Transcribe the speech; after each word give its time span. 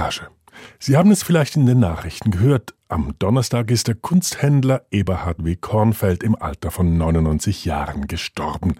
Passage. 0.00 0.28
Sie 0.78 0.96
haben 0.96 1.10
es 1.10 1.22
vielleicht 1.22 1.56
in 1.56 1.66
den 1.66 1.78
Nachrichten 1.78 2.30
gehört. 2.30 2.74
Am 2.88 3.14
Donnerstag 3.18 3.70
ist 3.70 3.86
der 3.86 3.94
Kunsthändler 3.94 4.86
Eberhard 4.90 5.44
W. 5.44 5.56
Kornfeld 5.56 6.22
im 6.22 6.34
Alter 6.40 6.70
von 6.70 6.96
99 6.96 7.66
Jahren 7.66 8.06
gestorben. 8.06 8.76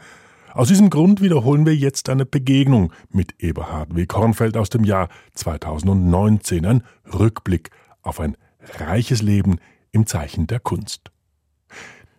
Aus 0.54 0.68
diesem 0.68 0.88
Grund 0.88 1.20
wiederholen 1.20 1.66
wir 1.66 1.76
jetzt 1.76 2.08
eine 2.08 2.24
Begegnung 2.24 2.92
mit 3.10 3.34
Eberhard 3.38 3.94
W. 3.94 4.06
Kornfeld 4.06 4.56
aus 4.56 4.70
dem 4.70 4.82
Jahr 4.82 5.10
2019, 5.34 6.64
ein 6.64 6.82
Rückblick 7.12 7.70
auf 8.00 8.18
ein 8.18 8.36
reiches 8.78 9.20
Leben 9.20 9.58
im 9.92 10.06
Zeichen 10.06 10.46
der 10.46 10.60
Kunst. 10.60 11.10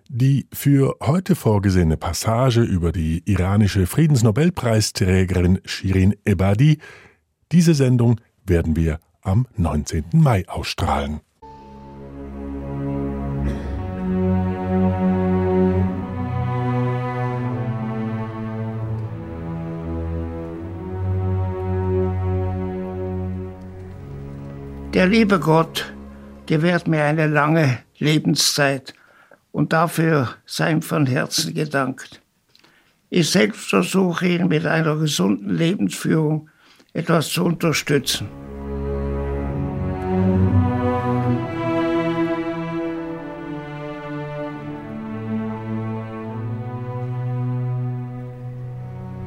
Die 0.10 0.48
für 0.54 0.96
heute 1.02 1.36
vorgesehene 1.36 1.98
Passage 1.98 2.62
über 2.62 2.92
die 2.92 3.24
iranische 3.26 3.88
Friedensnobelpreisträgerin 3.88 5.60
Shirin 5.66 6.16
Ebadi, 6.24 6.78
diese 7.52 7.74
Sendung 7.74 8.20
werden 8.46 8.76
wir 8.76 9.00
am 9.22 9.48
19. 9.58 10.06
Mai 10.14 10.48
ausstrahlen. 10.48 11.22
Der 24.94 25.08
liebe 25.08 25.40
Gott 25.40 25.94
gewährt 26.48 26.88
mir 26.88 27.06
eine 27.06 27.28
lange 27.28 27.80
Lebenszeit 27.98 28.94
und 29.54 29.72
dafür 29.72 30.36
sei 30.46 30.72
ihm 30.72 30.82
von 30.82 31.06
Herzen 31.06 31.54
gedankt. 31.54 32.22
Ich 33.10 33.30
selbst 33.30 33.70
versuche 33.70 34.28
ihn 34.28 34.50
mit 34.50 34.66
einer 34.66 34.98
gesunden 34.98 35.50
Lebensführung 35.50 36.50
etwas 36.94 37.30
zu 37.30 37.46
unterstützen. 37.46 38.28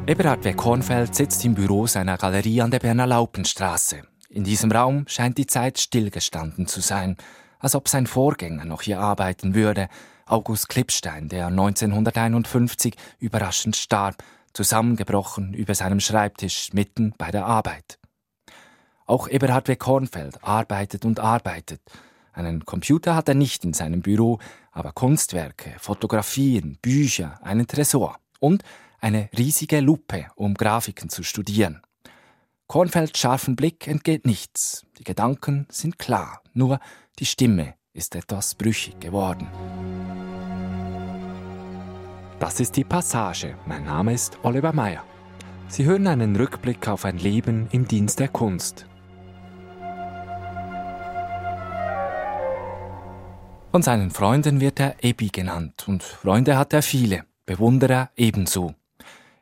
Eberhard 0.07 0.45
W. 0.45 0.53
Kornfeld 0.53 1.15
sitzt 1.15 1.45
im 1.47 1.55
Büro 1.55 1.87
seiner 1.87 2.19
Galerie 2.19 2.61
an 2.61 2.71
der 2.71 2.79
Berner 2.79 3.07
Laupenstraße. 3.07 4.03
In 4.29 4.45
diesem 4.45 4.71
Raum 4.71 5.05
scheint 5.09 5.39
die 5.39 5.47
Zeit 5.47 5.79
stillgestanden 5.79 6.67
zu 6.67 6.83
sein, 6.83 7.17
als 7.59 7.75
ob 7.75 7.89
sein 7.89 8.07
Vorgänger 8.07 8.67
noch 8.67 8.83
hier 8.83 9.01
arbeiten 9.01 9.55
würde, 9.55 9.89
August 10.27 10.69
Klippstein, 10.69 11.29
der 11.29 11.47
1951 11.47 12.95
überraschend 13.19 13.77
starb, 13.77 14.23
zusammengebrochen 14.55 15.53
über 15.53 15.75
seinem 15.75 16.01
Schreibtisch 16.01 16.73
mitten 16.73 17.13
bei 17.19 17.31
der 17.31 17.45
Arbeit. 17.45 17.99
Auch 19.05 19.29
Eberhard 19.29 19.69
W. 19.69 19.77
Kornfeld 19.77 20.43
arbeitet 20.43 21.05
und 21.05 21.21
arbeitet. 21.21 21.83
Einen 22.33 22.65
Computer 22.65 23.15
hat 23.15 23.29
er 23.29 23.35
nicht 23.35 23.65
in 23.65 23.75
seinem 23.75 24.01
Büro, 24.01 24.39
aber 24.73 24.93
Kunstwerke, 24.93 25.75
Fotografien, 25.79 26.79
Bücher, 26.81 27.39
einen 27.43 27.67
Tresor 27.67 28.19
und 28.41 28.65
eine 29.01 29.29
riesige 29.37 29.81
Lupe, 29.81 30.27
um 30.35 30.55
Grafiken 30.55 31.11
zu 31.11 31.23
studieren. 31.23 31.83
Kornfelds 32.67 33.19
scharfen 33.19 33.57
Blick 33.57 33.87
entgeht 33.87 34.25
nichts. 34.25 34.87
Die 34.99 35.05
Gedanken 35.05 35.67
sind 35.71 35.99
klar, 35.99 36.43
nur 36.55 36.81
die 37.19 37.27
Stimme 37.27 37.75
ist 37.93 38.17
etwas 38.17 38.55
brüchig 38.55 38.99
geworden. 39.01 39.47
Das 42.41 42.59
ist 42.59 42.77
die 42.77 42.85
Passage. 42.85 43.55
Mein 43.65 43.85
Name 43.85 44.13
ist 44.13 44.39
Oliver 44.43 44.73
Meyer. 44.73 45.05
Sie 45.69 45.85
hören 45.85 46.07
einen 46.07 46.35
Rückblick 46.35 46.89
auf 46.89 47.05
ein 47.05 47.19
Leben 47.19 47.69
im 47.71 47.87
Dienst 47.87 48.19
der 48.19 48.29
Kunst. 48.29 48.87
Von 53.71 53.83
seinen 53.83 54.11
Freunden 54.11 54.61
wird 54.61 54.81
er 54.81 54.97
Ebi 55.03 55.29
genannt 55.29 55.85
und 55.87 56.03
Freunde 56.03 56.59
hat 56.59 56.73
er 56.73 56.83
viele, 56.83 57.25
Bewunderer 57.47 58.11
ebenso. 58.17 58.75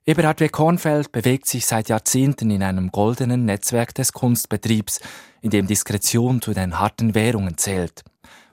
Eberhard 0.05 0.41
W. 0.41 0.49
Kornfeld 0.49 1.13
bewegt 1.13 1.47
sich 1.47 1.67
seit 1.67 1.89
Jahrzehnten 1.89 2.51
in 2.51 2.63
einem 2.63 2.91
goldenen 2.91 3.45
Netzwerk 3.45 3.95
des 3.95 4.13
Kunstbetriebs, 4.13 5.01
in 5.43 5.51
dem 5.51 5.67
Diskretion 5.67 6.43
zu 6.43 6.53
den 6.53 6.79
harten 6.79 7.15
Währungen 7.15 7.57
zählt. 7.57 8.05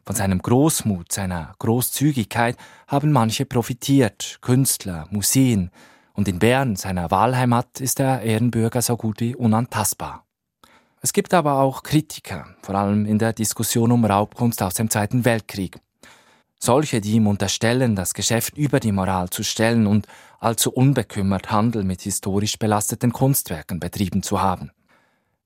Von 0.10 0.16
seinem 0.16 0.42
Großmut, 0.42 1.12
seiner 1.12 1.54
Großzügigkeit 1.60 2.58
haben 2.88 3.12
manche 3.12 3.46
profitiert, 3.46 4.40
Künstler, 4.42 5.08
Museen, 5.12 5.70
und 6.14 6.28
in 6.28 6.40
Bern, 6.40 6.76
seiner 6.76 7.12
Wahlheimat, 7.12 7.80
ist 7.80 8.00
der 8.00 8.24
Ehrenbürger 8.24 8.82
so 8.82 8.98
gut 8.98 9.20
wie 9.20 9.36
unantastbar. 9.36 10.26
Es 11.00 11.14
gibt 11.14 11.36
aber 11.36 11.60
auch 11.60 11.84
Kritiker, 11.84 12.48
vor 12.64 12.74
allem 12.74 13.06
in 13.06 13.20
der 13.20 13.34
Diskussion 13.34 13.92
um 13.92 14.04
Raubkunst 14.04 14.64
aus 14.64 14.74
dem 14.74 14.90
Zweiten 14.90 15.26
Weltkrieg. 15.26 15.78
Solche, 16.60 17.02
die 17.02 17.12
ihm 17.12 17.28
unterstellen, 17.28 17.96
das 17.96 18.16
Geschäft 18.16 18.58
über 18.58 18.80
die 18.80 18.92
Moral 18.92 19.30
zu 19.30 19.44
stellen 19.44 19.86
und 19.86 20.08
allzu 20.40 20.72
unbekümmert 20.72 21.52
Handel 21.52 21.84
mit 21.84 22.02
historisch 22.02 22.58
belasteten 22.58 23.14
Kunstwerken 23.14 23.80
betrieben 23.80 24.24
zu 24.24 24.42
haben. 24.42 24.72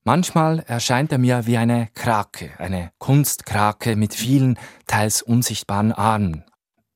Manchmal 0.06 0.60
erscheint 0.68 1.14
er 1.14 1.18
mir 1.18 1.46
wie 1.46 1.58
eine 1.58 1.88
Krake, 1.94 2.52
eine 2.58 2.92
Kunstkrake 2.98 3.96
mit 3.96 4.14
vielen, 4.14 4.60
teils 4.86 5.22
unsichtbaren 5.22 5.94
Armen, 5.94 6.44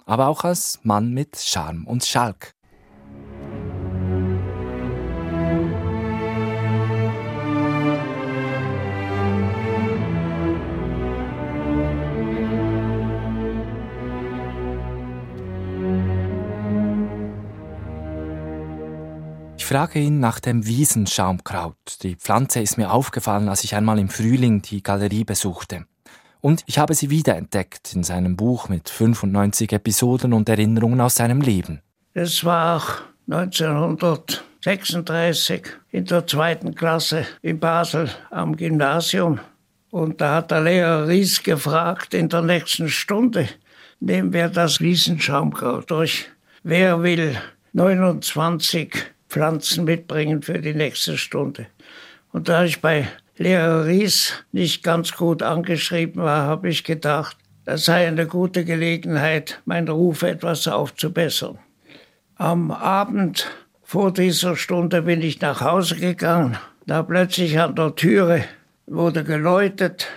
aber 0.06 0.28
auch 0.28 0.44
als 0.44 0.81
Mann 0.84 1.13
mit 1.13 1.38
Charme 1.38 1.88
und 1.88 2.03
Schalk. 2.03 2.56
Frage 19.67 20.00
ihn 20.00 20.19
nach 20.22 20.39
dem 20.39 20.66
Wiesenschaumkraut. 20.66 22.01
Die 22.01 22.16
Pflanze 22.16 22.61
ist 22.61 22.78
mir 22.78 22.94
aufgefallen, 22.94 23.50
als 23.50 23.66
ich 23.66 23.75
einmal 23.75 24.00
im 24.00 24.07
Frühling 24.07 24.61
die 24.61 24.81
Galerie 24.81 25.25
besuchte. 25.25 25.85
Und 26.39 26.63
ich 26.67 26.79
habe 26.79 26.94
sie 26.94 27.09
wiederentdeckt 27.09 27.94
in 27.94 28.03
seinem 28.03 28.38
Buch 28.38 28.69
mit 28.69 28.88
95 28.88 29.73
Episoden 29.73 30.31
und 30.31 30.47
Erinnerungen 30.47 31.01
aus 31.01 31.16
seinem 31.16 31.41
Leben. 31.41 31.81
Es 32.13 32.45
war 32.45 32.81
1936 33.29 35.63
in 35.91 36.06
der 36.06 36.25
zweiten 36.25 36.73
Klasse 36.73 37.25
in 37.41 37.59
Basel 37.59 38.09
am 38.31 38.56
Gymnasium. 38.56 39.41
Und 39.91 40.22
da 40.22 40.35
hat 40.35 40.51
der 40.51 40.61
Lehrer 40.61 41.09
Ries 41.09 41.44
gefragt 41.44 42.13
in 42.13 42.29
der 42.29 42.41
nächsten 42.41 42.88
Stunde, 42.88 43.50
nehmen 44.00 44.31
wir 44.31 44.47
das 44.47 44.79
Wiesenschaumkraut 44.79 45.91
durch. 45.91 46.29
Wer 46.63 47.03
will 47.03 47.35
29 47.73 49.16
Pflanzen 49.29 49.85
mitbringen 49.85 50.41
für 50.41 50.59
die 50.59 50.73
nächste 50.73 51.17
Stunde. 51.17 51.67
Und 52.31 52.49
da 52.49 52.63
ich 52.63 52.81
bei 52.81 53.07
Lehrer 53.38 53.85
Ries 53.85 54.33
nicht 54.51 54.83
ganz 54.83 55.13
gut 55.13 55.43
angeschrieben 55.43 56.23
war, 56.23 56.43
habe 56.43 56.69
ich 56.69 56.83
gedacht, 56.83 57.38
das 57.65 57.85
sei 57.85 58.07
eine 58.07 58.25
gute 58.25 58.65
Gelegenheit, 58.65 59.61
meinen 59.65 59.89
Ruf 59.89 60.23
etwas 60.23 60.67
aufzubessern. 60.67 61.59
Am 62.35 62.71
Abend 62.71 63.47
vor 63.83 64.11
dieser 64.13 64.55
Stunde 64.55 65.01
bin 65.01 65.21
ich 65.21 65.41
nach 65.41 65.61
Hause 65.61 65.95
gegangen. 65.95 66.57
Da 66.85 67.03
plötzlich 67.03 67.59
an 67.59 67.75
der 67.75 67.95
Türe 67.95 68.45
wurde 68.85 69.23
geläutet 69.23 70.07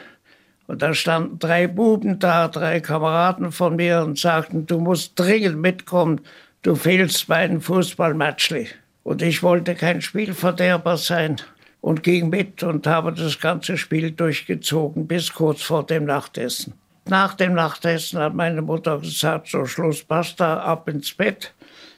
und 0.70 0.82
da 0.82 0.94
standen 0.94 1.40
drei 1.40 1.66
Buben 1.66 2.20
da, 2.20 2.46
drei 2.46 2.78
Kameraden 2.78 3.50
von 3.50 3.74
mir 3.74 4.02
und 4.02 4.18
sagten, 4.18 4.66
du 4.66 4.78
musst 4.78 5.18
dringend 5.18 5.58
mitkommen, 5.58 6.20
du 6.62 6.76
fehlst 6.76 7.26
bei 7.26 7.36
einem 7.36 7.60
Fußballmatchli. 7.60 8.68
Und 9.10 9.22
ich 9.22 9.42
wollte 9.42 9.74
kein 9.74 10.02
Spielverderber 10.02 10.96
sein 10.96 11.38
und 11.80 12.04
ging 12.04 12.28
mit 12.28 12.62
und 12.62 12.86
habe 12.86 13.12
das 13.12 13.40
ganze 13.40 13.76
Spiel 13.76 14.12
durchgezogen 14.12 15.08
bis 15.08 15.34
kurz 15.34 15.62
vor 15.62 15.84
dem 15.84 16.04
Nachtessen. 16.04 16.74
Nach 17.06 17.34
dem 17.34 17.54
Nachtessen 17.54 18.20
hat 18.20 18.36
meine 18.36 18.62
Mutter 18.62 19.00
gesagt, 19.00 19.48
so 19.48 19.66
Schluss, 19.66 20.04
basta, 20.04 20.60
ab 20.60 20.88
ins 20.88 21.12
Bett. 21.12 21.52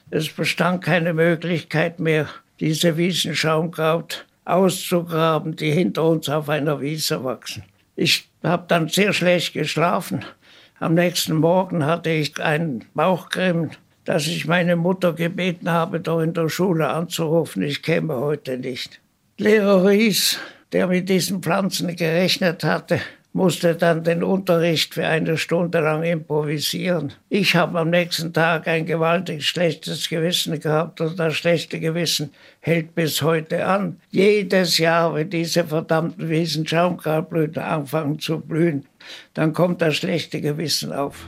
Es 0.09 0.27
bestand 0.27 0.83
keine 0.83 1.13
Möglichkeit 1.13 1.99
mehr, 1.99 2.29
diese 2.59 2.97
Wiesenschaumkraut 2.97 4.25
auszugraben, 4.45 5.55
die 5.55 5.69
hinter 5.69 6.05
uns 6.05 6.29
auf 6.29 6.49
einer 6.49 6.81
Wiese 6.81 7.23
wachsen. 7.23 7.61
Ich 7.95 8.27
habe 8.41 8.65
dann 8.67 8.89
sehr 8.89 9.13
schlecht 9.13 9.53
geschlafen. 9.53 10.25
Am 10.79 10.95
nächsten 10.95 11.35
Morgen 11.35 11.85
hatte 11.85 12.09
ich 12.09 12.41
einen 12.41 12.85
Bauchcreme 12.95 13.69
dass 14.05 14.27
ich 14.27 14.47
meine 14.47 14.75
Mutter 14.75 15.13
gebeten 15.13 15.69
habe, 15.69 15.99
doch 15.99 16.21
in 16.21 16.33
der 16.33 16.49
Schule 16.49 16.89
anzurufen, 16.89 17.63
ich 17.63 17.81
käme 17.81 18.15
heute 18.15 18.57
nicht. 18.57 18.99
Lehrer 19.37 19.85
Ries, 19.85 20.39
der 20.71 20.87
mit 20.87 21.09
diesen 21.09 21.41
Pflanzen 21.41 21.95
gerechnet 21.95 22.63
hatte, 22.63 22.99
musste 23.33 23.75
dann 23.75 24.03
den 24.03 24.23
Unterricht 24.23 24.93
für 24.93 25.07
eine 25.07 25.37
Stunde 25.37 25.79
lang 25.79 26.03
improvisieren. 26.03 27.13
Ich 27.29 27.55
habe 27.55 27.79
am 27.79 27.89
nächsten 27.89 28.31
Tag 28.31 28.67
ein 28.67 28.85
gewaltig 28.85 29.47
schlechtes 29.47 30.07
Gewissen 30.07 30.59
gehabt 30.59 31.01
und 31.01 31.17
das 31.17 31.33
schlechte 31.33 31.79
Gewissen 31.79 32.31
hält 32.59 32.93
bis 32.93 33.23
heute 33.23 33.65
an. 33.65 33.99
Jedes 34.11 34.77
Jahr, 34.77 35.15
wenn 35.15 35.31
diese 35.31 35.63
verdammten 35.63 36.29
Wiesenschaumkrautblüten 36.29 37.61
anfangen 37.61 38.19
zu 38.19 38.39
blühen, 38.39 38.85
dann 39.33 39.53
kommt 39.53 39.81
das 39.81 39.95
schlechte 39.95 40.39
Gewissen 40.39 40.93
auf. 40.93 41.25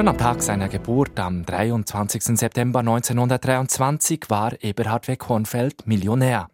Schon 0.00 0.08
am 0.08 0.16
Tag 0.16 0.40
seiner 0.40 0.70
Geburt, 0.70 1.20
am 1.20 1.44
23. 1.44 2.38
September 2.38 2.78
1923, 2.78 4.30
war 4.30 4.54
Eberhard 4.62 5.08
W. 5.08 5.16
Kornfeld 5.16 5.86
Millionär. 5.86 6.48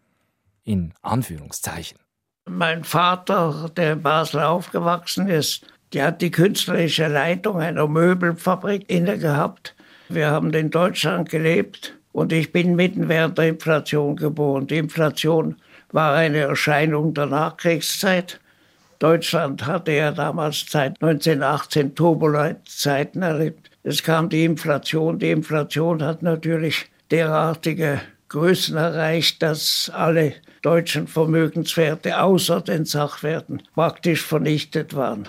In 0.64 0.92
Anführungszeichen. 1.00 1.96
Mein 2.50 2.82
Vater, 2.82 3.70
der 3.76 3.92
in 3.92 4.02
Basel 4.02 4.40
aufgewachsen 4.42 5.28
ist, 5.28 5.64
der 5.92 6.06
hat 6.06 6.22
die 6.22 6.32
künstlerische 6.32 7.06
Leitung 7.06 7.60
einer 7.60 7.86
Möbelfabrik 7.86 8.90
inne 8.90 9.16
gehabt. 9.16 9.76
Wir 10.08 10.26
haben 10.32 10.52
in 10.52 10.70
Deutschland 10.70 11.30
gelebt 11.30 11.96
und 12.10 12.32
ich 12.32 12.50
bin 12.50 12.74
mitten 12.74 13.08
während 13.08 13.38
der 13.38 13.50
Inflation 13.50 14.16
geboren. 14.16 14.66
Die 14.66 14.78
Inflation 14.78 15.54
war 15.92 16.16
eine 16.16 16.38
Erscheinung 16.38 17.14
der 17.14 17.26
Nachkriegszeit. 17.26 18.40
Deutschland 18.98 19.66
hatte 19.66 19.92
ja 19.92 20.12
damals 20.12 20.66
seit 20.68 21.02
1918 21.02 21.94
turbulente 21.94 22.62
Zeiten 22.64 23.22
erlebt. 23.22 23.70
Es 23.82 24.02
kam 24.02 24.28
die 24.28 24.44
Inflation. 24.44 25.18
Die 25.18 25.30
Inflation 25.30 26.02
hat 26.02 26.22
natürlich 26.22 26.86
derartige 27.10 28.00
Größen 28.28 28.76
erreicht, 28.76 29.42
dass 29.42 29.90
alle 29.94 30.34
deutschen 30.62 31.06
Vermögenswerte 31.06 32.20
außer 32.20 32.60
den 32.60 32.84
Sachwerten 32.84 33.62
praktisch 33.74 34.22
vernichtet 34.22 34.96
waren. 34.96 35.28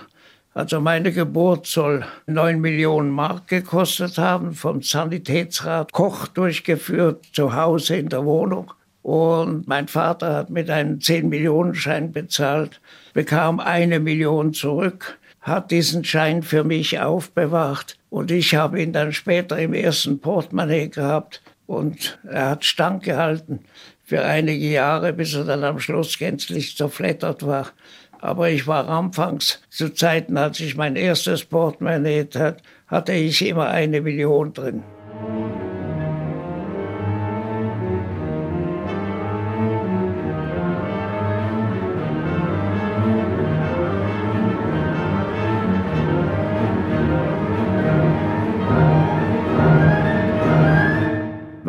Also 0.55 0.81
meine 0.81 1.11
Geburt 1.11 1.67
soll 1.67 2.03
9 2.25 2.59
Millionen 2.59 3.11
Mark 3.11 3.47
gekostet 3.47 4.17
haben, 4.17 4.53
vom 4.53 4.81
Sanitätsrat 4.81 5.91
Koch 5.91 6.27
durchgeführt, 6.27 7.25
zu 7.31 7.53
Hause 7.53 7.97
in 7.97 8.09
der 8.09 8.25
Wohnung. 8.25 8.73
Und 9.03 9.67
mein 9.67 9.87
Vater 9.87 10.33
hat 10.33 10.49
mit 10.49 10.71
einem 10.71 10.97
10-Millionen-Schein 10.97 12.11
bezahlt, 12.11 12.81
bekam 13.17 13.59
eine 13.59 13.99
Million 13.99 14.53
zurück, 14.53 15.17
hat 15.41 15.71
diesen 15.71 16.03
Schein 16.03 16.43
für 16.43 16.63
mich 16.63 16.99
aufbewahrt 16.99 17.97
und 18.11 18.29
ich 18.29 18.53
habe 18.53 18.79
ihn 18.79 18.93
dann 18.93 19.11
später 19.11 19.57
im 19.57 19.73
ersten 19.73 20.19
Portemonnaie 20.19 20.89
gehabt 20.89 21.41
und 21.65 22.19
er 22.29 22.51
hat 22.51 22.63
stand 22.63 23.01
gehalten 23.01 23.61
für 24.03 24.23
einige 24.23 24.67
Jahre, 24.67 25.13
bis 25.13 25.33
er 25.33 25.45
dann 25.45 25.63
am 25.63 25.79
Schluss 25.79 26.19
gänzlich 26.19 26.77
zerflettert 26.77 27.43
war. 27.43 27.71
Aber 28.21 28.51
ich 28.51 28.67
war 28.67 28.87
anfangs, 28.87 29.63
zu 29.71 29.91
Zeiten, 29.91 30.37
als 30.37 30.59
ich 30.59 30.77
mein 30.77 30.95
erstes 30.95 31.43
Portemonnaie 31.43 32.21
hatte, 32.21 32.57
hatte 32.85 33.13
ich 33.13 33.43
immer 33.43 33.69
eine 33.69 33.99
Million 34.01 34.53
drin. 34.53 34.83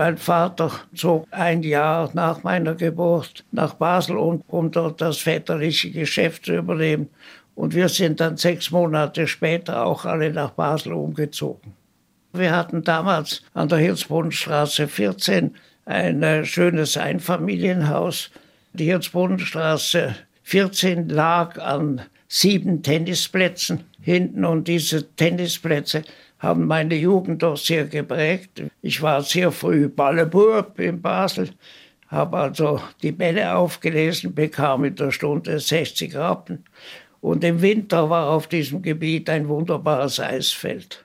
Mein 0.08 0.16
Vater 0.16 0.70
zog 0.94 1.26
ein 1.32 1.62
Jahr 1.62 2.08
nach 2.14 2.42
meiner 2.42 2.74
Geburt 2.74 3.44
nach 3.52 3.74
Basel, 3.74 4.16
um, 4.16 4.42
um 4.48 4.70
dort 4.70 5.02
das 5.02 5.18
väterliche 5.18 5.90
Geschäft 5.90 6.46
zu 6.46 6.54
übernehmen. 6.56 7.10
Und 7.54 7.74
wir 7.74 7.90
sind 7.90 8.18
dann 8.18 8.38
sechs 8.38 8.70
Monate 8.70 9.26
später 9.26 9.84
auch 9.84 10.06
alle 10.06 10.32
nach 10.32 10.52
Basel 10.52 10.94
umgezogen. 10.94 11.74
Wir 12.32 12.56
hatten 12.56 12.84
damals 12.84 13.42
an 13.52 13.68
der 13.68 13.80
Hirzbodenstraße 13.80 14.88
14 14.88 15.54
ein 15.84 16.22
äh, 16.22 16.46
schönes 16.46 16.96
Einfamilienhaus. 16.96 18.30
Die 18.72 18.86
Hirzbodenstraße 18.86 20.14
14 20.44 21.10
lag 21.10 21.58
an 21.58 22.00
sieben 22.28 22.82
Tennisplätzen 22.82 23.84
hinten 24.00 24.46
und 24.46 24.68
diese 24.68 25.14
Tennisplätze 25.16 26.02
haben 26.38 26.66
meine 26.66 26.94
Jugend 26.94 27.42
doch 27.42 27.56
sehr 27.56 27.86
geprägt. 27.86 28.62
Ich 28.82 29.02
war 29.02 29.22
sehr 29.22 29.50
früh 29.50 29.88
Ballebub 29.88 30.78
in 30.78 31.02
Basel, 31.02 31.50
habe 32.08 32.36
also 32.38 32.80
die 33.02 33.12
Bälle 33.12 33.54
aufgelesen, 33.54 34.34
bekam 34.34 34.84
in 34.84 34.94
der 34.94 35.10
Stunde 35.10 35.58
60 35.58 36.14
Rappen. 36.16 36.64
Und 37.20 37.42
im 37.42 37.60
Winter 37.60 38.08
war 38.08 38.30
auf 38.30 38.46
diesem 38.46 38.82
Gebiet 38.82 39.28
ein 39.28 39.48
wunderbares 39.48 40.20
Eisfeld. 40.20 41.04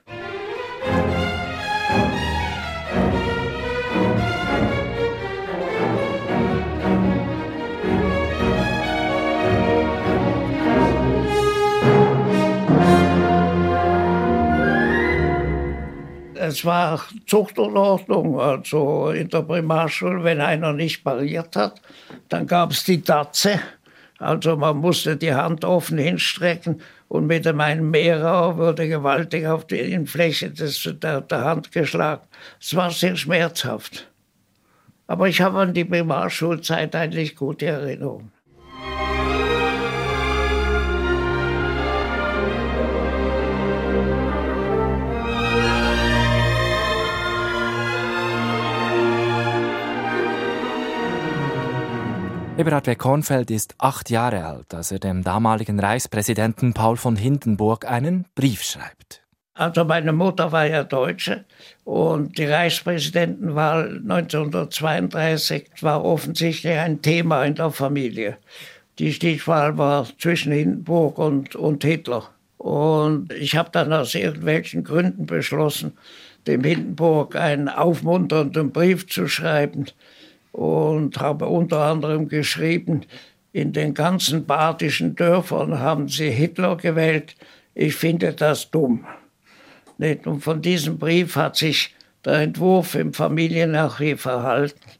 Es 16.54 16.64
war 16.64 17.04
Zuchtunordnung, 17.26 18.38
also 18.38 19.10
in 19.10 19.28
der 19.28 19.42
Primarschule, 19.42 20.22
wenn 20.22 20.40
einer 20.40 20.72
nicht 20.72 21.02
pariert 21.02 21.56
hat, 21.56 21.80
dann 22.28 22.46
gab 22.46 22.70
es 22.70 22.84
die 22.84 23.02
Tatze. 23.02 23.58
Also 24.18 24.56
man 24.56 24.76
musste 24.76 25.16
die 25.16 25.34
Hand 25.34 25.64
offen 25.64 25.98
hinstrecken 25.98 26.80
und 27.08 27.26
mit 27.26 27.44
einem 27.44 27.90
Mehrer 27.90 28.56
wurde 28.56 28.86
gewaltig 28.88 29.48
auf 29.48 29.66
die 29.66 29.80
Innenfläche 29.80 30.50
des, 30.50 30.88
der, 31.02 31.22
der 31.22 31.44
Hand 31.44 31.72
geschlagen. 31.72 32.22
Es 32.60 32.76
war 32.76 32.92
sehr 32.92 33.16
schmerzhaft. 33.16 34.08
Aber 35.08 35.26
ich 35.28 35.40
habe 35.40 35.58
an 35.58 35.74
die 35.74 35.84
Primarschulzeit 35.84 36.94
eigentlich 36.94 37.34
gute 37.34 37.66
Erinnerungen. 37.66 38.30
Eberhard 52.64 52.86
W. 52.86 52.94
Kornfeld 52.94 53.50
ist 53.50 53.74
acht 53.76 54.08
Jahre 54.08 54.46
alt, 54.46 54.72
als 54.72 54.90
er 54.90 54.98
dem 54.98 55.22
damaligen 55.22 55.78
Reichspräsidenten 55.78 56.72
Paul 56.72 56.96
von 56.96 57.14
Hindenburg 57.14 57.84
einen 57.86 58.24
Brief 58.34 58.62
schreibt. 58.62 59.20
Also 59.52 59.84
meine 59.84 60.14
Mutter 60.14 60.50
war 60.50 60.64
ja 60.64 60.82
Deutsche 60.82 61.44
und 61.84 62.38
die 62.38 62.46
Reichspräsidentenwahl 62.46 64.00
1932 64.08 65.72
war 65.82 66.02
offensichtlich 66.06 66.72
ein 66.72 67.02
Thema 67.02 67.44
in 67.44 67.54
der 67.54 67.70
Familie. 67.70 68.38
Die 68.98 69.12
Stichwahl 69.12 69.76
war 69.76 70.08
zwischen 70.18 70.52
Hindenburg 70.52 71.18
und, 71.18 71.54
und 71.56 71.84
Hitler. 71.84 72.30
Und 72.56 73.30
ich 73.34 73.58
habe 73.58 73.68
dann 73.72 73.92
aus 73.92 74.14
irgendwelchen 74.14 74.84
Gründen 74.84 75.26
beschlossen, 75.26 75.98
dem 76.46 76.64
Hindenburg 76.64 77.36
einen 77.36 77.68
aufmunternden 77.68 78.72
Brief 78.72 79.06
zu 79.06 79.28
schreiben, 79.28 79.84
und 80.54 81.18
habe 81.18 81.46
unter 81.46 81.80
anderem 81.80 82.28
geschrieben, 82.28 83.00
in 83.52 83.72
den 83.72 83.92
ganzen 83.92 84.46
badischen 84.46 85.16
Dörfern 85.16 85.80
haben 85.80 86.08
sie 86.08 86.30
Hitler 86.30 86.76
gewählt. 86.76 87.34
Ich 87.74 87.96
finde 87.96 88.32
das 88.32 88.70
dumm. 88.70 89.04
Und 89.98 90.40
von 90.42 90.62
diesem 90.62 90.98
Brief 90.98 91.34
hat 91.34 91.56
sich 91.56 91.92
der 92.24 92.34
Entwurf 92.34 92.94
im 92.94 93.12
Familienarchiv 93.12 94.26
erhalten. 94.26 94.90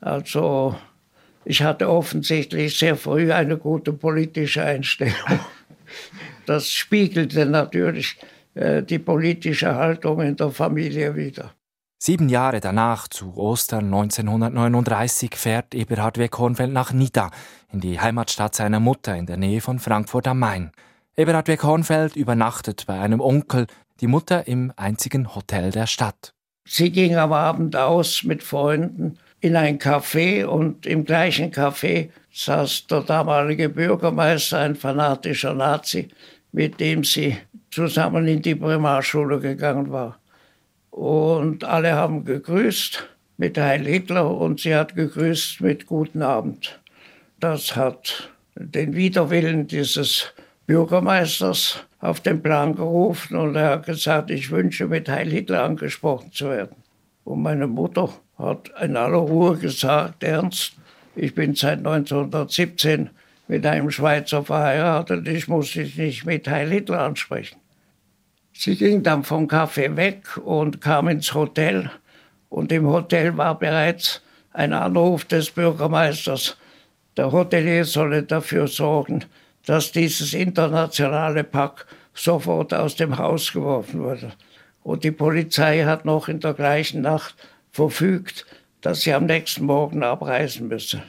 Also 0.00 0.76
ich 1.44 1.62
hatte 1.62 1.90
offensichtlich 1.90 2.78
sehr 2.78 2.96
früh 2.96 3.30
eine 3.30 3.58
gute 3.58 3.92
politische 3.92 4.62
Einstellung. 4.62 5.40
das 6.46 6.70
spiegelte 6.70 7.44
natürlich 7.44 8.16
äh, 8.54 8.82
die 8.82 8.98
politische 8.98 9.74
Haltung 9.74 10.22
in 10.22 10.36
der 10.36 10.50
Familie 10.50 11.14
wider. 11.14 11.52
Sieben 11.98 12.28
Jahre 12.28 12.60
danach, 12.60 13.08
zu 13.08 13.34
Ostern 13.36 13.86
1939, 13.86 15.34
fährt 15.34 15.74
Eberhard 15.74 16.18
W. 16.18 16.66
Nach 16.66 16.92
Nida, 16.92 17.30
in 17.72 17.80
die 17.80 17.98
Heimatstadt 17.98 18.54
seiner 18.54 18.80
Mutter 18.80 19.16
in 19.16 19.24
der 19.24 19.38
Nähe 19.38 19.62
von 19.62 19.78
Frankfurt 19.78 20.28
am 20.28 20.40
Main. 20.40 20.72
Eberhard 21.16 21.48
W. 21.48 22.08
Übernachtet 22.14 22.84
bei 22.86 23.00
einem 23.00 23.20
Onkel, 23.22 23.66
die 24.00 24.08
Mutter 24.08 24.46
im 24.46 24.74
einzigen 24.76 25.34
Hotel 25.34 25.70
der 25.70 25.86
Stadt. 25.86 26.34
Sie 26.68 26.92
ging 26.92 27.16
am 27.16 27.32
Abend 27.32 27.76
aus 27.76 28.24
mit 28.24 28.42
Freunden 28.42 29.18
in 29.40 29.56
ein 29.56 29.78
Café 29.78 30.44
und 30.44 30.84
im 30.84 31.06
gleichen 31.06 31.50
Café 31.50 32.10
saß 32.30 32.88
der 32.88 33.00
damalige 33.02 33.70
Bürgermeister, 33.70 34.58
ein 34.58 34.74
fanatischer 34.74 35.54
Nazi, 35.54 36.08
mit 36.52 36.78
dem 36.78 37.04
sie 37.04 37.38
zusammen 37.70 38.28
in 38.28 38.42
die 38.42 38.54
Primarschule 38.54 39.40
gegangen 39.40 39.90
war. 39.90 40.18
Und 40.96 41.62
alle 41.62 41.92
haben 41.92 42.24
gegrüßt 42.24 43.06
mit 43.36 43.58
Heil 43.58 43.84
Hitler 43.84 44.30
und 44.30 44.60
sie 44.60 44.74
hat 44.74 44.96
gegrüßt 44.96 45.60
mit 45.60 45.84
Guten 45.84 46.22
Abend. 46.22 46.80
Das 47.38 47.76
hat 47.76 48.30
den 48.54 48.94
Widerwillen 48.94 49.66
dieses 49.66 50.32
Bürgermeisters 50.66 51.84
auf 52.00 52.20
den 52.20 52.42
Plan 52.42 52.74
gerufen 52.74 53.36
und 53.36 53.56
er 53.56 53.72
hat 53.72 53.84
gesagt, 53.84 54.30
ich 54.30 54.50
wünsche 54.50 54.86
mit 54.86 55.06
Heil 55.10 55.28
Hitler 55.28 55.64
angesprochen 55.64 56.32
zu 56.32 56.48
werden. 56.48 56.76
Und 57.24 57.42
meine 57.42 57.66
Mutter 57.66 58.08
hat 58.38 58.70
in 58.80 58.96
aller 58.96 59.18
Ruhe 59.18 59.58
gesagt, 59.58 60.24
Ernst, 60.24 60.76
ich 61.14 61.34
bin 61.34 61.54
seit 61.54 61.80
1917 61.80 63.10
mit 63.48 63.66
einem 63.66 63.90
Schweizer 63.90 64.42
verheiratet, 64.44 65.28
ich 65.28 65.46
muss 65.46 65.72
dich 65.72 65.98
nicht 65.98 66.24
mit 66.24 66.48
Heil 66.48 66.70
Hitler 66.70 67.00
ansprechen. 67.00 67.58
Sie 68.58 68.74
ging 68.74 69.02
dann 69.02 69.22
vom 69.22 69.48
Café 69.48 69.94
weg 69.96 70.38
und 70.38 70.80
kam 70.80 71.08
ins 71.08 71.34
Hotel. 71.34 71.90
Und 72.48 72.72
im 72.72 72.86
Hotel 72.86 73.36
war 73.36 73.58
bereits 73.58 74.22
ein 74.52 74.72
Anruf 74.72 75.26
des 75.26 75.50
Bürgermeisters. 75.50 76.56
Der 77.18 77.32
Hotelier 77.32 77.84
solle 77.84 78.22
dafür 78.22 78.66
sorgen, 78.66 79.24
dass 79.66 79.92
dieses 79.92 80.32
internationale 80.32 81.44
Pack 81.44 81.86
sofort 82.14 82.72
aus 82.72 82.96
dem 82.96 83.18
Haus 83.18 83.52
geworfen 83.52 84.00
wurde. 84.02 84.32
Und 84.82 85.04
die 85.04 85.10
Polizei 85.10 85.84
hat 85.84 86.06
noch 86.06 86.28
in 86.28 86.40
der 86.40 86.54
gleichen 86.54 87.02
Nacht 87.02 87.34
verfügt, 87.72 88.46
dass 88.80 89.02
sie 89.02 89.12
am 89.12 89.26
nächsten 89.26 89.66
Morgen 89.66 90.02
abreisen 90.02 90.68
müsse. 90.68 91.02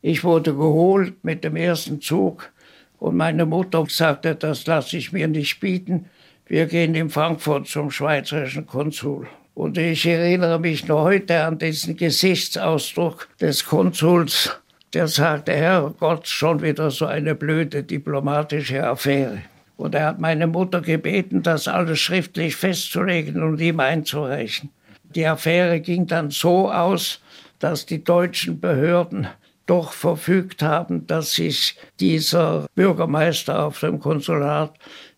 Ich 0.00 0.24
wurde 0.24 0.54
geholt 0.54 1.22
mit 1.22 1.44
dem 1.44 1.56
ersten 1.56 2.00
Zug 2.00 2.50
und 2.98 3.16
meine 3.16 3.44
Mutter 3.44 3.84
sagte, 3.88 4.34
das 4.34 4.66
lasse 4.66 4.96
ich 4.96 5.12
mir 5.12 5.28
nicht 5.28 5.60
bieten. 5.60 6.06
Wir 6.50 6.66
gehen 6.66 6.96
in 6.96 7.10
Frankfurt 7.10 7.68
zum 7.68 7.92
schweizerischen 7.92 8.66
Konsul. 8.66 9.28
Und 9.54 9.78
ich 9.78 10.04
erinnere 10.04 10.58
mich 10.58 10.88
noch 10.88 11.04
heute 11.04 11.44
an 11.44 11.58
diesen 11.58 11.96
Gesichtsausdruck 11.96 13.28
des 13.40 13.64
Konsuls, 13.64 14.58
der 14.92 15.06
sagte, 15.06 15.52
Herr 15.52 15.94
Gott, 15.96 16.26
schon 16.26 16.60
wieder 16.60 16.90
so 16.90 17.06
eine 17.06 17.36
blöde 17.36 17.84
diplomatische 17.84 18.84
Affäre. 18.84 19.42
Und 19.76 19.94
er 19.94 20.06
hat 20.06 20.18
meine 20.18 20.48
Mutter 20.48 20.80
gebeten, 20.80 21.44
das 21.44 21.68
alles 21.68 22.00
schriftlich 22.00 22.56
festzulegen 22.56 23.44
und 23.44 23.60
ihm 23.60 23.78
einzureichen. 23.78 24.70
Die 25.04 25.28
Affäre 25.28 25.78
ging 25.78 26.08
dann 26.08 26.32
so 26.32 26.68
aus, 26.68 27.20
dass 27.60 27.86
die 27.86 28.02
deutschen 28.02 28.58
Behörden 28.58 29.28
doch 29.66 29.92
verfügt 29.92 30.64
haben, 30.64 31.06
dass 31.06 31.34
sich 31.34 31.76
dieser 32.00 32.66
Bürgermeister 32.74 33.66
auf 33.66 33.78
dem 33.78 34.00
Konsulat 34.00 34.72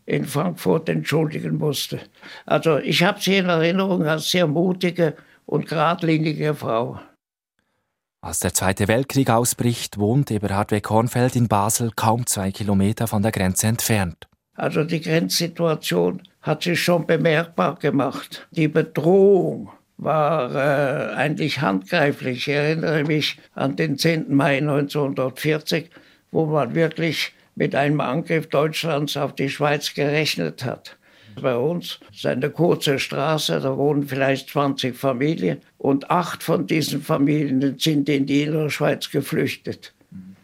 in 0.07 0.25
Frankfurt 0.25 0.89
entschuldigen 0.89 1.57
musste. 1.57 2.01
Also 2.47 2.79
ich 2.79 3.03
habe 3.03 3.21
sie 3.21 3.37
in 3.37 3.49
Erinnerung 3.49 4.05
als 4.05 4.31
sehr 4.31 4.47
mutige 4.47 5.15
und 5.47 5.69
geradlinige 5.69 6.55
Frau. 6.55 7.01
Als 8.21 8.39
der 8.39 8.55
Zweite 8.55 8.87
Weltkrieg 8.87 9.31
ausbricht, 9.31 9.99
wohnt 9.99 10.31
Eberhard 10.31 10.71
W. 10.71 10.81
Kornfeld 10.81 11.35
in 11.35 11.49
Basel 11.49 11.91
kaum 11.95 12.27
zwei 12.27 12.53
Kilometer 12.53 13.09
von 13.09 13.23
der 13.23 13.33
Grenze 13.33 13.67
entfernt. 13.67 14.29
Also 14.55 14.85
die 14.85 15.01
Grenzsituation 15.01 16.23
hat 16.41 16.63
sich 16.63 16.81
schon 16.83 17.07
bemerkbar 17.07 17.77
gemacht. 17.77 18.47
Die 18.51 18.69
Bedrohung 18.69 19.71
war 19.97 20.55
äh, 20.55 21.15
eigentlich 21.15 21.61
handgreiflich. 21.61 22.49
Ich 22.49 22.55
erinnere 22.55 23.05
mich 23.05 23.39
an 23.55 23.77
den 23.77 23.99
10. 23.99 24.35
Mai 24.35 24.59
1940, 24.59 25.91
wo 26.31 26.47
man 26.47 26.75
wirklich 26.75 27.35
mit 27.55 27.75
einem 27.75 28.01
Angriff 28.01 28.49
Deutschlands 28.49 29.17
auf 29.17 29.35
die 29.35 29.49
Schweiz 29.49 29.95
gerechnet 29.95 30.65
hat. 30.65 30.97
Bei 31.41 31.57
uns 31.57 31.99
ist 32.13 32.27
eine 32.27 32.51
kurze 32.51 32.99
Straße, 32.99 33.61
da 33.61 33.77
wohnen 33.77 34.07
vielleicht 34.07 34.51
20 34.51 34.95
Familien 34.97 35.61
und 35.79 36.11
acht 36.11 36.43
von 36.43 36.67
diesen 36.67 37.01
Familien 37.03 37.79
sind 37.79 38.09
in 38.09 38.27
die 38.27 38.43
Innerschweiz 38.43 39.11
geflüchtet. 39.11 39.95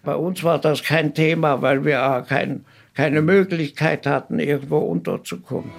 Bei 0.03 0.15
uns 0.15 0.43
war 0.43 0.59
das 0.59 0.83
kein 0.83 1.13
Thema, 1.13 1.61
weil 1.61 1.85
wir 1.85 2.25
kein, 2.27 2.65
keine 2.95 3.21
Möglichkeit 3.21 4.07
hatten, 4.07 4.39
irgendwo 4.39 4.79
unterzukommen. 4.79 5.71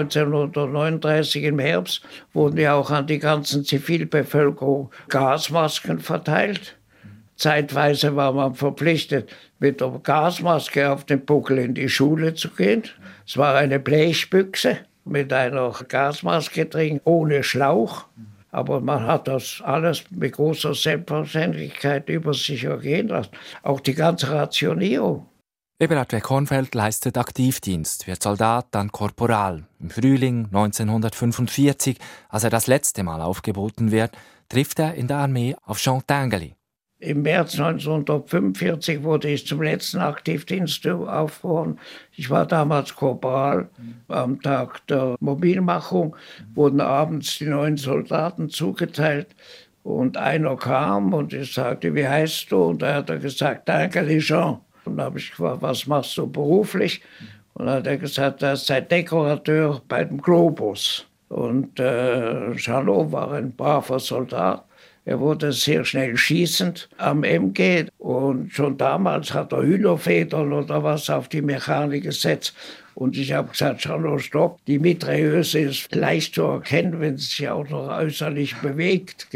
1939 0.00 1.44
im 1.44 1.58
Herbst 1.58 2.02
wurden 2.32 2.58
ja 2.58 2.74
auch 2.74 2.90
an 2.90 3.06
die 3.06 3.18
ganzen 3.18 3.64
Zivilbevölkerung 3.64 4.90
Gasmasken 5.08 5.98
verteilt. 6.00 6.76
Zeitweise 7.36 8.16
war 8.16 8.32
man 8.32 8.54
verpflichtet, 8.54 9.30
mit 9.58 9.80
der 9.80 9.98
Gasmaske 10.02 10.90
auf 10.90 11.04
dem 11.04 11.24
Buckel 11.24 11.58
in 11.58 11.74
die 11.74 11.88
Schule 11.88 12.34
zu 12.34 12.50
gehen. 12.50 12.82
Es 13.26 13.38
war 13.38 13.54
eine 13.54 13.80
Blechbüchse 13.80 14.78
mit 15.06 15.32
einer 15.32 15.72
Gasmaske 15.88 16.66
drin, 16.66 17.00
ohne 17.04 17.42
Schlauch. 17.42 18.04
Aber 18.50 18.80
man 18.80 19.06
hat 19.06 19.28
das 19.28 19.62
alles 19.64 20.04
mit 20.10 20.32
großer 20.32 20.74
Selbstverständlichkeit 20.74 22.08
über 22.08 22.34
sich 22.34 22.64
ergehen 22.64 23.08
lassen. 23.08 23.30
Auch 23.62 23.80
die 23.80 23.94
ganze 23.94 24.30
Rationierung. 24.30 25.29
Eberhard 25.82 26.12
W. 26.12 26.20
Kornfeld 26.20 26.74
leistet 26.74 27.16
Aktivdienst, 27.16 28.06
wird 28.06 28.22
Soldat, 28.22 28.66
dann 28.72 28.92
Korporal. 28.92 29.64
Im 29.80 29.88
Frühling 29.88 30.44
1945, 30.52 31.96
als 32.28 32.44
er 32.44 32.50
das 32.50 32.66
letzte 32.66 33.02
Mal 33.02 33.22
aufgeboten 33.22 33.90
wird, 33.90 34.10
trifft 34.50 34.78
er 34.78 34.92
in 34.92 35.06
der 35.06 35.16
Armee 35.16 35.56
auf 35.64 35.78
Jean 35.78 36.02
Tinguely. 36.06 36.54
Im 36.98 37.22
März 37.22 37.58
1945 37.58 39.02
wurde 39.02 39.30
ich 39.30 39.46
zum 39.46 39.62
letzten 39.62 40.00
Aktivdienst 40.00 40.86
aufgehoben. 40.86 41.78
Ich 42.14 42.28
war 42.28 42.44
damals 42.44 42.94
Korporal. 42.94 43.70
Am 44.08 44.38
Tag 44.42 44.86
der 44.88 45.16
Mobilmachung 45.18 46.14
wurden 46.54 46.82
abends 46.82 47.38
die 47.38 47.46
neuen 47.46 47.78
Soldaten 47.78 48.50
zugeteilt. 48.50 49.34
Und 49.82 50.18
einer 50.18 50.56
kam 50.56 51.14
und 51.14 51.32
ich 51.32 51.54
sagte, 51.54 51.94
wie 51.94 52.06
heißt 52.06 52.52
du? 52.52 52.64
Und 52.64 52.82
er 52.82 52.96
hat 52.96 53.06
gesagt, 53.22 53.66
danke, 53.66 54.18
Jean. 54.18 54.60
Und 54.90 54.96
da 54.96 55.04
habe 55.04 55.18
ich 55.18 55.30
gefragt, 55.30 55.62
was 55.62 55.86
machst 55.86 56.18
du 56.18 56.26
beruflich? 56.26 57.00
Und 57.54 57.66
dann 57.66 57.76
hat 57.76 57.86
er 57.86 57.96
gesagt, 57.96 58.42
er 58.42 58.56
sei 58.56 58.80
Dekorateur 58.80 59.80
bei 59.86 60.02
dem 60.02 60.20
Globus. 60.20 61.06
Und 61.28 61.78
äh, 61.78 62.58
Charlot 62.58 63.12
war 63.12 63.32
ein 63.32 63.52
braver 63.52 64.00
Soldat. 64.00 64.64
Er 65.04 65.20
wurde 65.20 65.52
sehr 65.52 65.84
schnell 65.84 66.16
schießend 66.16 66.88
am 66.98 67.22
MG 67.22 67.86
und 67.98 68.52
schon 68.52 68.76
damals 68.76 69.32
hat 69.32 69.52
er 69.52 69.62
Hühnerfedern 69.62 70.52
oder 70.52 70.82
was 70.82 71.08
auf 71.08 71.28
die 71.28 71.40
Mechanik 71.40 72.02
gesetzt. 72.02 72.54
Und 72.94 73.16
ich 73.16 73.32
habe 73.32 73.50
gesagt, 73.50 73.82
Charlot, 73.82 74.22
stopp, 74.22 74.58
die 74.66 74.78
Mitrailleuse 74.78 75.60
ist 75.60 75.94
leicht 75.94 76.34
zu 76.34 76.42
erkennen, 76.42 77.00
wenn 77.00 77.16
sie 77.16 77.26
sich 77.26 77.48
auch 77.48 77.68
noch 77.68 77.88
äußerlich 77.88 78.56
bewegt. 78.56 79.28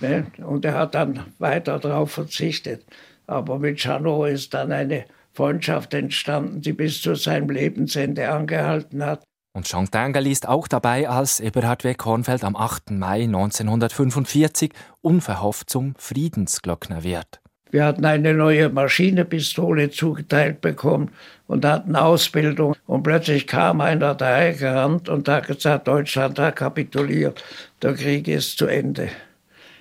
Ne? 0.00 0.26
Und 0.38 0.64
er 0.64 0.74
hat 0.74 0.94
dann 0.94 1.20
weiter 1.38 1.78
darauf 1.78 2.10
verzichtet. 2.10 2.84
Aber 3.30 3.60
mit 3.60 3.78
Chanot 3.78 4.28
ist 4.30 4.54
dann 4.54 4.72
eine 4.72 5.04
Freundschaft 5.32 5.94
entstanden, 5.94 6.62
die 6.62 6.72
bis 6.72 7.00
zu 7.00 7.14
seinem 7.14 7.48
Lebensende 7.48 8.28
angehalten 8.28 9.04
hat. 9.06 9.22
Und 9.52 9.66
Jean 9.66 9.88
Tinguely 9.88 10.32
ist 10.32 10.48
auch 10.48 10.66
dabei, 10.66 11.08
als 11.08 11.38
Eberhard 11.38 11.84
W. 11.84 11.94
Kornfeld 11.94 12.42
am 12.42 12.56
8. 12.56 12.90
Mai 12.90 13.22
1945 13.22 14.72
unverhofft 15.00 15.70
zum 15.70 15.94
Friedensglockner 15.96 17.04
wird. 17.04 17.40
Wir 17.70 17.84
hatten 17.84 18.04
eine 18.04 18.34
neue 18.34 18.68
Maschinenpistole 18.68 19.90
zugeteilt 19.90 20.60
bekommen 20.60 21.12
und 21.46 21.64
hatten 21.64 21.94
Ausbildung. 21.94 22.74
Und 22.88 23.04
plötzlich 23.04 23.46
kam 23.46 23.80
einer 23.80 24.16
dahergerannt 24.16 25.08
und 25.08 25.28
hat 25.28 25.46
gesagt, 25.46 25.86
Deutschland 25.86 26.36
hat 26.40 26.56
kapituliert, 26.56 27.44
der 27.80 27.94
Krieg 27.94 28.26
ist 28.26 28.58
zu 28.58 28.66
Ende. 28.66 29.10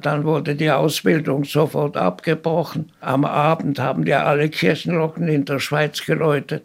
Dann 0.01 0.23
wurde 0.23 0.55
die 0.55 0.71
Ausbildung 0.71 1.43
sofort 1.43 1.97
abgebrochen. 1.97 2.91
Am 3.01 3.25
Abend 3.25 3.79
haben 3.79 4.05
ja 4.05 4.23
alle 4.23 4.49
Kirchenglocken 4.49 5.27
in 5.27 5.45
der 5.45 5.59
Schweiz 5.59 6.05
geläutet. 6.05 6.63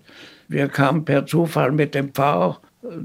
Wir 0.48 0.68
kamen 0.68 1.04
per 1.04 1.26
Zufall 1.26 1.72
mit 1.72 1.94
dem 1.94 2.12
Pfarrer 2.12 2.60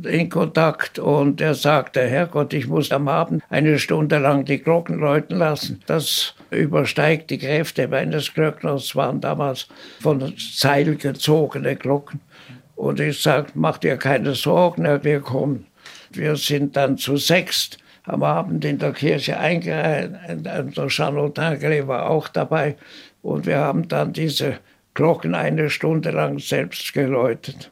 in 0.06 0.30
Kontakt 0.30 1.00
und 1.00 1.40
er 1.40 1.56
sagte, 1.56 2.02
Herrgott, 2.02 2.54
ich 2.54 2.68
muss 2.68 2.92
am 2.92 3.08
Abend 3.08 3.44
eine 3.50 3.80
Stunde 3.80 4.18
lang 4.18 4.46
die 4.46 4.60
Glocken 4.60 5.00
läuten 5.00 5.38
lassen. 5.38 5.82
Das 5.86 6.36
übersteigt 6.52 7.30
die 7.30 7.38
Kräfte 7.38 7.88
meines 7.88 8.34
Glöckners, 8.34 8.96
waren 8.96 9.22
damals 9.22 9.68
von 10.02 10.34
Seil 10.38 10.96
gezogene 10.96 11.76
Glocken. 11.76 12.20
Und 12.76 13.00
ich 13.00 13.22
sagte, 13.22 13.54
mach 13.56 13.78
dir 13.78 13.98
keine 13.98 14.36
Sorgen, 14.36 14.86
wir 15.04 15.20
kommen. 15.22 15.66
Wir 16.12 16.36
sind 16.36 16.76
dann 16.76 16.98
zu 16.98 17.18
sechst 17.18 17.78
am 18.10 18.24
Abend 18.24 18.66
in 18.66 18.80
der 18.80 18.92
Kirche 18.92 19.40
eingereiht. 19.40 20.12
Der 20.28 20.90
Charlotin 20.90 21.88
war 21.88 22.10
auch 22.10 22.28
dabei. 22.28 22.76
Und 23.22 23.46
wir 23.46 23.58
haben 23.58 23.88
dann 23.88 24.14
diese 24.14 24.58
Glocken 24.94 25.36
eine 25.36 25.70
Stunde 25.70 26.12
lang 26.12 26.40
selbst 26.40 26.94
geläutet. 26.94 27.72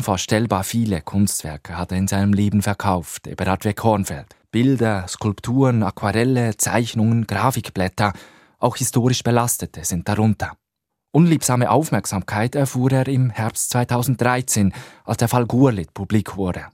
Unvorstellbar 0.00 0.64
viele 0.64 1.02
Kunstwerke 1.02 1.76
hat 1.76 1.92
er 1.92 1.98
in 1.98 2.08
seinem 2.08 2.32
Leben 2.32 2.62
verkauft, 2.62 3.26
Eberhard 3.26 3.66
W. 3.66 3.74
Kornfeld. 3.74 4.34
Bilder, 4.50 5.06
Skulpturen, 5.06 5.82
Aquarelle, 5.82 6.56
Zeichnungen, 6.56 7.26
Grafikblätter, 7.26 8.14
auch 8.58 8.78
historisch 8.78 9.22
belastete 9.22 9.84
sind 9.84 10.08
darunter. 10.08 10.56
Unliebsame 11.12 11.70
Aufmerksamkeit 11.70 12.54
erfuhr 12.54 12.90
er 12.92 13.08
im 13.08 13.28
Herbst 13.28 13.68
2013, 13.72 14.72
als 15.04 15.18
der 15.18 15.28
Fall 15.28 15.44
Gurlit 15.44 15.92
publik 15.92 16.34
wurde. 16.38 16.68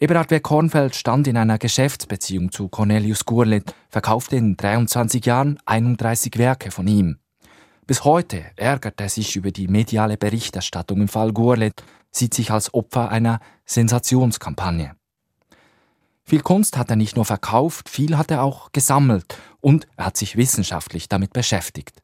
Eberhard 0.00 0.32
W. 0.32 0.40
Kornfeld 0.40 0.96
stand 0.96 1.28
in 1.28 1.36
einer 1.36 1.58
Geschäftsbeziehung 1.58 2.50
zu 2.50 2.68
Cornelius 2.68 3.24
Gurlit, 3.24 3.72
verkaufte 3.88 4.34
in 4.34 4.56
23 4.56 5.24
Jahren 5.24 5.60
31 5.64 6.36
Werke 6.38 6.72
von 6.72 6.88
ihm. 6.88 7.18
Bis 7.86 8.04
heute 8.04 8.44
ärgert 8.56 9.00
er 9.00 9.08
sich 9.08 9.36
über 9.36 9.52
die 9.52 9.68
mediale 9.68 10.16
Berichterstattung 10.16 11.02
im 11.02 11.08
Fall 11.08 11.32
Gurlit, 11.32 11.84
sieht 12.12 12.34
sich 12.34 12.50
als 12.50 12.72
Opfer 12.74 13.10
einer 13.10 13.40
Sensationskampagne. 13.64 14.94
Viel 16.24 16.42
Kunst 16.42 16.76
hat 16.76 16.90
er 16.90 16.96
nicht 16.96 17.16
nur 17.16 17.24
verkauft, 17.24 17.88
viel 17.88 18.16
hat 18.16 18.30
er 18.30 18.42
auch 18.42 18.70
gesammelt 18.72 19.36
und 19.60 19.88
er 19.96 20.06
hat 20.06 20.16
sich 20.16 20.36
wissenschaftlich 20.36 21.08
damit 21.08 21.32
beschäftigt. 21.32 22.00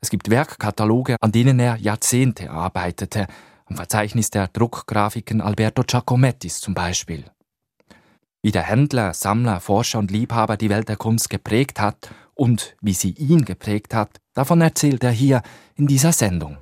Es 0.00 0.10
gibt 0.10 0.30
Werkkataloge, 0.30 1.16
an 1.20 1.32
denen 1.32 1.58
er 1.58 1.76
Jahrzehnte 1.76 2.50
arbeitete, 2.50 3.26
am 3.66 3.76
Verzeichnis 3.76 4.30
der 4.30 4.48
Druckgrafiken 4.48 5.40
Alberto 5.40 5.82
Giacomettis 5.82 6.60
zum 6.60 6.74
Beispiel. 6.74 7.24
Wie 8.42 8.50
der 8.50 8.62
Händler, 8.62 9.14
Sammler, 9.14 9.60
Forscher 9.60 10.00
und 10.00 10.10
Liebhaber 10.10 10.56
die 10.56 10.68
Welt 10.68 10.88
der 10.88 10.96
Kunst 10.96 11.30
geprägt 11.30 11.80
hat 11.80 12.10
und 12.34 12.76
wie 12.80 12.94
sie 12.94 13.10
ihn 13.10 13.44
geprägt 13.44 13.94
hat, 13.94 14.20
davon 14.34 14.60
erzählt 14.60 15.04
er 15.04 15.12
hier 15.12 15.42
in 15.76 15.86
dieser 15.86 16.12
Sendung. 16.12 16.58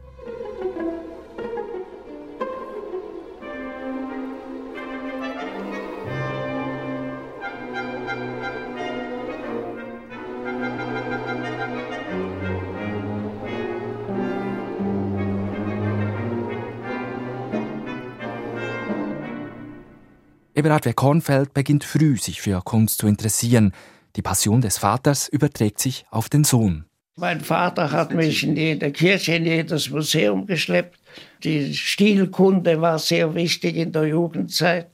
Eberhard 20.61 20.85
W. 20.85 20.93
Kornfeld 20.93 21.55
beginnt 21.55 21.85
früh, 21.85 22.19
sich 22.19 22.43
für 22.43 22.61
Kunst 22.61 22.99
zu 22.99 23.07
interessieren. 23.07 23.73
Die 24.15 24.21
Passion 24.21 24.61
des 24.61 24.77
Vaters 24.77 25.27
überträgt 25.27 25.81
sich 25.81 26.05
auf 26.11 26.29
den 26.29 26.45
Sohn. 26.45 26.85
Mein 27.17 27.41
Vater 27.41 27.91
hat 27.91 28.13
mich 28.13 28.43
in 28.43 28.57
jede 28.57 28.93
Kirche, 28.93 29.37
in 29.37 29.47
jedes 29.47 29.89
Museum 29.89 30.45
geschleppt. 30.45 30.99
Die 31.45 31.73
Stilkunde 31.73 32.79
war 32.79 32.99
sehr 32.99 33.35
wichtig 33.35 33.75
in 33.77 33.91
der 33.93 34.05
Jugendzeit, 34.05 34.91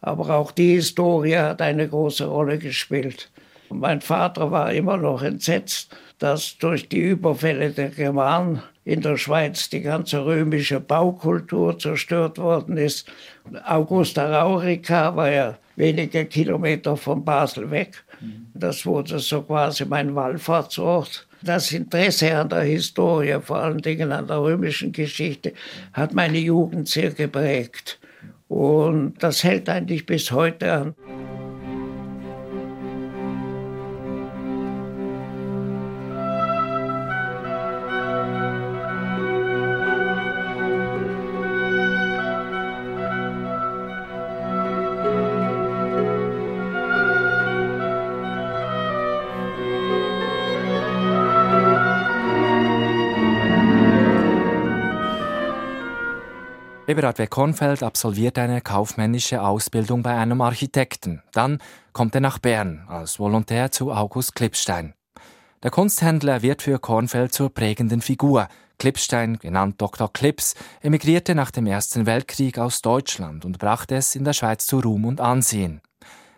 aber 0.00 0.34
auch 0.34 0.52
die 0.52 0.76
Historie 0.76 1.36
hat 1.36 1.60
eine 1.60 1.86
große 1.86 2.24
Rolle 2.24 2.56
gespielt. 2.56 3.30
Mein 3.68 4.00
Vater 4.00 4.50
war 4.50 4.72
immer 4.72 4.96
noch 4.96 5.22
entsetzt, 5.22 5.94
dass 6.18 6.56
durch 6.56 6.88
die 6.88 7.00
Überfälle 7.10 7.72
der 7.72 7.90
Germanen 7.90 8.62
in 8.84 9.00
der 9.02 9.16
Schweiz 9.16 9.68
die 9.68 9.82
ganze 9.82 10.24
römische 10.24 10.80
Baukultur 10.80 11.78
zerstört 11.78 12.38
worden 12.38 12.76
ist. 12.76 13.06
Augusta 13.64 14.26
Raurica 14.26 15.14
war 15.14 15.30
ja 15.30 15.58
wenige 15.76 16.24
Kilometer 16.24 16.96
von 16.96 17.24
Basel 17.24 17.70
weg. 17.70 18.02
Das 18.54 18.84
wurde 18.84 19.18
so 19.18 19.42
quasi 19.42 19.84
mein 19.84 20.14
Wallfahrtsort. 20.14 21.26
Das 21.42 21.72
Interesse 21.72 22.36
an 22.36 22.50
der 22.50 22.62
Historie, 22.62 23.38
vor 23.42 23.58
allen 23.58 23.78
Dingen 23.78 24.12
an 24.12 24.26
der 24.26 24.42
römischen 24.42 24.92
Geschichte, 24.92 25.54
hat 25.94 26.12
meine 26.12 26.38
Jugend 26.38 26.88
sehr 26.88 27.10
geprägt. 27.10 27.98
Und 28.48 29.14
das 29.20 29.42
hält 29.42 29.68
eigentlich 29.68 30.04
bis 30.04 30.30
heute 30.32 30.72
an. 30.72 30.94
Eberhard 56.90 57.18
W. 57.20 57.28
Kornfeld 57.28 57.84
absolviert 57.84 58.36
eine 58.36 58.60
kaufmännische 58.60 59.42
Ausbildung 59.42 60.02
bei 60.02 60.16
einem 60.16 60.40
Architekten. 60.40 61.22
Dann 61.30 61.58
kommt 61.92 62.16
er 62.16 62.20
nach 62.20 62.40
Bern 62.40 62.84
als 62.88 63.20
Volontär 63.20 63.70
zu 63.70 63.92
August 63.92 64.34
Klippstein. 64.34 64.94
Der 65.62 65.70
Kunsthändler 65.70 66.42
wird 66.42 66.62
für 66.62 66.80
Kornfeld 66.80 67.32
zur 67.32 67.54
prägenden 67.54 68.00
Figur. 68.00 68.48
Klippstein, 68.80 69.38
genannt 69.38 69.76
Dr. 69.78 70.12
Klips, 70.12 70.56
emigrierte 70.80 71.36
nach 71.36 71.52
dem 71.52 71.68
Ersten 71.68 72.06
Weltkrieg 72.06 72.58
aus 72.58 72.82
Deutschland 72.82 73.44
und 73.44 73.60
brachte 73.60 73.94
es 73.94 74.16
in 74.16 74.24
der 74.24 74.32
Schweiz 74.32 74.66
zu 74.66 74.80
Ruhm 74.80 75.04
und 75.04 75.20
Ansehen. 75.20 75.82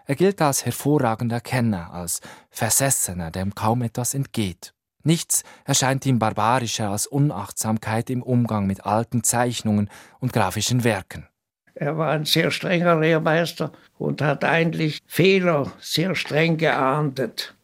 Er 0.05 0.17
gilt 0.17 0.43
als 0.43 0.67
hervorragender 0.67 1.41
Kenner, 1.41 1.95
als 1.95 2.21
Versessener, 2.51 3.31
dem 3.31 3.55
kaum 3.55 3.81
etwas 3.81 4.13
entgeht. 4.13 4.75
Nichts 5.05 5.43
erscheint 5.65 6.07
ihm 6.07 6.19
barbarischer 6.19 6.91
als 6.91 7.07
Unachtsamkeit 7.07 8.11
im 8.11 8.23
Umgang 8.23 8.67
mit 8.67 8.87
alten 8.87 9.25
Zeichnungen 9.25 9.91
und 10.21 10.33
grafischen 10.33 10.85
Werken. 10.85 11.27
Er 11.75 11.97
war 11.97 12.11
ein 12.11 12.25
sehr 12.25 12.51
strenger 12.51 13.01
Lehrmeister 13.01 13.73
und 13.99 14.23
hat 14.23 14.45
eigentlich 14.45 15.01
Fehler 15.07 15.73
sehr 15.81 16.15
streng 16.15 16.57
geahndet. 16.57 17.55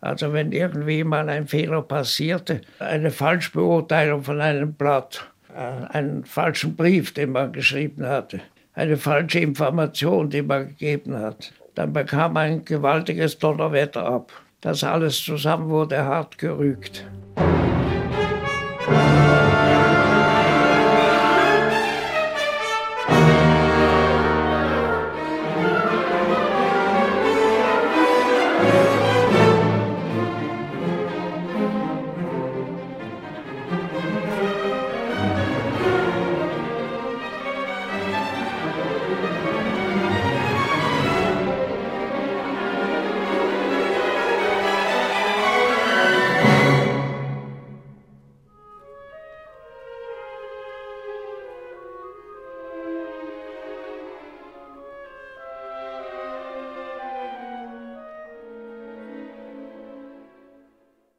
Also 0.00 0.32
wenn 0.32 0.52
irgendwie 0.52 1.04
mal 1.04 1.28
ein 1.28 1.48
Fehler 1.48 1.82
passierte, 1.82 2.60
eine 2.78 3.10
Falschbeurteilung 3.10 4.22
von 4.22 4.40
einem 4.40 4.72
Blatt, 4.74 5.28
äh, 5.54 5.86
einen 5.88 6.24
falschen 6.24 6.76
Brief, 6.76 7.12
den 7.12 7.32
man 7.32 7.52
geschrieben 7.52 8.06
hatte, 8.06 8.40
eine 8.74 8.96
falsche 8.96 9.40
Information, 9.40 10.30
die 10.30 10.42
man 10.42 10.68
gegeben 10.68 11.16
hat, 11.18 11.52
dann 11.74 11.92
bekam 11.92 12.36
ein 12.36 12.64
gewaltiges 12.64 13.38
Donnerwetter 13.38 14.06
ab. 14.06 14.32
Das 14.66 14.82
alles 14.82 15.22
zusammen 15.22 15.68
wurde 15.68 16.04
hart 16.04 16.38
gerügt. 16.38 17.06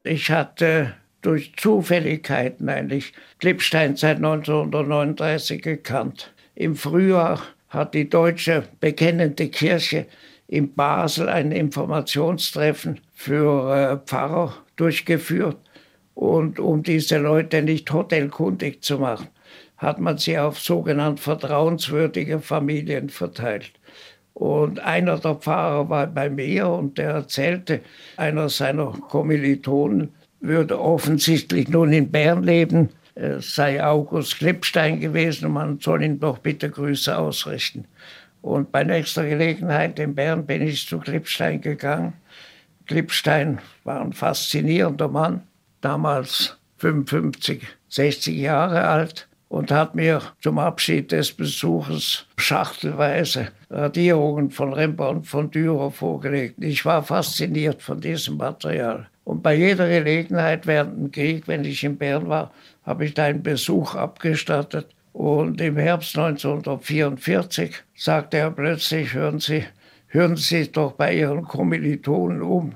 Ich 0.08 0.32
hatte 0.32 0.94
durch 1.22 1.54
Zufälligkeiten 1.58 2.70
eigentlich 2.70 3.12
Klippstein 3.40 3.98
seit 3.98 4.18
1939 4.18 5.62
gekannt. 5.62 6.32
Im 6.56 6.78
Frühjahr 6.78 7.42
hat 7.68 7.94
die 7.94 8.10
deutsche 8.10 8.64
bekennende 8.80 9.50
Kirche 9.50 10.06
in 10.48 10.74
Basel 10.74 11.28
ein 11.28 11.52
Informationstreffen 11.52 13.02
für 13.14 13.76
äh, 13.76 14.08
Pfarrer 14.08 14.56
durchgeführt. 14.78 15.58
Und 16.14 16.58
um 16.58 16.84
diese 16.84 17.18
Leute 17.18 17.62
nicht 17.62 17.92
hotelkundig 17.92 18.82
zu 18.82 19.00
machen, 19.00 19.28
hat 19.76 20.00
man 20.00 20.18
sie 20.18 20.40
auf 20.40 20.58
sogenannte 20.58 21.22
vertrauenswürdige 21.22 22.40
Familien 22.40 23.10
verteilt. 23.10 23.74
Und 24.38 24.80
einer 24.82 25.18
der 25.18 25.34
Pfarrer 25.34 25.90
war 25.90 26.06
bei 26.06 26.30
mir 26.30 26.68
und 26.68 27.00
der 27.00 27.10
erzählte, 27.10 27.82
einer 28.18 28.50
seiner 28.50 28.92
Kommilitonen 28.92 30.14
würde 30.42 30.80
offensichtlich 30.80 31.70
nun 31.70 31.92
in 31.92 32.12
Bern 32.12 32.44
leben, 32.44 32.90
es 33.16 33.56
sei 33.56 33.84
August 33.84 34.38
Klippstein 34.38 35.00
gewesen 35.00 35.52
man 35.52 35.80
soll 35.80 36.04
ihm 36.04 36.20
doch 36.20 36.38
bitte 36.38 36.70
Grüße 36.70 37.18
ausrichten. 37.18 37.86
Und 38.44 38.72
bei 38.72 38.84
nächster 38.84 39.28
Gelegenheit 39.28 39.98
in 39.98 40.14
Bern 40.14 40.46
bin 40.46 40.62
ich 40.62 40.86
zu 40.86 41.00
Klippstein 41.00 41.60
gegangen. 41.60 42.14
Klippstein 42.86 43.58
war 43.86 44.02
ein 44.02 44.14
faszinierender 44.14 45.08
Mann, 45.08 45.42
damals 45.82 46.58
55, 46.78 47.64
60 47.90 48.38
Jahre 48.38 48.84
alt 48.84 49.27
und 49.50 49.72
hat 49.72 49.96
mir 49.96 50.22
zum 50.42 50.60
Abschied 50.60 51.12
des 51.12 51.32
Besuches 51.32 52.26
schachtelweise 52.38 53.50
Radierungen 53.70 54.52
von 54.52 54.74
Rembrandt 54.74 55.28
von 55.28 55.50
Dürer 55.52 55.92
vorgelegt. 55.92 56.56
Ich 56.64 56.86
war 56.86 57.04
fasziniert 57.04 57.82
von 57.82 58.02
diesem 58.02 58.38
Material. 58.38 59.08
Und 59.24 59.44
bei 59.44 59.56
jeder 59.56 59.88
Gelegenheit 59.88 60.68
während 60.68 60.98
dem 60.98 61.12
Krieg, 61.12 61.48
wenn 61.48 61.66
ich 61.66 61.84
in 61.84 61.98
Bern 61.98 62.30
war, 62.30 62.52
habe 62.86 63.06
ich 63.06 63.14
da 63.14 63.26
einen 63.26 63.44
Besuch 63.44 63.96
abgestattet. 63.96 64.88
Und 65.14 65.60
im 65.62 65.78
Herbst 65.78 66.18
1944 66.18 67.76
sagte 67.96 68.38
er 68.38 68.52
plötzlich, 68.52 69.14
hören 69.14 69.40
Sie, 69.40 69.66
hören 70.08 70.36
Sie 70.36 70.72
doch 70.72 70.94
bei 70.94 71.16
Ihren 71.16 71.44
Kommilitonen 71.44 72.42
um. 72.42 72.76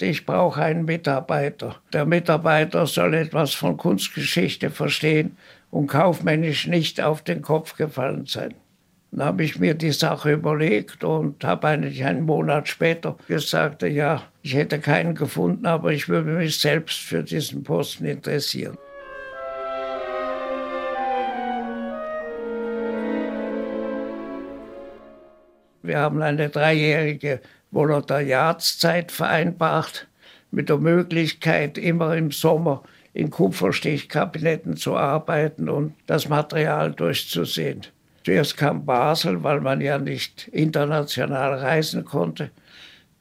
Ich 0.00 0.24
brauche 0.24 0.62
einen 0.62 0.86
Mitarbeiter. 0.86 1.76
Der 1.92 2.06
Mitarbeiter 2.06 2.86
soll 2.86 3.12
etwas 3.14 3.52
von 3.52 3.76
Kunstgeschichte 3.76 4.70
verstehen 4.70 5.36
und 5.70 5.86
kaufmännisch 5.86 6.66
nicht 6.66 7.00
auf 7.00 7.22
den 7.22 7.42
Kopf 7.42 7.76
gefallen 7.76 8.26
sein. 8.26 8.54
Dann 9.12 9.26
habe 9.26 9.42
ich 9.42 9.58
mir 9.58 9.74
die 9.74 9.90
Sache 9.90 10.32
überlegt 10.32 11.02
und 11.02 11.42
habe 11.42 11.68
eigentlich 11.68 12.04
einen 12.04 12.22
Monat 12.22 12.68
später 12.68 13.16
gesagt, 13.26 13.82
ja, 13.82 14.22
ich 14.42 14.54
hätte 14.54 14.78
keinen 14.78 15.14
gefunden, 15.14 15.66
aber 15.66 15.92
ich 15.92 16.08
würde 16.08 16.30
mich 16.30 16.60
selbst 16.60 17.00
für 17.00 17.24
diesen 17.24 17.64
Posten 17.64 18.04
interessieren. 18.04 18.78
Wir 25.82 25.98
haben 25.98 26.22
eine 26.22 26.50
dreijährige 26.50 27.40
Volontariatszeit 27.72 29.10
vereinbart 29.10 30.06
mit 30.52 30.68
der 30.68 30.78
Möglichkeit, 30.78 31.78
immer 31.78 32.16
im 32.16 32.30
Sommer 32.30 32.84
in 33.12 33.30
Kupferstichkabinetten 33.30 34.76
zu 34.76 34.96
arbeiten 34.96 35.68
und 35.68 35.94
das 36.06 36.28
Material 36.28 36.92
durchzusehen. 36.92 37.82
Zuerst 38.24 38.56
kam 38.56 38.84
Basel, 38.84 39.42
weil 39.42 39.60
man 39.60 39.80
ja 39.80 39.98
nicht 39.98 40.48
international 40.48 41.54
reisen 41.54 42.04
konnte. 42.04 42.50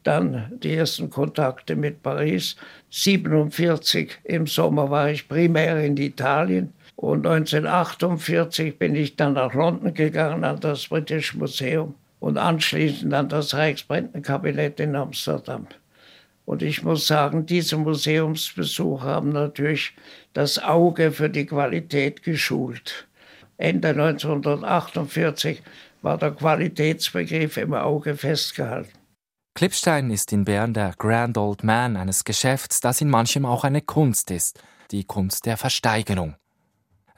Dann 0.04 0.52
die 0.62 0.74
ersten 0.74 1.10
Kontakte 1.10 1.76
mit 1.76 2.04
Paris. 2.04 2.56
1947 2.88 4.20
im 4.26 4.48
Sommer 4.48 4.90
war 4.90 5.10
ich 5.10 5.28
primär 5.28 5.84
in 5.84 5.98
Italien. 5.98 6.74
Und 6.96 7.26
1948 7.26 8.78
bin 8.78 8.96
ich 8.96 9.16
dann 9.16 9.34
nach 9.34 9.54
London 9.54 9.94
gegangen 9.94 10.44
an 10.44 10.60
das 10.60 10.88
British 10.88 11.34
Museum 11.34 11.96
und 12.20 12.38
anschließend 12.38 13.14
an 13.14 13.30
das 13.30 13.54
Reichsbrennenkabinett 13.54 14.80
in 14.82 14.96
Amsterdam. 14.96 15.68
Und 16.50 16.64
ich 16.64 16.82
muss 16.82 17.06
sagen, 17.06 17.46
diese 17.46 17.78
Museumsbesuche 17.78 19.04
haben 19.04 19.30
natürlich 19.30 19.94
das 20.34 20.58
Auge 20.58 21.12
für 21.12 21.30
die 21.30 21.46
Qualität 21.46 22.24
geschult. 22.24 23.08
Ende 23.58 23.90
1948 23.90 25.62
war 26.02 26.18
der 26.18 26.32
Qualitätsbegriff 26.32 27.58
im 27.58 27.76
Auge 27.76 28.18
festgehalten. 28.18 28.90
Klippstein 29.54 30.10
ist 30.10 30.34
in 30.34 30.44
Bern 30.44 30.74
der 30.74 30.96
Grand 30.98 31.38
Old 31.38 31.64
Man 31.64 31.96
eines 31.96 32.24
Geschäfts, 32.24 32.82
das 32.82 33.00
in 33.00 33.12
manchem 33.12 33.46
auch 33.46 33.64
eine 33.64 33.84
Kunst 33.84 34.32
ist, 34.32 34.60
die 34.90 35.04
Kunst 35.04 35.46
der 35.46 35.56
Versteigerung. 35.56 36.34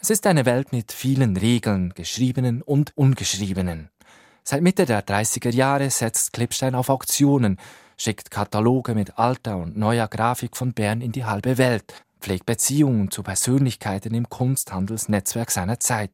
Es 0.01 0.09
ist 0.09 0.27
eine 0.27 0.45
Welt 0.45 0.73
mit 0.73 0.91
vielen 0.91 1.37
Regeln, 1.37 1.93
geschriebenen 1.95 2.61
und 2.61 2.91
ungeschriebenen. 2.97 3.91
Seit 4.43 4.61
Mitte 4.61 4.85
der 4.85 5.05
30er 5.05 5.53
Jahre 5.53 5.89
setzt 5.89 6.33
Klippstein 6.33 6.75
auf 6.75 6.89
Auktionen, 6.89 7.57
schickt 8.01 8.31
Kataloge 8.31 8.95
mit 8.95 9.19
alter 9.19 9.57
und 9.57 9.77
neuer 9.77 10.07
Grafik 10.07 10.57
von 10.57 10.73
Bern 10.73 11.01
in 11.01 11.11
die 11.11 11.25
halbe 11.25 11.59
Welt, 11.59 12.03
pflegt 12.19 12.47
Beziehungen 12.47 13.11
zu 13.11 13.21
Persönlichkeiten 13.21 14.15
im 14.15 14.27
Kunsthandelsnetzwerk 14.27 15.51
seiner 15.51 15.79
Zeit. 15.79 16.11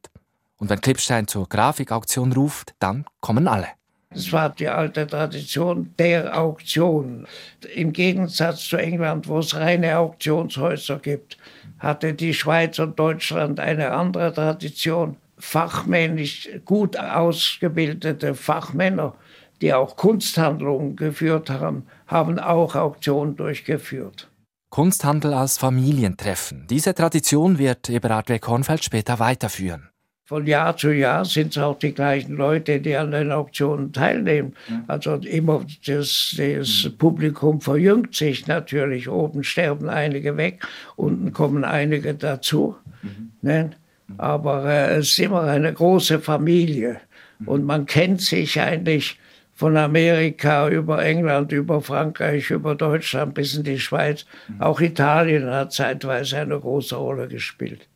Und 0.58 0.70
wenn 0.70 0.82
Klippstein 0.82 1.28
zur 1.28 1.48
Grafikauktion 1.48 2.34
ruft, 2.34 2.74
dann 2.80 3.06
kommen 3.22 3.48
alle. 3.48 3.68
Es 4.10 4.34
war 4.34 4.50
die 4.50 4.68
alte 4.68 5.08
Tradition 5.08 5.94
der 5.98 6.38
Auktion. 6.38 7.26
Im 7.74 7.94
Gegensatz 7.94 8.68
zu 8.68 8.78
England, 8.78 9.28
wo 9.28 9.40
es 9.40 9.56
reine 9.56 9.98
Auktionshäuser 9.98 11.00
gibt, 11.00 11.38
hatte 11.80 12.14
die 12.14 12.34
Schweiz 12.34 12.80
und 12.80 13.00
Deutschland 13.00 13.60
eine 13.60 13.92
andere 13.92 14.34
Tradition. 14.34 15.16
Fachmännisch 15.38 16.50
gut 16.66 16.98
ausgebildete 16.98 18.34
Fachmänner 18.34 19.14
die 19.62 19.74
auch 19.74 19.96
Kunsthandlungen 19.96 20.96
geführt 20.96 21.50
haben, 21.50 21.88
haben 22.08 22.40
auch 22.40 22.76
Auktionen 22.76 23.36
durchgeführt. 23.36 24.30
Kunsthandel 24.70 25.34
als 25.34 25.58
Familientreffen. 25.58 26.68
Diese 26.70 26.94
Tradition 26.94 27.58
wird 27.58 27.90
Eberhard 27.90 28.30
W. 28.30 28.40
Kornfeld 28.40 28.84
später 28.84 29.20
weiterführen. 29.20 29.90
Von 30.26 30.46
Jahr 30.46 30.76
zu 30.76 30.92
Jahr 30.92 31.24
sind 31.24 31.56
es 31.56 31.58
auch 31.58 31.80
die 31.80 31.94
gleichen 31.94 32.36
Leute, 32.36 32.82
die 32.82 32.98
an 32.98 33.12
den 33.12 33.32
Auktionen 33.32 33.94
teilnehmen. 33.94 34.54
Also 34.88 35.16
immer 35.16 35.66
das, 35.86 36.36
das 36.38 36.90
Publikum 36.98 37.62
verjüngt 37.62 38.14
sich 38.14 38.46
natürlich. 38.46 39.08
Oben 39.08 39.46
sterben 39.46 39.88
einige 39.88 40.36
weg, 40.36 40.68
unten 40.98 41.32
kommen 41.32 41.64
einige 41.64 42.14
dazu. 42.14 42.76
Mhm. 43.04 43.32
Ne? 43.42 43.72
Aber 44.18 44.66
äh, 44.66 44.98
es 44.98 45.12
ist 45.12 45.20
immer 45.20 45.44
eine 45.44 45.72
große 45.72 46.20
Familie. 46.20 47.00
Und 47.46 47.64
man 47.64 47.86
kennt 47.86 48.20
sich 48.20 48.60
eigentlich 48.60 49.18
von 49.58 49.76
Amerika 49.76 50.70
über 50.70 51.04
England, 51.04 51.52
über 51.52 51.82
Frankreich, 51.82 52.52
über 52.52 52.76
Deutschland 52.76 53.34
bis 53.34 53.56
in 53.56 53.64
die 53.64 53.80
Schweiz. 53.80 54.28
Auch 54.60 54.80
Italien 54.80 55.50
hat 55.50 55.74
zeitweise 55.74 56.38
eine 56.38 56.60
große 56.60 56.96
Rolle 56.96 57.28
gespielt. 57.28 57.88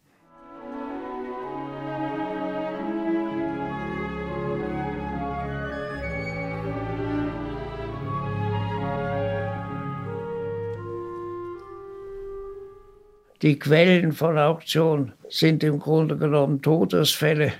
Die 13.43 13.59
Quellen 13.59 14.13
von 14.13 14.37
Auktionen 14.39 15.13
sind 15.29 15.63
im 15.63 15.77
Grunde 15.77 16.17
genommen 16.17 16.63
Todesfälle, 16.63 17.53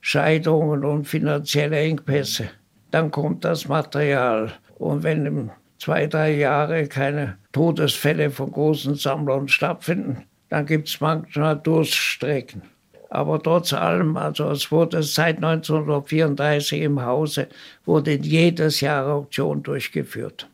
Scheidungen 0.00 0.84
und 0.84 1.06
finanzielle 1.06 1.78
Engpässe. 1.78 2.50
Dann 2.90 3.10
kommt 3.10 3.44
das 3.44 3.68
Material. 3.68 4.52
Und 4.78 5.02
wenn 5.02 5.50
zwei, 5.78 6.06
drei 6.06 6.34
Jahre 6.34 6.86
keine 6.86 7.38
Todesfälle 7.52 8.30
von 8.30 8.52
großen 8.52 8.94
Sammlern 8.94 9.48
stattfinden, 9.48 10.24
dann 10.48 10.66
gibt 10.66 10.88
es 10.88 11.00
manchmal 11.00 11.58
Durststrecken. 11.58 12.62
Aber 13.10 13.42
trotz 13.42 13.72
allem, 13.72 14.16
also 14.16 14.50
es 14.50 14.70
wurde 14.70 15.02
seit 15.02 15.36
1934 15.36 16.82
im 16.82 17.02
Hause, 17.02 17.48
wurde 17.84 18.12
jedes 18.12 18.80
Jahr 18.80 19.06
Auktion 19.06 19.62
durchgeführt. 19.62 20.48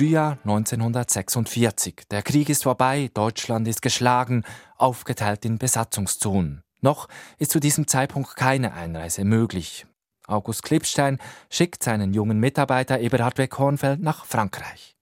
Frühjahr 0.00 0.38
1946. 0.44 2.04
Der 2.10 2.22
Krieg 2.22 2.48
ist 2.48 2.62
vorbei, 2.62 3.10
Deutschland 3.12 3.68
ist 3.68 3.82
geschlagen, 3.82 4.44
aufgeteilt 4.78 5.44
in 5.44 5.58
Besatzungszonen. 5.58 6.62
Noch 6.80 7.06
ist 7.38 7.50
zu 7.50 7.60
diesem 7.60 7.86
Zeitpunkt 7.86 8.34
keine 8.34 8.72
Einreise 8.72 9.24
möglich. 9.24 9.84
August 10.26 10.62
Klipstein 10.62 11.18
schickt 11.50 11.82
seinen 11.82 12.14
jungen 12.14 12.40
Mitarbeiter 12.40 12.98
Eberhard 12.98 13.36
W. 13.36 13.46
Kornfeld 13.46 14.00
nach 14.00 14.24
Frankreich. 14.24 14.96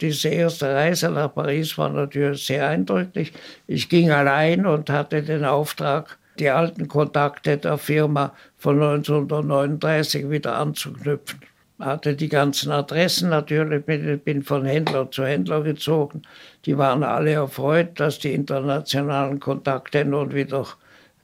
Diese 0.00 0.30
erste 0.30 0.74
Reise 0.74 1.10
nach 1.10 1.34
Paris 1.34 1.76
war 1.76 1.90
natürlich 1.90 2.46
sehr 2.46 2.66
eindrücklich. 2.66 3.34
Ich 3.66 3.90
ging 3.90 4.10
allein 4.10 4.64
und 4.64 4.88
hatte 4.88 5.22
den 5.22 5.44
Auftrag, 5.44 6.18
die 6.38 6.48
alten 6.48 6.88
Kontakte 6.88 7.58
der 7.58 7.76
Firma 7.76 8.32
von 8.56 8.82
1939 8.82 10.30
wieder 10.30 10.56
anzuknüpfen 10.56 11.40
hatte 11.80 12.14
die 12.14 12.28
ganzen 12.28 12.70
Adressen 12.72 13.30
natürlich, 13.30 13.84
bin 13.84 14.42
von 14.42 14.64
Händler 14.64 15.10
zu 15.10 15.24
Händler 15.24 15.62
gezogen. 15.62 16.22
Die 16.66 16.76
waren 16.76 17.02
alle 17.02 17.32
erfreut, 17.32 17.98
dass 17.98 18.18
die 18.18 18.34
internationalen 18.34 19.40
Kontakte 19.40 20.04
nun 20.04 20.32
wieder 20.32 20.66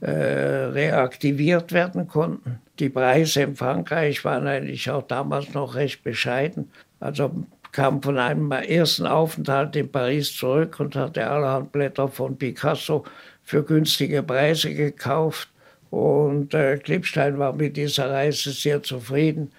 äh, 0.01 0.11
reaktiviert 0.11 1.73
werden 1.73 2.09
konnten. 2.09 2.61
Die 2.79 2.89
Preise 2.89 3.43
in 3.43 3.57
Frankreich 3.57 4.25
waren 4.25 4.47
eigentlich 4.47 4.91
auch 4.91 5.07
damals 5.07 5.55
noch 5.55 5.75
recht 5.75 6.03
bescheiden. 6.03 6.71
Also 7.01 7.47
kam 7.73 8.03
von 8.03 8.19
einem 8.19 8.51
ersten 8.53 9.07
Aufenthalt 9.07 9.77
in 9.77 9.91
Paris 9.91 10.35
zurück 10.35 10.81
und 10.81 10.97
hatte 10.97 11.29
allerhand 11.29 11.73
Blätter 11.73 12.09
von 12.09 12.37
Picasso 12.37 13.05
für 13.43 13.63
günstige 13.63 14.23
Preise 14.23 14.75
gekauft. 14.75 15.49
Und 15.91 16.53
äh, 16.53 16.79
Klippstein 16.79 17.39
war 17.39 17.53
mit 17.53 17.77
dieser 17.77 18.11
Reise 18.11 18.51
sehr 18.51 18.83
zufrieden. 18.83 19.53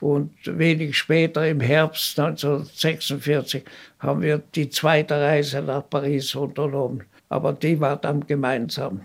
Und 0.00 0.32
wenig 0.44 0.96
später, 0.96 1.46
im 1.46 1.60
Herbst 1.60 2.18
1946, 2.18 3.64
haben 3.98 4.22
wir 4.22 4.38
die 4.54 4.70
zweite 4.70 5.20
Reise 5.20 5.60
nach 5.60 5.88
Paris 5.88 6.34
unternommen. 6.34 7.04
Aber 7.28 7.52
die 7.52 7.78
war 7.80 7.96
dann 7.96 8.26
gemeinsam. 8.26 9.02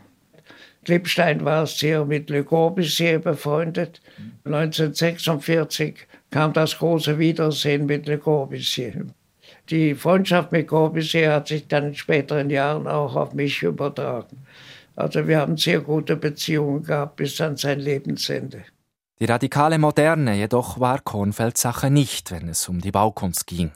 Klippstein 0.86 1.44
war 1.44 1.66
sehr 1.66 2.06
mit 2.06 2.30
Le 2.30 2.44
Corbusier 2.44 3.20
befreundet. 3.20 4.02
1946 4.46 5.96
kam 6.30 6.54
das 6.54 6.78
große 6.78 7.18
Wiedersehen 7.18 7.88
mit 7.88 8.06
Le 8.08 8.20
Corbusier. 8.20 9.08
Die 9.70 9.96
Freundschaft 9.96 10.52
mit 10.52 10.68
Corbusier 10.68 11.34
hat 11.34 11.48
sich 11.48 11.68
dann 11.68 11.88
in 11.88 11.96
späteren 11.96 12.52
Jahren 12.52 12.88
auch 12.88 13.16
auf 13.16 13.34
mich 13.34 13.64
übertragen. 13.64 14.46
Also 14.96 15.28
wir 15.28 15.40
haben 15.40 15.58
sehr 15.58 15.82
gute 15.82 16.16
Beziehungen 16.16 16.84
gehabt 16.84 17.18
bis 17.18 17.42
an 17.42 17.58
sein 17.58 17.80
Lebensende. 17.80 18.64
Die 19.20 19.26
radikale 19.26 19.78
Moderne 19.78 20.36
jedoch 20.36 20.78
war 20.80 21.00
Kornfelds 21.00 21.62
Sache 21.62 21.90
nicht, 21.90 22.32
wenn 22.32 22.50
es 22.50 22.68
um 22.68 22.82
die 22.82 22.92
Baukunst 22.92 23.48
ging. 23.48 23.72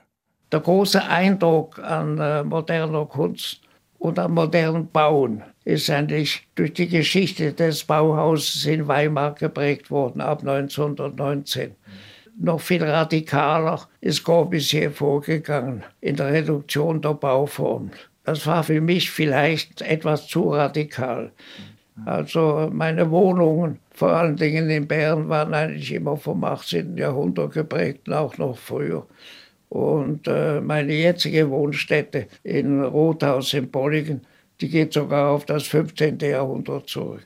Der 0.52 0.60
große 0.60 1.02
Eindruck 1.02 1.80
an 1.80 2.18
äh, 2.18 2.44
moderner 2.44 3.06
Kunst 3.06 3.62
und 4.00 4.20
an 4.20 4.32
modernen 4.32 4.90
Bauen 4.92 5.44
ist 5.64 5.90
eigentlich 5.90 6.46
durch 6.56 6.74
die 6.74 6.90
Geschichte 6.90 7.54
des 7.54 7.86
Bauhauses 7.86 8.66
in 8.66 8.90
Weimar 8.90 9.34
geprägt 9.34 9.90
worden 9.90 10.20
ab 10.20 10.40
1919. 10.40 11.74
Noch 12.38 12.60
viel 12.60 12.84
radikaler 12.84 13.88
ist 14.02 14.24
Corbusier 14.26 14.92
vorgegangen 14.92 15.86
in 16.02 16.18
der 16.18 16.34
Reduktion 16.34 17.02
der 17.02 17.14
Bauform. 17.14 17.92
Das 18.26 18.46
war 18.46 18.64
für 18.64 18.82
mich 18.82 19.10
vielleicht 19.10 19.82
etwas 19.82 20.28
zu 20.28 20.50
radikal. 20.50 21.32
Also 22.06 22.70
meine 22.72 23.10
Wohnungen, 23.12 23.80
vor 23.92 24.10
allen 24.10 24.36
Dingen 24.36 24.70
in 24.70 24.88
Bern, 24.88 25.30
waren 25.30 25.54
eigentlich 25.54 25.94
immer 25.94 26.18
vom 26.18 26.44
18. 26.44 26.98
Jahrhundert 26.98 27.54
geprägt, 27.54 28.12
auch 28.12 28.38
noch 28.38 28.58
früher. 28.58 29.06
Und 29.70 30.28
äh, 30.28 30.62
meine 30.62 30.94
jetzige 30.94 31.50
Wohnstätte 31.50 32.28
in 32.44 32.84
Rothaus 32.84 33.54
in 33.54 33.70
Bolligen, 33.70 34.22
die 34.62 34.70
geht 34.70 34.94
sogar 34.94 35.30
auf 35.32 35.46
das 35.46 35.68
15. 35.68 36.18
Jahrhundert 36.20 36.90
zurück. 36.90 37.26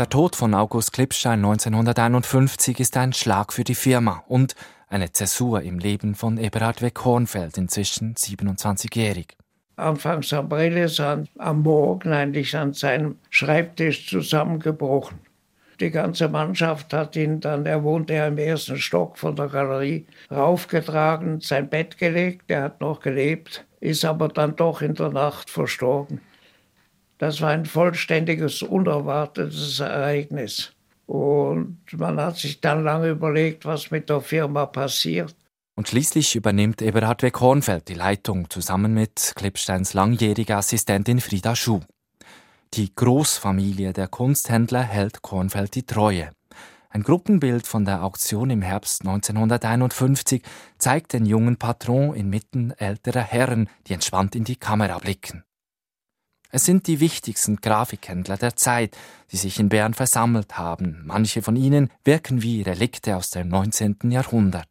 Der 0.00 0.08
Tod 0.08 0.34
von 0.34 0.54
August 0.54 0.94
Klippstein 0.94 1.44
1951 1.44 2.80
ist 2.80 2.96
ein 2.96 3.12
Schlag 3.12 3.52
für 3.52 3.64
die 3.64 3.74
Firma 3.74 4.24
und 4.28 4.54
eine 4.88 5.12
Zäsur 5.12 5.60
im 5.60 5.78
Leben 5.78 6.14
von 6.14 6.38
Eberhard 6.38 6.80
W. 6.80 6.90
Kornfeld, 6.90 7.58
inzwischen 7.58 8.14
27-jährig. 8.14 9.36
Anfangs 9.76 10.32
April 10.32 10.78
ist 10.78 11.00
er 11.00 11.24
am 11.36 11.60
Morgen 11.60 12.14
eigentlich 12.14 12.56
an 12.56 12.72
seinem 12.72 13.18
Schreibtisch 13.28 14.08
zusammengebrochen. 14.08 15.18
Die 15.80 15.90
ganze 15.90 16.30
Mannschaft 16.30 16.94
hat 16.94 17.14
ihn 17.14 17.40
dann, 17.40 17.66
er 17.66 17.84
wohnte 17.84 18.14
ja 18.14 18.28
im 18.28 18.38
ersten 18.38 18.78
Stock 18.78 19.18
von 19.18 19.36
der 19.36 19.48
Galerie, 19.48 20.06
raufgetragen, 20.30 21.42
sein 21.42 21.68
Bett 21.68 21.98
gelegt, 21.98 22.46
er 22.48 22.62
hat 22.62 22.80
noch 22.80 23.00
gelebt, 23.00 23.66
ist 23.80 24.06
aber 24.06 24.28
dann 24.28 24.56
doch 24.56 24.80
in 24.80 24.94
der 24.94 25.10
Nacht 25.10 25.50
verstorben. 25.50 26.22
Das 27.20 27.42
war 27.42 27.50
ein 27.50 27.66
vollständiges, 27.66 28.62
unerwartetes 28.62 29.78
Ereignis. 29.78 30.72
Und 31.04 31.76
man 31.92 32.18
hat 32.18 32.38
sich 32.38 32.62
dann 32.62 32.82
lange 32.82 33.10
überlegt, 33.10 33.66
was 33.66 33.90
mit 33.90 34.08
der 34.08 34.22
Firma 34.22 34.64
passiert. 34.64 35.36
Und 35.76 35.86
schließlich 35.86 36.34
übernimmt 36.34 36.80
Eberhard 36.80 37.22
W. 37.22 37.30
Kornfeld 37.30 37.88
die 37.88 37.94
Leitung 37.94 38.48
zusammen 38.48 38.94
mit 38.94 39.34
Klippsteins 39.36 39.92
langjähriger 39.92 40.56
Assistentin 40.56 41.20
Frieda 41.20 41.54
Schuh. 41.54 41.80
Die 42.72 42.94
Großfamilie 42.94 43.92
der 43.92 44.08
Kunsthändler 44.08 44.82
hält 44.82 45.20
Kornfeld 45.20 45.74
die 45.74 45.84
Treue. 45.84 46.30
Ein 46.88 47.02
Gruppenbild 47.02 47.66
von 47.66 47.84
der 47.84 48.02
Auktion 48.02 48.48
im 48.48 48.62
Herbst 48.62 49.02
1951 49.02 50.42
zeigt 50.78 51.12
den 51.12 51.26
jungen 51.26 51.58
Patron 51.58 52.14
inmitten 52.14 52.70
älterer 52.70 53.20
Herren, 53.20 53.68
die 53.88 53.92
entspannt 53.92 54.34
in 54.34 54.44
die 54.44 54.56
Kamera 54.56 54.98
blicken. 54.98 55.44
Es 56.52 56.64
sind 56.64 56.88
die 56.88 56.98
wichtigsten 56.98 57.56
Grafikhändler 57.56 58.36
der 58.36 58.56
Zeit, 58.56 58.96
die 59.30 59.36
sich 59.36 59.60
in 59.60 59.68
Bern 59.68 59.94
versammelt 59.94 60.58
haben. 60.58 61.02
Manche 61.04 61.42
von 61.42 61.54
ihnen 61.54 61.90
wirken 62.04 62.42
wie 62.42 62.62
Relikte 62.62 63.16
aus 63.16 63.30
dem 63.30 63.48
19. 63.48 63.98
Jahrhundert. 64.10 64.68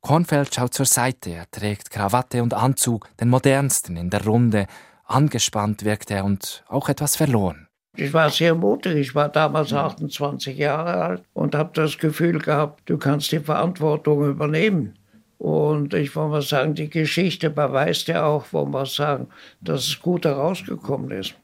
Kornfeld 0.00 0.54
schaut 0.54 0.72
zur 0.72 0.86
Seite, 0.86 1.30
er 1.30 1.50
trägt 1.50 1.90
Krawatte 1.90 2.42
und 2.42 2.54
Anzug, 2.54 3.08
den 3.20 3.28
modernsten 3.28 3.96
in 3.96 4.08
der 4.08 4.24
Runde. 4.24 4.66
Angespannt 5.04 5.84
wirkt 5.84 6.10
er 6.10 6.24
und 6.24 6.64
auch 6.68 6.88
etwas 6.88 7.16
verloren. 7.16 7.68
Ich 7.96 8.14
war 8.14 8.30
sehr 8.30 8.54
mutig. 8.54 8.96
Ich 8.96 9.14
war 9.14 9.28
damals 9.28 9.74
28 9.74 10.56
Jahre 10.56 10.94
alt 10.94 11.22
und 11.34 11.54
habe 11.54 11.72
das 11.74 11.98
Gefühl 11.98 12.38
gehabt, 12.38 12.88
du 12.88 12.96
kannst 12.96 13.30
die 13.32 13.40
Verantwortung 13.40 14.26
übernehmen. 14.26 14.94
Und 15.40 15.94
ich 15.94 16.14
wollte 16.16 16.32
mal 16.32 16.42
sagen, 16.42 16.74
die 16.74 16.90
Geschichte 16.90 17.48
beweist 17.48 18.08
ja 18.08 18.26
auch, 18.26 18.44
wo 18.50 18.66
man 18.66 18.84
sagen, 18.84 19.28
dass 19.62 19.86
es 19.86 19.98
gut 19.98 20.26
herausgekommen 20.26 21.10
ist. 21.12 21.34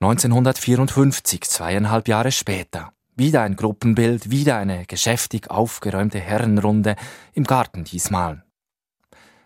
1954, 0.00 1.42
zweieinhalb 1.42 2.08
Jahre 2.08 2.32
später. 2.32 2.92
Wieder 3.14 3.42
ein 3.42 3.54
Gruppenbild, 3.54 4.32
wieder 4.32 4.56
eine 4.56 4.86
geschäftig 4.86 5.52
aufgeräumte 5.52 6.18
Herrenrunde, 6.18 6.96
im 7.32 7.44
Garten 7.44 7.84
diesmal. 7.84 8.42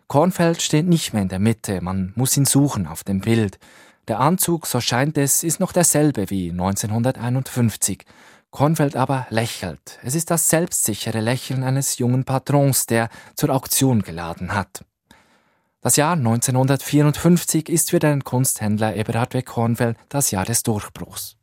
Kornfeld 0.08 0.62
steht 0.62 0.86
nicht 0.86 1.12
mehr 1.12 1.22
in 1.22 1.28
der 1.28 1.38
Mitte, 1.38 1.82
man 1.82 2.14
muss 2.16 2.38
ihn 2.38 2.46
suchen 2.46 2.86
auf 2.86 3.04
dem 3.04 3.20
Bild. 3.20 3.58
Der 4.08 4.20
Anzug, 4.20 4.66
so 4.66 4.80
scheint 4.80 5.18
es, 5.18 5.44
ist 5.44 5.60
noch 5.60 5.72
derselbe 5.72 6.30
wie 6.30 6.50
1951. 6.50 8.06
Kornfeld 8.50 8.96
aber 8.96 9.26
lächelt. 9.30 9.98
Es 10.02 10.14
ist 10.14 10.30
das 10.30 10.48
selbstsichere 10.48 11.20
Lächeln 11.20 11.62
eines 11.62 11.98
jungen 11.98 12.24
Patrons, 12.24 12.86
der 12.86 13.08
zur 13.36 13.50
Auktion 13.50 14.02
geladen 14.02 14.54
hat. 14.54 14.84
Das 15.80 15.96
Jahr 15.96 16.12
1954 16.12 17.68
ist 17.68 17.90
für 17.90 18.00
den 18.00 18.22
Kunsthändler 18.24 18.96
Eberhard 18.96 19.34
W. 19.34 19.42
Kornfeld 19.42 19.96
das 20.08 20.30
Jahr 20.30 20.44
des 20.44 20.62
Durchbruchs. 20.62 21.36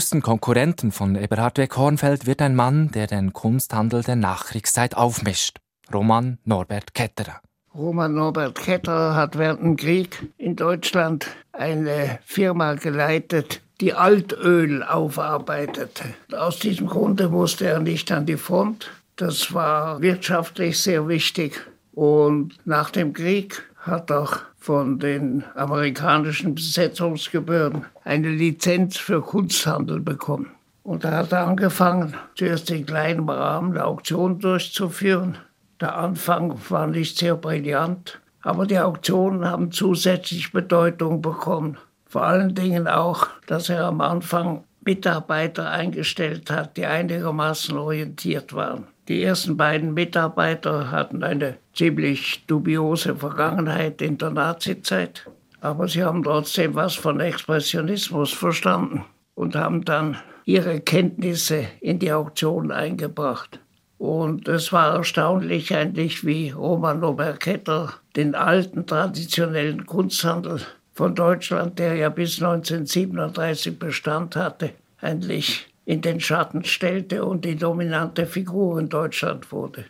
Größten 0.00 0.22
Konkurrenten 0.22 0.92
von 0.92 1.14
Eberhard 1.14 1.58
W. 1.58 1.66
Kornfeld 1.66 2.24
wird 2.24 2.40
ein 2.40 2.56
Mann, 2.56 2.90
der 2.90 3.06
den 3.06 3.34
Kunsthandel 3.34 4.02
der 4.02 4.16
Nachkriegszeit 4.16 4.96
aufmischt. 4.96 5.58
Roman 5.92 6.38
Norbert 6.46 6.94
Ketterer. 6.94 7.42
Roman 7.74 8.14
Norbert 8.14 8.54
Ketterer 8.54 9.14
hat 9.14 9.36
während 9.36 9.60
dem 9.60 9.76
Krieg 9.76 10.32
in 10.38 10.56
Deutschland 10.56 11.26
eine 11.52 12.18
Firma 12.24 12.76
geleitet, 12.76 13.60
die 13.82 13.92
Altöl 13.92 14.82
aufarbeitete. 14.82 16.04
Aus 16.34 16.58
diesem 16.58 16.86
Grunde 16.86 17.28
musste 17.28 17.66
er 17.66 17.80
nicht 17.80 18.10
an 18.10 18.24
die 18.24 18.38
Front. 18.38 18.90
Das 19.16 19.52
war 19.52 20.00
wirtschaftlich 20.00 20.78
sehr 20.78 21.08
wichtig. 21.08 21.60
Und 21.92 22.56
nach 22.64 22.88
dem 22.88 23.12
Krieg 23.12 23.62
hat 23.76 24.10
auch 24.10 24.38
von 24.60 24.98
den 24.98 25.42
amerikanischen 25.54 26.54
Besetzungsgebühren 26.54 27.86
eine 28.04 28.28
Lizenz 28.28 28.98
für 28.98 29.22
Kunsthandel 29.22 30.00
bekommen. 30.00 30.50
Und 30.82 31.04
da 31.04 31.12
hat 31.12 31.32
er 31.32 31.46
angefangen, 31.46 32.14
zuerst 32.34 32.70
in 32.70 32.86
kleinem 32.86 33.28
Rahmen 33.28 33.72
eine 33.72 33.84
Auktion 33.84 34.38
durchzuführen. 34.38 35.38
Der 35.80 35.96
Anfang 35.96 36.58
war 36.68 36.86
nicht 36.86 37.18
sehr 37.18 37.36
brillant, 37.36 38.20
aber 38.42 38.66
die 38.66 38.78
Auktionen 38.78 39.46
haben 39.46 39.72
zusätzlich 39.72 40.52
Bedeutung 40.52 41.22
bekommen. 41.22 41.78
Vor 42.06 42.24
allen 42.24 42.54
Dingen 42.54 42.86
auch, 42.86 43.28
dass 43.46 43.70
er 43.70 43.84
am 43.86 44.00
Anfang 44.00 44.64
Mitarbeiter 44.84 45.70
eingestellt 45.70 46.50
hat, 46.50 46.76
die 46.76 46.86
einigermaßen 46.86 47.76
orientiert 47.76 48.54
waren. 48.54 48.86
Die 49.10 49.24
ersten 49.24 49.56
beiden 49.56 49.92
Mitarbeiter 49.92 50.92
hatten 50.92 51.24
eine 51.24 51.56
ziemlich 51.74 52.44
dubiose 52.46 53.16
Vergangenheit 53.16 54.00
in 54.02 54.18
der 54.18 54.30
Nazizeit, 54.30 55.28
aber 55.60 55.88
sie 55.88 56.04
haben 56.04 56.22
trotzdem 56.22 56.76
was 56.76 56.94
von 56.94 57.18
Expressionismus 57.18 58.32
verstanden 58.32 59.04
und 59.34 59.56
haben 59.56 59.84
dann 59.84 60.16
ihre 60.44 60.78
Kenntnisse 60.78 61.66
in 61.80 61.98
die 61.98 62.12
Auktion 62.12 62.70
eingebracht. 62.70 63.58
Und 63.98 64.46
es 64.46 64.72
war 64.72 64.94
erstaunlich 64.94 65.74
eigentlich, 65.74 66.24
wie 66.24 66.50
Roman 66.50 67.02
Oberketter 67.02 67.94
den 68.14 68.36
alten 68.36 68.86
traditionellen 68.86 69.86
Kunsthandel 69.86 70.60
von 70.94 71.16
Deutschland, 71.16 71.80
der 71.80 71.96
ja 71.96 72.10
bis 72.10 72.40
1937 72.40 73.76
Bestand 73.76 74.36
hatte, 74.36 74.70
eigentlich 75.00 75.66
in 75.90 76.02
den 76.02 76.20
Schatten 76.20 76.62
stellte 76.62 77.24
und 77.24 77.44
die 77.44 77.56
dominante 77.56 78.24
Figur 78.24 78.78
in 78.78 78.88
Deutschland 78.88 79.50
wurde. 79.50 79.86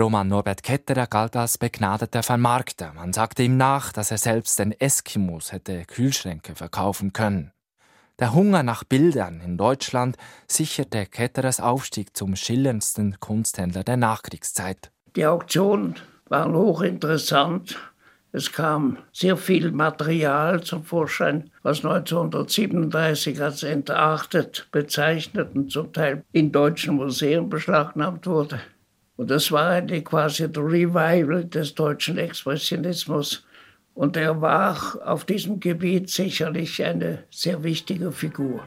Roman 0.00 0.26
Norbert 0.26 0.62
Ketterer 0.62 1.06
galt 1.06 1.36
als 1.36 1.58
begnadeter 1.58 2.22
Vermarkter. 2.22 2.94
Man 2.94 3.12
sagte 3.12 3.42
ihm 3.42 3.58
nach, 3.58 3.92
dass 3.92 4.10
er 4.10 4.16
selbst 4.16 4.58
den 4.58 4.72
Eskimos 4.72 5.52
hätte 5.52 5.84
Kühlschränke 5.84 6.54
verkaufen 6.54 7.12
können. 7.12 7.52
Der 8.18 8.32
Hunger 8.32 8.62
nach 8.62 8.82
Bildern 8.84 9.42
in 9.42 9.58
Deutschland 9.58 10.16
sicherte 10.48 11.04
Ketterers 11.04 11.60
Aufstieg 11.60 12.16
zum 12.16 12.34
schillerndsten 12.34 13.20
Kunsthändler 13.20 13.84
der 13.84 13.98
Nachkriegszeit. 13.98 14.90
Die 15.16 15.26
Auktionen 15.26 15.96
waren 16.30 16.54
hochinteressant 16.54 17.78
es 18.34 18.50
kam 18.50 18.96
sehr 19.12 19.36
viel 19.36 19.70
Material 19.72 20.62
zum 20.62 20.84
Vorschein, 20.84 21.50
was 21.62 21.84
1937 21.84 23.42
als 23.42 23.62
entartet 23.62 24.68
bezeichnet 24.72 25.54
und 25.54 25.70
zum 25.70 25.92
Teil 25.92 26.24
in 26.32 26.50
deutschen 26.50 26.96
Museen 26.96 27.50
beschlagnahmt 27.50 28.26
wurde. 28.26 28.58
Und 29.16 29.30
das 29.30 29.52
war 29.52 29.68
eigentlich 29.68 30.06
quasi 30.06 30.50
der 30.50 30.64
Revival 30.64 31.44
des 31.44 31.74
deutschen 31.74 32.16
Expressionismus. 32.16 33.44
Und 33.92 34.16
er 34.16 34.40
war 34.40 34.98
auf 35.04 35.26
diesem 35.26 35.60
Gebiet 35.60 36.08
sicherlich 36.08 36.82
eine 36.82 37.24
sehr 37.30 37.62
wichtige 37.62 38.10
Figur. 38.10 38.62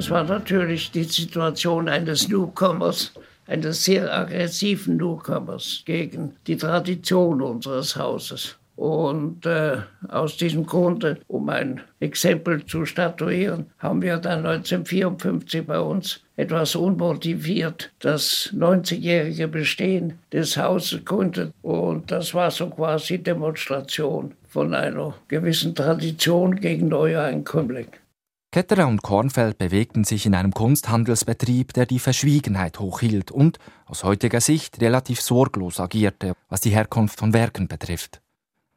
Es 0.00 0.08
war 0.08 0.24
natürlich 0.24 0.90
die 0.92 1.02
Situation 1.02 1.86
eines 1.86 2.26
Newcomers, 2.26 3.12
eines 3.46 3.84
sehr 3.84 4.10
aggressiven 4.10 4.96
Newcomers 4.96 5.82
gegen 5.84 6.36
die 6.46 6.56
Tradition 6.56 7.42
unseres 7.42 7.96
Hauses. 7.96 8.56
Und 8.76 9.44
äh, 9.44 9.76
aus 10.08 10.38
diesem 10.38 10.64
Grunde, 10.64 11.18
um 11.28 11.50
ein 11.50 11.82
Exempel 12.00 12.64
zu 12.64 12.86
statuieren, 12.86 13.66
haben 13.78 14.00
wir 14.00 14.16
dann 14.16 14.46
1954 14.46 15.66
bei 15.66 15.78
uns 15.78 16.22
etwas 16.38 16.74
unmotiviert 16.76 17.92
das 17.98 18.54
90-jährige 18.56 19.48
Bestehen 19.48 20.14
des 20.32 20.56
Hauses 20.56 21.04
gründet. 21.04 21.52
Und 21.60 22.10
das 22.10 22.32
war 22.32 22.50
so 22.50 22.70
quasi 22.70 23.18
Demonstration 23.18 24.32
von 24.48 24.72
einer 24.72 25.14
gewissen 25.28 25.74
Tradition 25.74 26.56
gegen 26.56 26.88
neue 26.88 27.20
Einkömmlinge. 27.20 28.00
Ketterer 28.52 28.88
und 28.88 29.02
Kornfeld 29.02 29.58
bewegten 29.58 30.02
sich 30.02 30.26
in 30.26 30.34
einem 30.34 30.52
Kunsthandelsbetrieb, 30.52 31.72
der 31.72 31.86
die 31.86 32.00
Verschwiegenheit 32.00 32.80
hochhielt 32.80 33.30
und 33.30 33.58
aus 33.86 34.02
heutiger 34.02 34.40
Sicht 34.40 34.80
relativ 34.80 35.20
sorglos 35.20 35.78
agierte, 35.78 36.34
was 36.48 36.60
die 36.60 36.70
Herkunft 36.70 37.16
von 37.20 37.32
Werken 37.32 37.68
betrifft. 37.68 38.20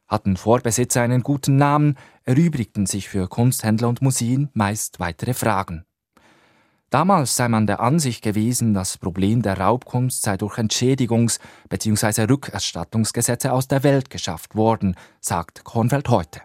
Hatten 0.06 0.36
Vorbesitzer 0.36 1.02
einen 1.02 1.24
guten 1.24 1.56
Namen, 1.56 1.96
erübrigten 2.22 2.86
sich 2.86 3.08
für 3.08 3.26
Kunsthändler 3.26 3.88
und 3.88 4.00
Museen 4.00 4.48
meist 4.52 5.00
weitere 5.00 5.34
Fragen. 5.34 5.84
Damals 6.90 7.34
sei 7.34 7.48
man 7.48 7.66
der 7.66 7.80
Ansicht 7.80 8.22
gewesen, 8.22 8.74
das 8.74 8.96
Problem 8.98 9.42
der 9.42 9.58
Raubkunst 9.58 10.22
sei 10.22 10.36
durch 10.36 10.56
Entschädigungs- 10.56 11.40
bzw. 11.68 12.30
Rückerstattungsgesetze 12.30 13.52
aus 13.52 13.66
der 13.66 13.82
Welt 13.82 14.08
geschafft 14.08 14.54
worden, 14.54 14.94
sagt 15.20 15.64
Kornfeld 15.64 16.08
heute. 16.10 16.42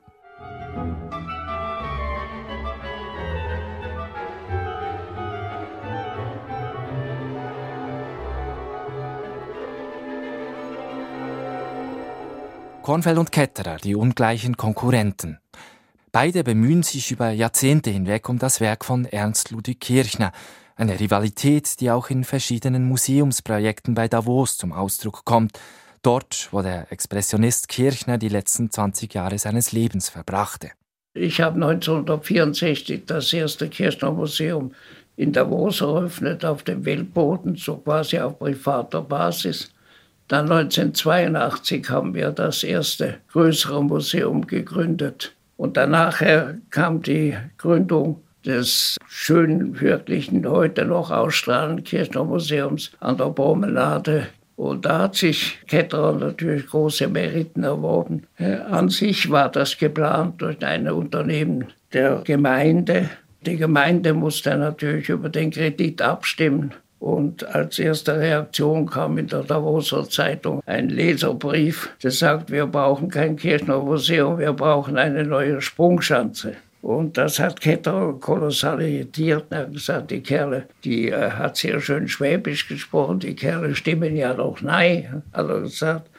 Kornfeld 12.89 13.19
und 13.19 13.31
Ketterer, 13.31 13.77
die 13.77 13.93
ungleichen 13.93 14.57
Konkurrenten. 14.57 15.37
Beide 16.11 16.43
bemühen 16.43 16.81
sich 16.81 17.11
über 17.11 17.29
Jahrzehnte 17.29 17.91
hinweg 17.91 18.27
um 18.29 18.39
das 18.39 18.61
Werk 18.61 18.83
von 18.83 19.05
Ernst 19.05 19.51
Ludwig 19.51 19.79
Kirchner, 19.79 20.31
eine 20.75 20.99
Rivalität, 20.99 21.79
die 21.81 21.91
auch 21.91 22.09
in 22.09 22.23
verschiedenen 22.23 22.87
Museumsprojekten 22.87 23.93
bei 23.93 24.07
Davos 24.07 24.57
zum 24.57 24.71
Ausdruck 24.71 25.23
kommt, 25.23 25.59
dort, 26.01 26.49
wo 26.49 26.63
der 26.63 26.91
Expressionist 26.91 27.67
Kirchner 27.67 28.17
die 28.17 28.27
letzten 28.27 28.71
20 28.71 29.13
Jahre 29.13 29.37
seines 29.37 29.71
Lebens 29.71 30.09
verbrachte. 30.09 30.71
Ich 31.13 31.41
habe 31.41 31.63
1964 31.63 33.05
das 33.05 33.31
erste 33.31 33.69
Kirchner 33.69 34.11
Museum 34.13 34.73
in 35.15 35.31
Davos 35.31 35.81
eröffnet, 35.81 36.43
auf 36.43 36.63
dem 36.63 36.83
Weltboden, 36.85 37.55
so 37.55 37.77
quasi 37.77 38.17
auf 38.17 38.39
privater 38.39 39.03
Basis. 39.03 39.71
Dann 40.29 40.49
1982 40.49 41.89
haben 41.89 42.13
wir 42.13 42.31
das 42.31 42.63
erste 42.63 43.15
größere 43.31 43.83
Museum 43.83 44.47
gegründet. 44.47 45.33
Und 45.57 45.75
danach 45.75 46.21
kam 46.69 47.01
die 47.01 47.35
Gründung 47.57 48.21
des 48.45 48.95
schönen, 49.07 49.81
wirklichen, 49.81 50.47
heute 50.47 50.85
noch 50.85 51.11
ausstrahlenden 51.11 51.83
Kirchner 51.83 52.23
Museums 52.23 52.91
an 52.99 53.17
der 53.17 53.25
Promenade. 53.25 54.27
Und 54.55 54.85
da 54.85 54.99
hat 54.99 55.15
sich 55.15 55.57
Ketterer 55.67 56.13
natürlich 56.13 56.67
große 56.67 57.07
Meriten 57.07 57.63
erworben. 57.63 58.27
Äh, 58.37 58.55
an 58.55 58.89
sich 58.89 59.29
war 59.31 59.49
das 59.49 59.77
geplant 59.77 60.41
durch 60.41 60.63
ein 60.63 60.89
Unternehmen 60.89 61.65
der 61.91 62.21
Gemeinde. 62.23 63.09
Die 63.45 63.57
Gemeinde 63.57 64.13
musste 64.13 64.55
natürlich 64.57 65.09
über 65.09 65.29
den 65.29 65.49
Kredit 65.51 66.01
abstimmen. 66.01 66.73
Und 66.99 67.45
als 67.55 67.79
erste 67.79 68.19
Reaktion 68.19 68.85
kam 68.85 69.17
in 69.17 69.27
der 69.27 69.43
Davoser 69.43 70.09
Zeitung 70.09 70.61
ein 70.65 70.89
Leserbrief, 70.89 71.89
der 72.03 72.11
sagt, 72.11 72.51
wir 72.51 72.67
brauchen 72.67 73.09
kein 73.09 73.37
Kirchner 73.37 73.79
Museum, 73.79 74.37
wir 74.37 74.51
brauchen 74.51 74.97
eine 74.97 75.23
neue 75.23 75.61
Sprungschanze. 75.61 76.57
Und 76.81 77.17
das 77.17 77.39
hat 77.39 77.59
Ketter 77.59 78.15
kolossal 78.19 78.81
irritiert. 78.81 79.45
Er 79.49 79.59
hat 79.59 79.73
gesagt, 79.73 80.11
die 80.11 80.21
Kerle, 80.21 80.67
die 80.83 81.09
äh, 81.09 81.31
hat 81.31 81.57
sehr 81.57 81.81
schön 81.81 82.07
Schwäbisch 82.07 82.67
gesprochen, 82.67 83.19
die 83.19 83.35
Kerle 83.35 83.75
stimmen 83.75 84.15
ja 84.15 84.33
doch 84.33 84.61
nein, 84.61 85.23
hat 85.33 85.49
er 85.49 85.61
gesagt. 85.61 86.09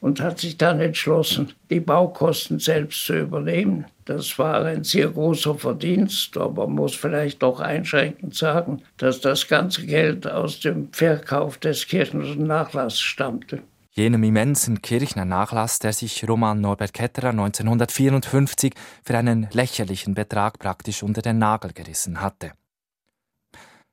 Und 0.00 0.20
hat 0.20 0.38
sich 0.38 0.56
dann 0.56 0.80
entschlossen, 0.80 1.52
die 1.68 1.80
Baukosten 1.80 2.58
selbst 2.58 3.04
zu 3.04 3.18
übernehmen. 3.18 3.84
Das 4.06 4.38
war 4.38 4.64
ein 4.64 4.82
sehr 4.82 5.08
großer 5.08 5.54
Verdienst, 5.56 6.36
aber 6.36 6.66
man 6.66 6.76
muss 6.76 6.94
vielleicht 6.94 7.42
doch 7.42 7.60
einschränkend 7.60 8.34
sagen, 8.34 8.82
dass 8.96 9.20
das 9.20 9.46
ganze 9.46 9.84
Geld 9.84 10.26
aus 10.26 10.60
dem 10.60 10.92
Verkauf 10.92 11.58
des 11.58 11.86
kirchlichen 11.86 12.46
Nachlasses 12.46 13.00
stammte 13.00 13.62
jenem 13.92 14.22
immensen 14.22 14.80
Kirchner 14.82 15.24
Nachlass, 15.24 15.78
der 15.78 15.92
sich 15.92 16.26
Roman 16.26 16.60
Norbert 16.60 16.94
Ketterer 16.94 17.30
1954 17.30 18.72
für 19.04 19.18
einen 19.18 19.48
lächerlichen 19.52 20.14
Betrag 20.14 20.58
praktisch 20.58 21.02
unter 21.02 21.22
den 21.22 21.38
Nagel 21.38 21.72
gerissen 21.72 22.20
hatte. 22.20 22.52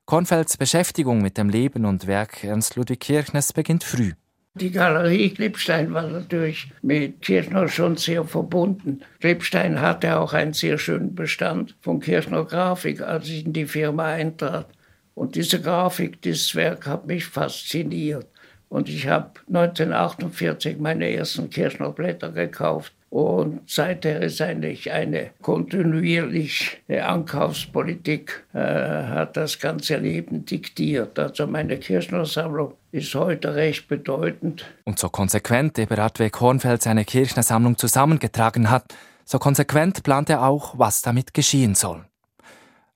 Kornfelds 0.06 0.56
Beschäftigung 0.56 1.22
mit 1.22 1.38
dem 1.38 1.50
Leben 1.50 1.86
und 1.86 2.08
Werk 2.08 2.44
Ernst 2.44 2.78
Ludwig 2.78 3.02
Kirchners 3.02 3.52
beginnt 3.52 3.84
früh. 3.84 4.14
Die 4.60 4.72
Galerie 4.72 5.30
Klipstein 5.30 5.94
war 5.94 6.08
natürlich 6.08 6.72
mit 6.82 7.22
Kirchner 7.22 7.68
schon 7.68 7.96
sehr 7.96 8.24
verbunden. 8.24 9.02
Klipstein 9.20 9.82
hatte 9.82 10.18
auch 10.18 10.34
einen 10.34 10.54
sehr 10.54 10.78
schönen 10.78 11.14
Bestand 11.14 11.76
von 11.82 12.00
Kirchner 12.00 12.44
Grafik, 12.44 13.02
als 13.02 13.28
ich 13.28 13.46
in 13.46 13.54
die 13.54 13.66
Firma 13.66 14.06
eintrat. 14.06 14.68
Und 15.14 15.36
diese 15.36 15.62
Grafik, 15.62 16.22
dieses 16.22 16.56
Werk 16.56 16.88
hat 16.88 17.06
mich 17.06 17.26
fasziniert. 17.26 18.28
Und 18.70 18.90
ich 18.90 19.08
habe 19.08 19.32
1948 19.48 20.80
meine 20.80 21.12
ersten 21.12 21.50
Kirschner 21.50 21.92
Blätter 21.92 22.32
gekauft. 22.32 22.94
Und 23.10 23.62
seither 23.68 24.22
ist 24.22 24.42
eigentlich 24.42 24.92
eine 24.92 25.32
kontinuierliche 25.42 27.06
Ankaufspolitik, 27.06 28.44
äh, 28.54 28.60
hat 28.60 29.38
das 29.38 29.60
ganze 29.60 29.96
Leben 29.98 30.46
diktiert. 30.46 31.18
Also 31.18 31.48
meine 31.48 31.78
Kirchner-Sammlung 31.78 32.74
ist 32.92 33.16
heute 33.16 33.56
recht 33.56 33.88
bedeutend. 33.88 34.66
Und 34.84 35.00
so 35.00 35.10
konsequent 35.10 35.80
Eberhard 35.80 36.20
W. 36.20 36.30
Kornfeld 36.30 36.82
seine 36.82 37.06
Kirchner-Sammlung 37.06 37.78
zusammengetragen 37.78 38.70
hat, 38.70 38.94
so 39.24 39.40
konsequent 39.40 40.04
plant 40.04 40.30
er 40.30 40.44
auch, 40.44 40.78
was 40.78 41.02
damit 41.02 41.34
geschehen 41.34 41.76
soll. 41.76 42.04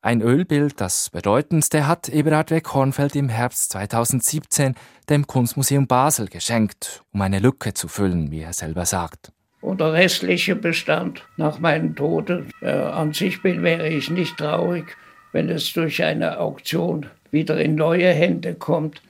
Ein 0.03 0.21
Ölbild, 0.21 0.81
das 0.81 1.09
bedeutendste, 1.11 1.87
hat 1.87 2.09
Eberhard 2.09 2.51
W. 2.51 2.59
Kornfeld 2.59 3.15
im 3.15 3.29
Herbst 3.29 3.71
2017 3.71 4.75
dem 5.09 5.27
Kunstmuseum 5.27 5.87
Basel 5.87 6.27
geschenkt, 6.27 7.03
um 7.13 7.21
eine 7.21 7.39
Lücke 7.39 7.73
zu 7.73 7.87
füllen, 7.87 8.31
wie 8.31 8.41
er 8.41 8.53
selber 8.53 8.85
sagt. 8.85 9.31
Und 9.61 9.79
der 9.79 9.93
restliche 9.93 10.55
Bestand 10.55 11.23
nach 11.37 11.59
meinem 11.59 11.95
Tode, 11.95 12.45
äh, 12.61 12.71
an 12.71 13.13
sich 13.13 13.41
bin, 13.41 13.61
wäre 13.61 13.87
ich 13.87 14.09
nicht 14.09 14.37
traurig, 14.37 14.97
wenn 15.31 15.49
es 15.49 15.71
durch 15.73 16.03
eine 16.03 16.39
Auktion 16.39 17.05
wieder 17.29 17.59
in 17.61 17.75
neue 17.75 18.11
Hände 18.11 18.55
kommt. 18.55 19.01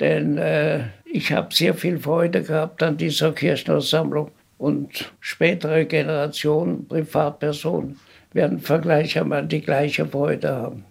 Denn 0.00 0.38
äh, 0.38 0.84
ich 1.04 1.32
habe 1.32 1.54
sehr 1.54 1.74
viel 1.74 1.98
Freude 1.98 2.42
gehabt 2.42 2.82
an 2.82 2.96
dieser 2.96 3.32
Kirchner 3.32 3.80
Sammlung 3.80 4.30
und 4.56 5.12
spätere 5.20 5.84
Generationen, 5.84 6.86
Privatpersonen, 6.88 7.98
werden 8.32 8.60
vergleichermaßen 8.60 9.48
die 9.48 9.60
gleiche 9.60 10.06
Freude 10.06 10.54
haben. 10.54 10.84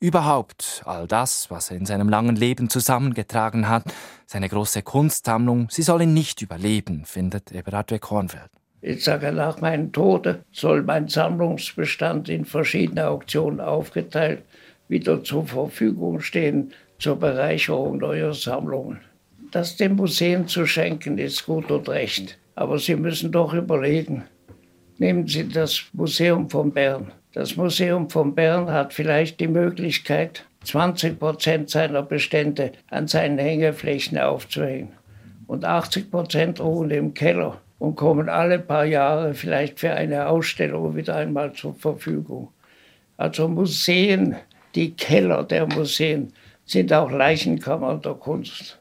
Überhaupt 0.00 0.82
all 0.84 1.06
das, 1.06 1.48
was 1.48 1.70
er 1.70 1.76
in 1.76 1.86
seinem 1.86 2.08
langen 2.08 2.34
Leben 2.34 2.68
zusammengetragen 2.68 3.68
hat, 3.68 3.84
seine 4.32 4.48
große 4.48 4.82
Kunstsammlung, 4.82 5.68
sie 5.70 5.82
soll 5.82 6.02
ihn 6.02 6.14
nicht 6.14 6.42
überleben, 6.42 7.04
findet 7.04 7.52
Eberhard 7.52 7.90
W. 7.90 7.98
Kornfeld. 7.98 8.50
Ich 8.80 9.04
sage, 9.04 9.30
nach 9.32 9.60
meinem 9.60 9.92
Tode 9.92 10.44
soll 10.50 10.82
mein 10.82 11.06
Sammlungsbestand 11.06 12.28
in 12.28 12.44
verschiedene 12.44 13.06
Auktionen 13.06 13.60
aufgeteilt 13.60 14.42
wieder 14.88 15.22
zur 15.24 15.46
Verfügung 15.46 16.20
stehen 16.20 16.72
zur 16.98 17.16
Bereicherung 17.16 17.98
neuer 17.98 18.34
Sammlungen. 18.34 18.98
Das 19.50 19.76
dem 19.76 19.96
Museum 19.96 20.48
zu 20.48 20.66
schenken 20.66 21.18
ist 21.18 21.46
gut 21.46 21.70
und 21.70 21.88
recht. 21.88 22.38
Aber 22.54 22.78
Sie 22.78 22.96
müssen 22.96 23.32
doch 23.32 23.54
überlegen, 23.54 24.24
Nehmen 24.98 25.26
Sie 25.26 25.48
das 25.48 25.86
Museum 25.94 26.48
von 26.48 26.70
Bern. 26.70 27.10
Das 27.32 27.56
Museum 27.56 28.08
von 28.08 28.34
Bern 28.36 28.70
hat 28.70 28.92
vielleicht 28.92 29.40
die 29.40 29.48
Möglichkeit, 29.48 30.44
20 30.64 31.18
Prozent 31.18 31.70
seiner 31.70 32.02
Bestände 32.02 32.72
an 32.90 33.08
seinen 33.08 33.38
Hängeflächen 33.38 34.18
aufzuhängen. 34.18 34.92
Und 35.46 35.64
80 35.64 36.10
Prozent 36.10 36.60
ruhen 36.60 36.90
im 36.90 37.14
Keller 37.14 37.60
und 37.78 37.96
kommen 37.96 38.28
alle 38.28 38.58
paar 38.58 38.84
Jahre 38.84 39.34
vielleicht 39.34 39.80
für 39.80 39.92
eine 39.92 40.28
Ausstellung 40.28 40.94
wieder 40.94 41.16
einmal 41.16 41.52
zur 41.52 41.74
Verfügung. 41.74 42.48
Also 43.16 43.48
Museen, 43.48 44.36
die 44.74 44.92
Keller 44.92 45.42
der 45.44 45.66
Museen, 45.66 46.32
sind 46.64 46.92
auch 46.92 47.10
Leichenkammern 47.10 48.00
der 48.00 48.14
Kunst. 48.14 48.78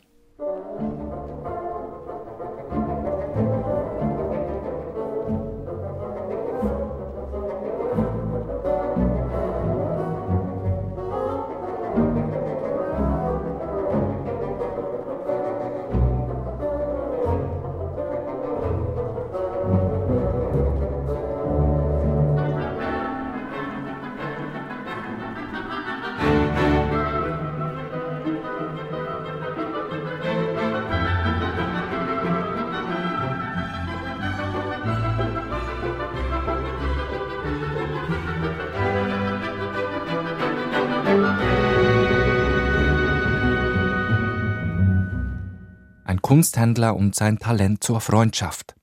Kunsthändler 46.42 46.96
und 46.96 47.14
sein 47.14 47.38
Talent 47.38 47.84
zur 47.84 48.02
Freundschaft. 48.02 48.74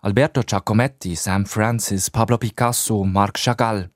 Alberto 0.00 0.42
Giacometti, 0.42 1.16
Sam 1.16 1.46
Francis, 1.46 2.10
Pablo 2.10 2.36
Picasso, 2.36 3.04
Marc 3.04 3.38
Chagall. 3.38 3.88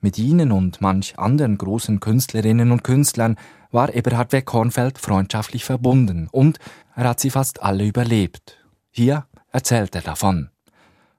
Mit 0.00 0.18
ihnen 0.18 0.50
und 0.50 0.80
manch 0.80 1.16
anderen 1.16 1.56
großen 1.56 2.00
Künstlerinnen 2.00 2.72
und 2.72 2.82
Künstlern 2.82 3.36
war 3.70 3.94
Eberhard 3.94 4.32
W. 4.32 4.42
Kornfeld 4.42 4.98
freundschaftlich 4.98 5.64
verbunden 5.64 6.26
und 6.32 6.58
er 6.96 7.10
hat 7.10 7.20
sie 7.20 7.30
fast 7.30 7.62
alle 7.62 7.86
überlebt. 7.86 8.58
Hier 8.90 9.26
erzählt 9.52 9.94
er 9.94 10.02
davon. 10.02 10.50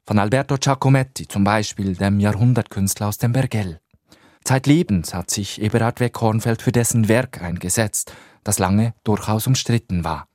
Von 0.05 0.19
Alberto 0.19 0.57
Giacometti 0.57 1.29
zum 1.29 1.45
Beispiel, 1.45 1.95
dem 1.95 2.19
Jahrhundertkünstler 2.19 3.07
aus 3.07 3.19
dem 3.19 3.31
Bergell. 3.31 3.79
Zeitlebens 4.43 5.13
hat 5.13 5.29
sich 5.29 5.61
Eberhard 5.61 6.01
W. 6.01 6.09
Kornfeld 6.09 6.61
für 6.61 6.73
dessen 6.73 7.07
Werk 7.07 7.41
eingesetzt, 7.41 8.11
das 8.43 8.59
lange 8.59 8.95
durchaus 9.05 9.47
umstritten 9.47 10.03
war. 10.03 10.27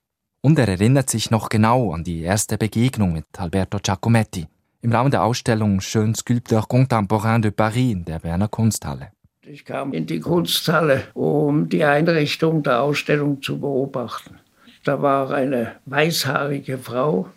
Und 0.46 0.60
er 0.60 0.68
erinnert 0.68 1.10
sich 1.10 1.32
noch 1.32 1.48
genau 1.48 1.92
an 1.92 2.04
die 2.04 2.22
erste 2.22 2.56
Begegnung 2.56 3.14
mit 3.14 3.24
Alberto 3.36 3.80
Giacometti 3.82 4.46
im 4.80 4.92
Rahmen 4.92 5.10
der 5.10 5.24
Ausstellung 5.24 5.80
Jeune 5.80 6.14
Sculpteur 6.14 6.68
Contemporain 6.68 7.42
de 7.42 7.50
Paris 7.50 7.92
in 7.92 8.04
der 8.04 8.20
Berner 8.20 8.46
Kunsthalle. 8.46 9.08
Ich 9.42 9.64
kam 9.64 9.92
in 9.92 10.06
die 10.06 10.20
Kunsthalle, 10.20 11.02
um 11.14 11.68
die 11.68 11.82
Einrichtung 11.82 12.62
der 12.62 12.80
Ausstellung 12.82 13.42
zu 13.42 13.58
beobachten. 13.58 14.38
Da 14.84 15.02
war 15.02 15.32
eine 15.32 15.72
weißhaarige 15.86 16.78
Frau 16.78 17.28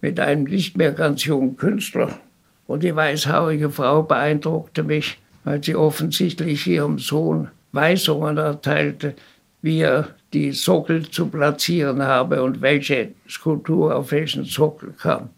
mit 0.00 0.18
einem 0.18 0.42
nicht 0.42 0.76
mehr 0.76 0.90
ganz 0.90 1.24
jungen 1.24 1.56
Künstler. 1.56 2.18
Und 2.66 2.82
die 2.82 2.96
weißhaarige 2.96 3.70
Frau 3.70 4.02
beeindruckte 4.02 4.82
mich, 4.82 5.20
weil 5.44 5.62
sie 5.62 5.76
offensichtlich 5.76 6.66
ihrem 6.66 6.98
Sohn 6.98 7.46
Weisungen 7.70 8.38
erteilte, 8.38 9.14
wie 9.62 9.80
er 9.80 10.08
die 10.32 10.52
Sockel 10.52 11.08
zu 11.10 11.26
platzieren 11.28 12.02
habe 12.02 12.42
und 12.42 12.60
welche 12.62 13.12
Skulptur 13.28 13.94
auf 13.94 14.12
welchen 14.12 14.44
Sockel 14.44 14.92
kam. 14.98 15.30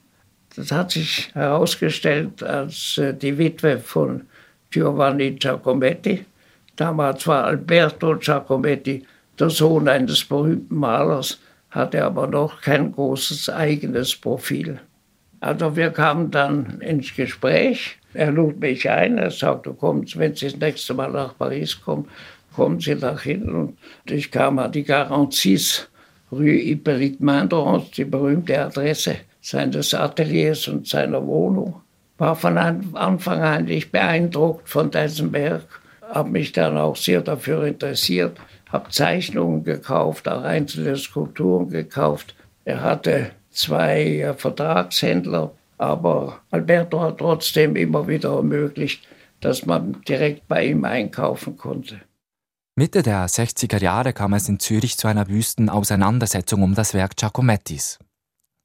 Das 0.54 0.70
hat 0.70 0.90
sich 0.90 1.30
herausgestellt 1.34 2.42
als 2.42 2.98
äh, 2.98 3.14
die 3.14 3.38
Witwe 3.38 3.78
von 3.78 4.22
Giovanni 4.70 5.32
Giacometti. 5.32 6.24
Damals 6.76 7.26
war 7.26 7.44
Alberto 7.44 8.16
Giacometti 8.16 9.04
der 9.38 9.50
Sohn 9.50 9.88
eines 9.88 10.24
berühmten 10.24 10.76
Malers, 10.76 11.40
hatte 11.70 12.04
aber 12.04 12.26
noch 12.26 12.60
kein 12.60 12.92
großes 12.92 13.48
eigenes 13.48 14.14
Profil. 14.14 14.78
Also 15.40 15.74
wir 15.74 15.90
kamen 15.90 16.30
dann 16.30 16.80
ins 16.80 17.14
Gespräch. 17.14 17.96
Er 18.14 18.30
lud 18.30 18.60
mich 18.60 18.88
ein, 18.88 19.16
er 19.16 19.30
sagte, 19.30 19.72
kommt, 19.72 20.16
wenn 20.18 20.34
Sie 20.34 20.46
das 20.46 20.56
nächste 20.56 20.92
Mal 20.92 21.10
nach 21.10 21.36
Paris 21.36 21.80
kommen, 21.80 22.08
kommen 22.52 22.80
Sie 22.80 22.94
nach 22.94 23.22
hinten. 23.22 23.54
Und 23.54 23.78
ich 24.10 24.30
kam 24.30 24.58
an 24.58 24.72
die 24.72 24.84
46 24.84 25.88
Rue 26.30 26.52
Hippolyte 26.52 27.22
Mandrons, 27.22 27.90
die 27.90 28.04
berühmte 28.04 28.58
Adresse 28.58 29.16
seines 29.40 29.92
Ateliers 29.92 30.68
und 30.68 30.86
seiner 30.86 31.26
Wohnung. 31.26 31.82
War 32.16 32.36
von 32.36 32.56
Anfang 32.56 33.40
an 33.40 33.64
nicht 33.64 33.92
beeindruckt 33.92 34.68
von 34.68 34.90
diesem 34.90 35.32
Werk, 35.32 35.64
habe 36.02 36.30
mich 36.30 36.52
dann 36.52 36.78
auch 36.78 36.96
sehr 36.96 37.20
dafür 37.20 37.64
interessiert, 37.64 38.38
habe 38.70 38.90
Zeichnungen 38.90 39.64
gekauft, 39.64 40.28
auch 40.28 40.42
einzelne 40.42 40.96
Skulpturen 40.96 41.68
gekauft. 41.68 42.34
Er 42.64 42.80
hatte 42.80 43.32
zwei 43.50 44.20
äh, 44.20 44.34
Vertragshändler, 44.34 45.52
aber 45.78 46.40
Alberto 46.50 47.00
hat 47.00 47.18
trotzdem 47.18 47.76
immer 47.76 48.06
wieder 48.06 48.34
ermöglicht, 48.36 49.06
dass 49.40 49.66
man 49.66 50.00
direkt 50.08 50.46
bei 50.48 50.66
ihm 50.66 50.84
einkaufen 50.84 51.56
konnte. 51.56 52.00
Mitte 52.82 53.04
der 53.04 53.28
60er 53.28 53.80
Jahre 53.80 54.12
kam 54.12 54.32
es 54.32 54.48
in 54.48 54.58
Zürich 54.58 54.96
zu 54.96 55.06
einer 55.06 55.28
wüsten 55.28 55.68
Auseinandersetzung 55.68 56.64
um 56.64 56.74
das 56.74 56.94
Werk 56.94 57.14
Giacomettis. 57.16 58.00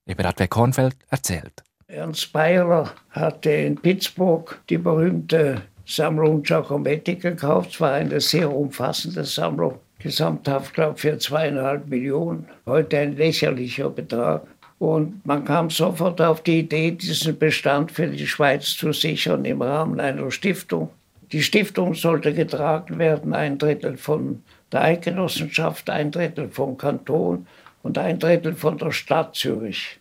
Eberhard 0.07 0.39
W. 0.39 0.47
Kornfeld 0.47 0.95
erzählt. 1.11 1.61
Ernst 1.85 2.33
Beiler 2.33 2.91
hatte 3.11 3.51
in 3.51 3.75
Pittsburgh 3.75 4.59
die 4.71 4.79
berühmte 4.79 5.61
Sammlung 5.85 6.41
Giacometti 6.41 7.17
gekauft. 7.17 7.73
Es 7.73 7.79
war 7.79 7.93
eine 7.93 8.19
sehr 8.19 8.51
umfassende 8.51 9.23
Sammlung. 9.23 9.77
Gesamthaft, 9.99 10.73
glaube 10.73 10.95
ich, 10.95 11.01
für 11.01 11.19
zweieinhalb 11.19 11.85
Millionen. 11.85 12.47
Heute 12.65 12.97
ein 12.97 13.15
lächerlicher 13.15 13.91
Betrag. 13.91 14.47
Und 14.79 15.23
man 15.27 15.45
kam 15.45 15.69
sofort 15.69 16.19
auf 16.21 16.41
die 16.41 16.61
Idee, 16.61 16.89
diesen 16.89 17.37
Bestand 17.37 17.91
für 17.91 18.07
die 18.07 18.25
Schweiz 18.25 18.75
zu 18.77 18.91
sichern 18.93 19.45
im 19.45 19.61
Rahmen 19.61 19.99
einer 19.99 20.31
Stiftung. 20.31 20.89
Die 21.31 21.43
Stiftung 21.43 21.93
sollte 21.93 22.33
getragen 22.33 22.99
werden, 22.99 23.33
ein 23.33 23.57
Drittel 23.57 23.97
von 23.97 24.43
der 24.71 24.81
Eidgenossenschaft, 24.83 25.89
ein 25.89 26.11
Drittel 26.11 26.49
vom 26.49 26.77
Kanton 26.77 27.47
und 27.83 27.97
ein 27.97 28.19
Drittel 28.19 28.53
von 28.53 28.77
der 28.77 28.91
Stadt 28.91 29.35
Zürich. 29.35 29.99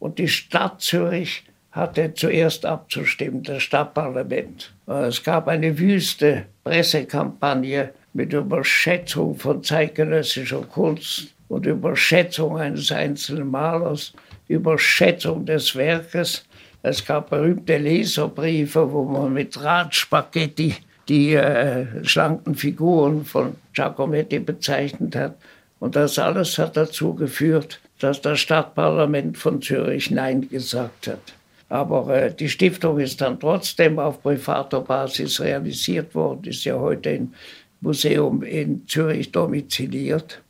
Und 0.00 0.18
die 0.18 0.28
Stadt 0.28 0.80
Zürich 0.80 1.44
hatte 1.70 2.14
zuerst 2.14 2.66
abzustimmen, 2.66 3.42
das 3.42 3.62
Stadtparlament. 3.62 4.72
Es 4.86 5.22
gab 5.22 5.48
eine 5.48 5.78
wüste 5.78 6.46
Pressekampagne 6.62 7.90
mit 8.12 8.32
Überschätzung 8.32 9.36
von 9.36 9.62
zeitgenössischer 9.62 10.62
Kunst 10.62 11.34
und 11.48 11.66
Überschätzung 11.66 12.56
eines 12.58 12.92
einzelnen 12.92 13.50
Malers, 13.50 14.12
Überschätzung 14.46 15.44
des 15.46 15.74
Werkes. 15.74 16.44
Es 16.86 17.02
gab 17.02 17.30
berühmte 17.30 17.78
Leserbriefe, 17.78 18.92
wo 18.92 19.04
man 19.04 19.32
mit 19.32 19.58
Radspaghetti 19.58 20.74
die 21.08 21.32
äh, 21.32 21.86
schlanken 22.04 22.54
Figuren 22.54 23.24
von 23.24 23.56
Giacometti 23.72 24.38
bezeichnet 24.38 25.16
hat. 25.16 25.34
Und 25.80 25.96
das 25.96 26.18
alles 26.18 26.58
hat 26.58 26.76
dazu 26.76 27.14
geführt, 27.14 27.80
dass 28.00 28.20
das 28.20 28.38
Stadtparlament 28.40 29.38
von 29.38 29.62
Zürich 29.62 30.10
Nein 30.10 30.46
gesagt 30.46 31.06
hat. 31.06 31.32
Aber 31.70 32.14
äh, 32.14 32.34
die 32.34 32.50
Stiftung 32.50 33.00
ist 33.00 33.18
dann 33.22 33.40
trotzdem 33.40 33.98
auf 33.98 34.22
privater 34.22 34.82
Basis 34.82 35.40
realisiert 35.40 36.14
worden, 36.14 36.44
ist 36.44 36.66
ja 36.66 36.78
heute 36.78 37.08
im 37.08 37.32
Museum 37.80 38.42
in 38.42 38.86
Zürich 38.86 39.32
domiziliert. 39.32 40.42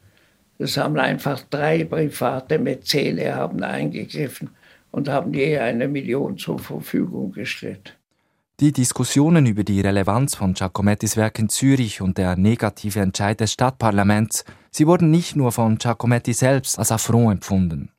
Es 0.59 0.77
haben 0.79 0.99
einfach 0.99 1.43
drei 1.49 1.85
private 1.85 2.59
Mäzene 2.59 3.37
haben 3.37 3.63
eingegriffen 3.63 4.51
und 4.95 5.09
haben 5.09 5.35
je 5.35 5.59
eine 5.59 5.89
Million 5.89 6.39
zur 6.39 6.59
Verfügung 6.61 7.33
gestellt. 7.33 7.99
Die 8.61 8.71
Diskussionen 8.71 9.47
über 9.47 9.65
die 9.65 9.81
Relevanz 9.81 10.37
von 10.37 10.55
Giacomettis 10.55 11.17
Werk 11.17 11.41
in 11.41 11.49
Zürich 11.49 12.01
und 12.01 12.17
der 12.17 12.37
negative 12.37 13.01
Entscheid 13.01 13.41
des 13.41 13.53
Stadtparlaments, 13.53 14.45
sie 14.71 14.87
wurden 14.87 15.11
nicht 15.11 15.35
nur 15.35 15.51
von 15.51 15.79
Giacometti 15.79 16.33
selbst 16.33 16.79
als 16.79 16.93
Affront 16.93 17.33
empfunden. 17.33 17.91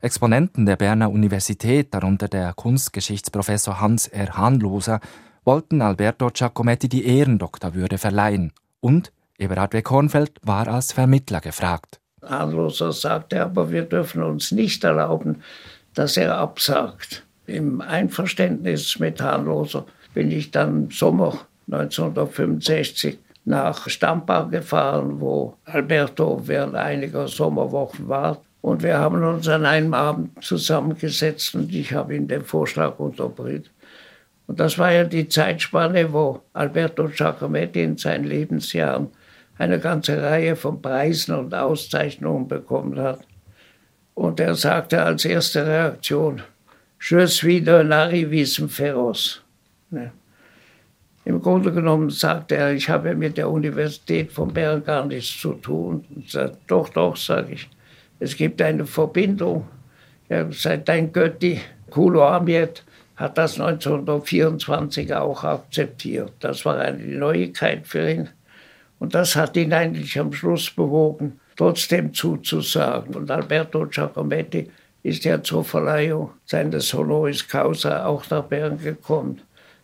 Exponenten 0.00 0.64
der 0.66 0.76
Berner 0.76 1.10
Universität, 1.10 1.92
darunter 1.92 2.28
der 2.28 2.52
Kunstgeschichtsprofessor 2.54 3.80
Hans 3.80 4.06
R. 4.06 4.36
Hahnloser, 4.36 5.00
wollten 5.44 5.82
Alberto 5.82 6.30
Giacometti 6.32 6.88
die 6.88 7.06
Ehrendoktorwürde 7.06 7.98
verleihen 7.98 8.52
und 8.78 9.12
Eberhard 9.36 9.72
W. 9.72 9.82
Kornfeld 9.82 10.38
war 10.42 10.68
als 10.68 10.92
Vermittler 10.92 11.40
gefragt. 11.40 12.00
Hahnloser 12.22 12.92
sagte 12.92 13.42
aber, 13.42 13.72
wir 13.72 13.82
dürfen 13.82 14.22
uns 14.22 14.52
nicht 14.52 14.84
erlauben, 14.84 15.42
dass 15.96 16.16
er 16.16 16.36
absagt. 16.36 17.24
Im 17.46 17.80
Einverständnis 17.80 18.98
mit 19.00 19.20
Hahnloser 19.20 19.86
bin 20.14 20.30
ich 20.30 20.50
dann 20.50 20.84
im 20.84 20.90
Sommer 20.90 21.46
1965 21.70 23.18
nach 23.46 23.88
Stampa 23.88 24.42
gefahren, 24.42 25.20
wo 25.20 25.54
Alberto 25.64 26.42
während 26.44 26.74
einiger 26.74 27.26
Sommerwochen 27.26 28.08
war. 28.08 28.42
Und 28.60 28.82
wir 28.82 28.98
haben 28.98 29.22
uns 29.22 29.48
an 29.48 29.64
einem 29.64 29.94
Abend 29.94 30.44
zusammengesetzt 30.44 31.54
und 31.54 31.72
ich 31.72 31.92
habe 31.92 32.14
ihm 32.14 32.28
den 32.28 32.42
Vorschlag 32.42 32.98
unterbreitet. 32.98 33.70
Und 34.46 34.60
das 34.60 34.78
war 34.78 34.92
ja 34.92 35.04
die 35.04 35.28
Zeitspanne, 35.28 36.12
wo 36.12 36.42
Alberto 36.52 37.08
Giacometti 37.08 37.82
in 37.82 37.96
seinen 37.96 38.24
Lebensjahren 38.24 39.08
eine 39.56 39.78
ganze 39.78 40.22
Reihe 40.22 40.56
von 40.56 40.82
Preisen 40.82 41.34
und 41.34 41.54
Auszeichnungen 41.54 42.48
bekommen 42.48 42.98
hat. 42.98 43.20
Und 44.16 44.40
er 44.40 44.54
sagte 44.54 45.02
als 45.02 45.26
erste 45.26 45.66
Reaktion, 45.66 46.42
Je 46.98 47.26
suis 47.26 47.60
d'un 47.60 47.92
arrivisme 47.92 48.68
féroce. 48.68 49.42
Ne? 49.90 50.10
Im 51.26 51.42
Grunde 51.42 51.70
genommen 51.70 52.08
sagte 52.08 52.56
er, 52.56 52.72
ich 52.72 52.88
habe 52.88 53.14
mit 53.14 53.36
der 53.36 53.50
Universität 53.50 54.32
von 54.32 54.52
Bern 54.52 54.82
gar 54.82 55.04
nichts 55.04 55.38
zu 55.38 55.52
tun. 55.52 56.04
Sagt, 56.26 56.58
doch, 56.68 56.88
doch, 56.88 57.16
sage 57.16 57.52
ich, 57.52 57.68
es 58.18 58.34
gibt 58.36 58.62
eine 58.62 58.86
Verbindung. 58.86 59.66
Ja, 60.30 60.50
seit 60.50 60.88
dein 60.88 61.12
Götti, 61.12 61.60
Kulo 61.90 62.24
Amiet, 62.24 62.84
hat 63.16 63.36
das 63.36 63.60
1924 63.60 65.14
auch 65.14 65.44
akzeptiert. 65.44 66.32
Das 66.40 66.64
war 66.64 66.78
eine 66.78 67.04
Neuigkeit 67.04 67.86
für 67.86 68.10
ihn. 68.10 68.28
Und 68.98 69.14
das 69.14 69.36
hat 69.36 69.56
ihn 69.56 69.72
eigentlich 69.74 70.18
am 70.18 70.32
Schluss 70.32 70.70
bewogen, 70.70 71.38
trotzdem 71.56 72.12
zuzusagen. 72.12 73.14
Und 73.14 73.30
Alberto 73.30 73.86
Giacometti 73.86 74.70
ist 75.02 75.24
ja 75.24 75.42
zur 75.42 75.64
Verleihung 75.64 76.30
seines 76.44 76.92
Honoris 76.92 77.46
Causa 77.46 78.04
auch 78.04 78.28
nach 78.30 78.44
Bern 78.44 78.78
gekommen. 78.78 79.40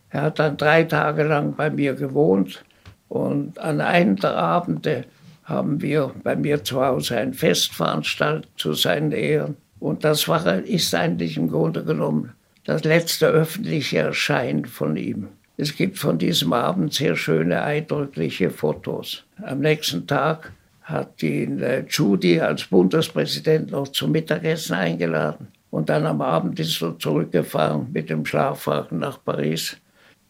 Er 0.09 0.23
hat 0.23 0.39
dann 0.39 0.57
drei 0.57 0.83
Tage 0.83 1.23
lang 1.23 1.55
bei 1.55 1.69
mir 1.69 1.93
gewohnt 1.93 2.63
und 3.09 3.57
an 3.59 3.81
einem 3.81 4.15
der 4.15 4.35
Abende 4.35 5.05
haben 5.43 5.81
wir 5.81 6.13
bei 6.23 6.35
mir 6.35 6.63
zu 6.63 6.83
Hause 6.83 7.17
ein 7.17 7.33
Fest 7.33 7.73
veranstaltet 7.73 8.49
zu 8.55 8.73
seinen 8.73 9.11
Ehren. 9.11 9.57
Und 9.79 10.03
das 10.03 10.27
war, 10.27 10.45
ist 10.63 10.95
eigentlich 10.95 11.37
im 11.37 11.49
Grunde 11.49 11.83
genommen 11.83 12.31
das 12.65 12.83
letzte 12.83 13.27
öffentliche 13.27 13.99
Erscheinen 13.99 14.65
von 14.65 14.95
ihm. 14.95 15.27
Es 15.57 15.75
gibt 15.75 15.99
von 15.99 16.17
diesem 16.17 16.53
Abend 16.53 16.93
sehr 16.93 17.15
schöne, 17.15 17.61
eindrückliche 17.61 18.49
Fotos. 18.49 19.23
Am 19.43 19.59
nächsten 19.59 20.07
Tag 20.07 20.53
hat 20.83 21.23
ihn 21.23 21.61
äh, 21.61 21.85
Judy 21.87 22.39
als 22.39 22.65
Bundespräsident 22.65 23.71
noch 23.71 23.87
zum 23.87 24.11
Mittagessen 24.11 24.75
eingeladen. 24.75 25.47
Und 25.71 25.89
dann 25.89 26.05
am 26.05 26.21
Abend 26.21 26.59
ist 26.59 26.81
er 26.81 26.99
zurückgefahren 26.99 27.87
mit 27.91 28.09
dem 28.09 28.25
Schlafwagen 28.25 28.99
nach 28.99 29.23
Paris. 29.23 29.77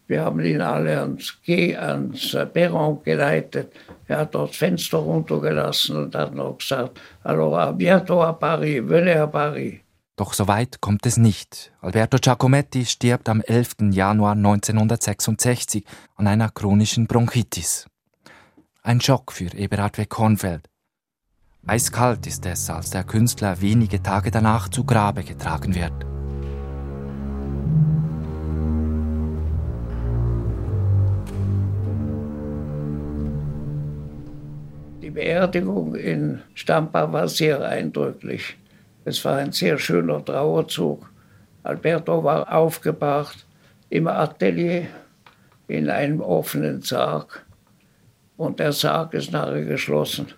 Wir 0.06 0.22
haben 0.22 0.40
ihn 0.40 0.60
alle 0.60 1.00
ans, 1.00 1.38
ans 1.46 2.36
Perron 2.52 3.02
geleitet. 3.02 3.72
Er 4.06 4.18
hat 4.18 4.34
dort 4.34 4.54
Fenster 4.54 4.98
runtergelassen 4.98 5.96
und 5.96 6.14
hat 6.14 6.34
noch 6.34 6.58
gesagt, 6.58 7.00
alors 7.22 7.58
à 7.58 7.72
bientôt 7.72 8.22
à 8.22 8.32
Paris, 8.32 8.80
venez 8.80 9.16
à 9.16 9.26
Paris. 9.26 9.80
Doch 10.16 10.32
so 10.32 10.46
weit 10.46 10.80
kommt 10.80 11.06
es 11.06 11.16
nicht. 11.16 11.72
Alberto 11.80 12.18
Giacometti 12.18 12.84
stirbt 12.84 13.28
am 13.28 13.40
11. 13.40 13.90
Januar 13.90 14.32
1966 14.32 15.84
an 16.14 16.28
einer 16.28 16.50
chronischen 16.50 17.06
Bronchitis. 17.06 17.86
Ein 18.86 19.00
Schock 19.00 19.32
für 19.32 19.50
Eberhard 19.56 19.96
W. 19.96 20.04
Kornfeld. 20.04 20.68
Eiskalt 21.66 22.26
ist 22.26 22.44
es, 22.44 22.68
als 22.68 22.90
der 22.90 23.02
Künstler 23.02 23.62
wenige 23.62 24.02
Tage 24.02 24.30
danach 24.30 24.68
zu 24.68 24.84
Grabe 24.84 25.24
getragen 25.24 25.74
wird. 25.74 25.94
Die 35.00 35.08
Beerdigung 35.08 35.94
in 35.94 36.42
Stampa 36.52 37.10
war 37.10 37.26
sehr 37.28 37.66
eindrücklich. 37.66 38.58
Es 39.06 39.24
war 39.24 39.36
ein 39.36 39.52
sehr 39.52 39.78
schöner 39.78 40.22
Trauerzug. 40.22 41.10
Alberto 41.62 42.22
war 42.22 42.52
aufgebracht 42.52 43.46
im 43.88 44.08
Atelier 44.08 44.88
in 45.68 45.88
einem 45.88 46.20
offenen 46.20 46.82
Sarg. 46.82 47.43
Und 48.36 48.58
der 48.58 48.72
Sarg 48.72 49.14
ist 49.14 49.32
nachher 49.32 49.64
geschlossen 49.64 50.32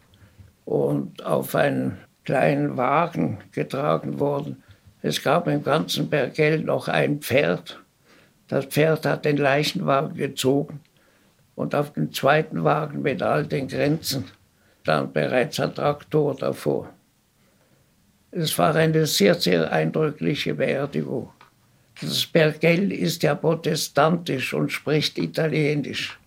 und 0.65 1.25
auf 1.25 1.55
einen 1.55 1.99
kleinen 2.25 2.77
Wagen 2.77 3.39
getragen 3.53 4.21
worden. 4.21 4.63
Es 5.01 5.23
gab 5.23 5.47
im 5.47 5.63
ganzen 5.63 6.11
Bergell 6.11 6.61
noch 6.61 6.89
ein 6.89 7.21
Pferd. 7.21 7.81
Das 8.49 8.67
Pferd 8.67 9.07
hat 9.07 9.25
den 9.25 9.37
Leichenwagen 9.37 10.17
gezogen 10.17 10.81
und 11.55 11.75
auf 11.75 11.93
dem 11.93 12.13
zweiten 12.13 12.65
Wagen 12.65 13.03
mit 13.03 13.23
all 13.23 13.47
den 13.47 13.69
Grenzen 13.69 14.25
stand 14.83 15.15
bereits 15.15 15.59
ein 15.59 15.75
Traktor 15.75 16.37
davor. 16.37 16.93
Es 18.31 18.57
war 18.59 18.75
eine 18.75 19.07
sehr, 19.07 19.35
sehr 19.35 19.73
eindrückliche 19.73 20.55
Beerdigung. 20.55 21.31
Das 22.01 22.27
Bergell 22.27 22.93
ist 22.93 23.23
ja 23.23 23.35
protestantisch 23.35 24.53
und 24.53 24.71
spricht 24.71 25.19
Italienisch 25.19 26.19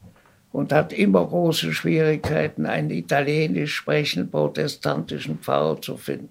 und 0.52 0.74
hat 0.74 0.94
immer 0.94 1.26
große 1.26 1.74
Schwierigkeiten, 1.74 2.66
einen 2.66 2.90
italienisch 2.90 3.76
sprechenden 3.76 4.32
protestantischen 4.32 5.40
Pfarrer 5.40 5.82
zu 5.82 5.98
finden. 5.98 6.30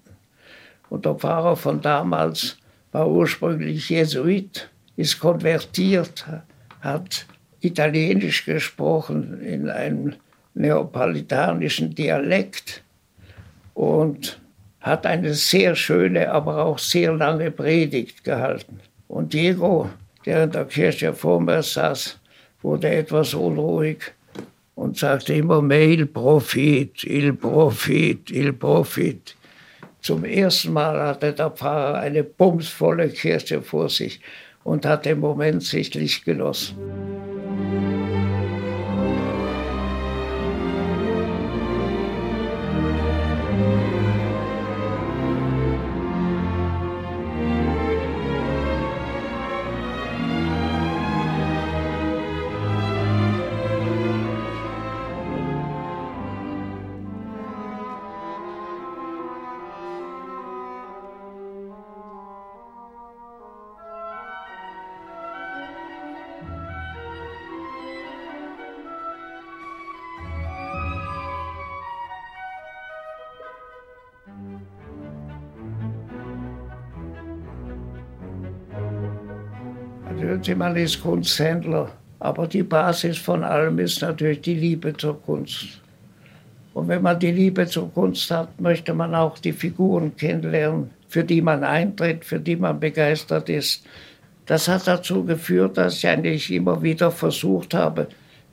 Und 0.89 1.05
der 1.05 1.15
Pfarrer 1.15 1.55
von 1.55 1.81
damals 1.81 2.57
war 2.91 3.09
ursprünglich 3.09 3.89
Jesuit, 3.89 4.69
ist 4.95 5.19
konvertiert, 5.19 6.25
hat 6.81 7.25
Italienisch 7.61 8.45
gesprochen 8.45 9.41
in 9.41 9.69
einem 9.69 10.13
neapolitanischen 10.53 11.93
Dialekt 11.93 12.83
und 13.73 14.39
hat 14.79 15.05
eine 15.05 15.33
sehr 15.33 15.75
schöne, 15.75 16.31
aber 16.31 16.63
auch 16.63 16.79
sehr 16.79 17.13
lange 17.13 17.51
Predigt 17.51 18.23
gehalten. 18.23 18.79
Und 19.07 19.33
Diego, 19.33 19.89
der 20.25 20.45
in 20.45 20.51
der 20.51 20.65
Kirche 20.65 21.13
vor 21.13 21.41
mir 21.41 21.61
saß, 21.61 22.18
wurde 22.61 22.89
etwas 22.89 23.33
unruhig 23.33 24.13
und 24.75 24.97
sagte 24.97 25.33
immer 25.33 25.61
mehr 25.61 25.89
il 25.89 26.05
profit, 26.05 27.03
il 27.03 27.33
profit, 27.33 28.31
il 28.31 28.53
profit. 28.53 29.35
Zum 30.01 30.23
ersten 30.23 30.73
Mal 30.73 30.99
hatte 31.01 31.33
der 31.33 31.51
Pfarrer 31.51 31.99
eine 31.99 32.23
bumsvolle 32.23 33.09
Kirche 33.09 33.61
vor 33.61 33.89
sich 33.89 34.21
und 34.63 34.85
hat 34.85 35.05
den 35.05 35.19
Moment 35.19 35.63
sichtlich 35.63 36.23
genossen. 36.23 36.77
Man 80.55 80.75
ist 80.75 81.01
Kunsthändler, 81.01 81.91
aber 82.19 82.47
die 82.47 82.63
Basis 82.63 83.17
von 83.17 83.43
allem 83.43 83.79
ist 83.79 84.01
natürlich 84.01 84.41
die 84.41 84.55
Liebe 84.55 84.95
zur 84.95 85.21
Kunst. 85.21 85.81
Und 86.73 86.87
wenn 86.87 87.01
man 87.01 87.19
die 87.19 87.31
Liebe 87.31 87.65
zur 87.65 87.91
Kunst 87.93 88.29
hat, 88.29 88.59
möchte 88.61 88.93
man 88.93 89.15
auch 89.15 89.39
die 89.39 89.53
Figuren 89.53 90.15
kennenlernen, 90.15 90.91
für 91.07 91.23
die 91.23 91.41
man 91.41 91.63
eintritt, 91.63 92.23
für 92.23 92.39
die 92.39 92.55
man 92.55 92.79
begeistert 92.79 93.49
ist. 93.49 93.83
Das 94.45 94.67
hat 94.67 94.87
dazu 94.87 95.23
geführt, 95.23 95.77
dass 95.77 95.97
ich 95.97 96.07
eigentlich 96.07 96.51
immer 96.51 96.81
wieder 96.81 97.11
versucht 97.11 97.73
habe, 97.73 98.07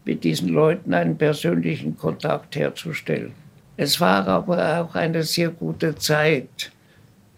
mit 0.05 0.25
diesen 0.25 0.49
Leuten 0.49 0.95
einen 0.95 1.19
persönlichen 1.19 1.97
Kontakt 1.97 2.57
herzustellen. 2.57 3.33
Es 3.77 4.01
war 4.01 4.27
aber 4.27 4.81
auch 4.81 4.95
eine 4.95 5.23
sehr 5.23 5.51
gute 5.51 5.95
Zeit. 5.97 6.71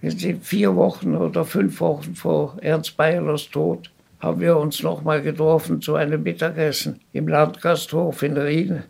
Wir 0.00 0.12
sind 0.12 0.44
vier 0.44 0.76
Wochen 0.76 1.16
oder 1.16 1.44
fünf 1.44 1.80
Wochen 1.80 2.14
vor 2.14 2.56
Ernst 2.60 2.96
Bayerlers 2.96 3.48
Tod 3.50 3.90
haben 4.20 4.40
wir 4.40 4.56
uns 4.56 4.82
noch 4.82 5.02
mal 5.02 5.22
getroffen 5.22 5.80
zu 5.80 5.94
einem 5.94 6.22
Mittagessen 6.22 7.00
im 7.12 7.28
Landgasthof 7.28 8.22
in 8.22 8.36
Rien. 8.36 8.84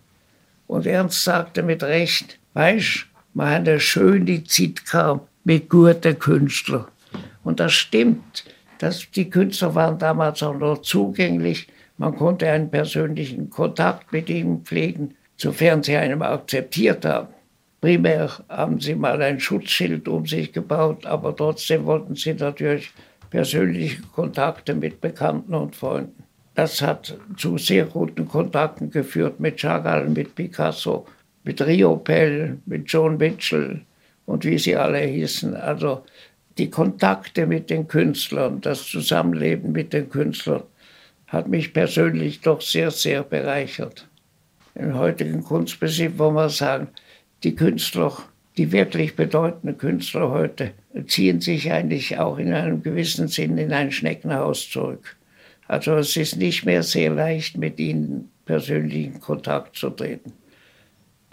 Und 0.66 0.86
Ernst 0.86 1.24
sagte 1.24 1.62
mit 1.62 1.82
Recht, 1.82 2.38
weißt, 2.54 3.06
man 3.34 3.48
eine 3.48 3.80
schöne 3.80 4.44
Zeit 4.44 4.84
kam 4.86 5.20
mit 5.44 5.68
guten 5.68 6.18
Künstlern. 6.18 6.86
Und 7.44 7.60
das 7.60 7.72
stimmt. 7.72 8.44
Das, 8.78 9.10
die 9.10 9.30
Künstler 9.30 9.74
waren 9.74 9.98
damals 9.98 10.42
auch 10.42 10.56
noch 10.56 10.82
zugänglich. 10.82 11.68
Man 11.96 12.16
konnte 12.16 12.48
einen 12.48 12.70
persönlichen 12.70 13.50
Kontakt 13.50 14.12
mit 14.12 14.28
ihnen 14.28 14.62
pflegen, 14.64 15.14
sofern 15.36 15.82
sie 15.82 15.96
einen 15.96 16.22
akzeptiert 16.22 17.04
haben. 17.04 17.28
Primär 17.80 18.30
haben 18.48 18.80
sie 18.80 18.94
mal 18.94 19.22
ein 19.22 19.38
Schutzschild 19.38 20.08
um 20.08 20.26
sich 20.26 20.52
gebaut, 20.52 21.06
aber 21.06 21.34
trotzdem 21.34 21.86
wollten 21.86 22.16
sie 22.16 22.34
natürlich 22.34 22.92
persönliche 23.30 24.02
Kontakte 24.14 24.74
mit 24.74 25.00
Bekannten 25.00 25.54
und 25.54 25.76
Freunden. 25.76 26.24
Das 26.54 26.82
hat 26.82 27.16
zu 27.36 27.56
sehr 27.56 27.84
guten 27.84 28.26
Kontakten 28.26 28.90
geführt 28.90 29.38
mit 29.38 29.58
Chagall, 29.60 30.08
mit 30.08 30.34
Picasso, 30.34 31.06
mit 31.44 31.62
Rio 31.62 31.96
Pell, 31.96 32.58
mit 32.66 32.90
John 32.90 33.16
Mitchell 33.16 33.82
und 34.26 34.44
wie 34.44 34.58
sie 34.58 34.76
alle 34.76 35.00
hießen. 35.00 35.54
Also 35.54 36.04
die 36.58 36.70
Kontakte 36.70 37.46
mit 37.46 37.70
den 37.70 37.86
Künstlern, 37.86 38.60
das 38.60 38.84
Zusammenleben 38.88 39.72
mit 39.72 39.92
den 39.92 40.10
Künstlern 40.10 40.64
hat 41.28 41.46
mich 41.46 41.72
persönlich 41.72 42.40
doch 42.40 42.60
sehr, 42.60 42.90
sehr 42.90 43.22
bereichert. 43.22 44.08
Im 44.74 44.98
heutigen 44.98 45.44
Kunstbesitz 45.44 46.18
wollen 46.18 46.34
wir 46.34 46.48
sagen, 46.48 46.88
die 47.44 47.54
Künstler 47.54 48.16
die 48.58 48.72
wirklich 48.72 49.14
bedeutenden 49.14 49.78
Künstler 49.78 50.30
heute 50.30 50.72
ziehen 51.06 51.40
sich 51.40 51.70
eigentlich 51.70 52.18
auch 52.18 52.38
in 52.38 52.52
einem 52.52 52.82
gewissen 52.82 53.28
Sinn 53.28 53.58
in 53.58 53.72
ein 53.72 53.92
Schneckenhaus 53.92 54.68
zurück. 54.68 55.16
Also 55.66 55.94
es 55.96 56.16
ist 56.16 56.36
nicht 56.36 56.64
mehr 56.64 56.82
sehr 56.82 57.10
leicht, 57.10 57.56
mit 57.58 57.78
ihnen 57.78 58.30
persönlichen 58.46 59.20
Kontakt 59.20 59.76
zu 59.76 59.90
treten. 59.90 60.32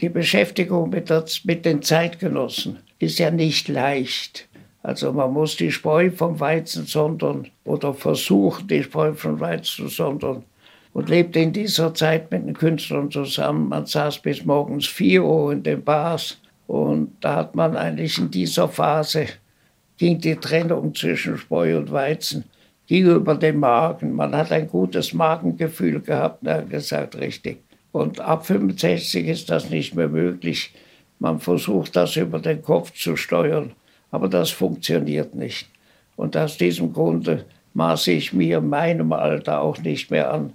Die 0.01 0.09
Beschäftigung 0.09 0.89
mit, 0.89 1.09
der, 1.09 1.23
mit 1.45 1.65
den 1.65 1.81
Zeitgenossen 1.81 2.79
ist 2.99 3.17
ja 3.17 3.31
nicht 3.31 3.69
leicht. 3.69 4.47
Also 4.83 5.13
man 5.13 5.31
muss 5.31 5.55
die 5.55 5.71
Spreu 5.71 6.11
vom 6.11 6.39
Weizen 6.39 6.85
sondern 6.85 7.47
oder 7.63 7.93
versuchen, 7.93 8.67
die 8.67 8.83
Spreu 8.83 9.13
vom 9.13 9.39
Weizen 9.39 9.63
zu 9.63 9.87
sondern 9.87 10.43
und 10.93 11.09
lebte 11.09 11.39
in 11.39 11.53
dieser 11.53 11.93
Zeit 11.93 12.29
mit 12.31 12.45
den 12.45 12.53
Künstlern 12.53 13.09
zusammen. 13.09 13.69
Man 13.69 13.85
saß 13.85 14.19
bis 14.19 14.45
morgens 14.45 14.85
4 14.85 15.23
Uhr 15.23 15.53
in 15.53 15.63
den 15.63 15.83
Bars 15.83 16.39
und 16.67 17.13
da 17.21 17.37
hat 17.37 17.55
man 17.55 17.75
eigentlich 17.75 18.17
in 18.17 18.29
dieser 18.29 18.69
Phase, 18.69 19.27
ging 19.97 20.19
die 20.19 20.35
Trennung 20.35 20.93
zwischen 20.93 21.37
Spreu 21.37 21.77
und 21.77 21.91
Weizen, 21.91 22.45
ging 22.87 23.07
über 23.07 23.35
den 23.35 23.59
Magen. 23.59 24.13
Man 24.13 24.35
hat 24.35 24.51
ein 24.51 24.67
gutes 24.67 25.13
Magengefühl 25.13 26.01
gehabt, 26.01 26.47
hat 26.47 26.69
gesagt, 26.69 27.17
richtig. 27.17 27.63
Und 27.91 28.19
ab 28.19 28.45
65 28.45 29.27
ist 29.27 29.49
das 29.49 29.69
nicht 29.69 29.95
mehr 29.95 30.09
möglich. 30.09 30.73
Man 31.19 31.39
versucht 31.39 31.95
das 31.95 32.15
über 32.17 32.39
den 32.39 32.61
Kopf 32.61 32.91
zu 32.93 33.15
steuern, 33.15 33.71
aber 34.11 34.27
das 34.27 34.51
funktioniert 34.51 35.33
nicht. 35.33 35.69
Und 36.15 36.35
aus 36.35 36.57
diesem 36.57 36.91
Grunde 36.93 37.45
maße 37.73 38.11
ich 38.11 38.33
mir 38.33 38.57
in 38.57 38.69
meinem 38.69 39.13
Alter 39.13 39.61
auch 39.61 39.77
nicht 39.79 40.11
mehr 40.11 40.33
an, 40.33 40.53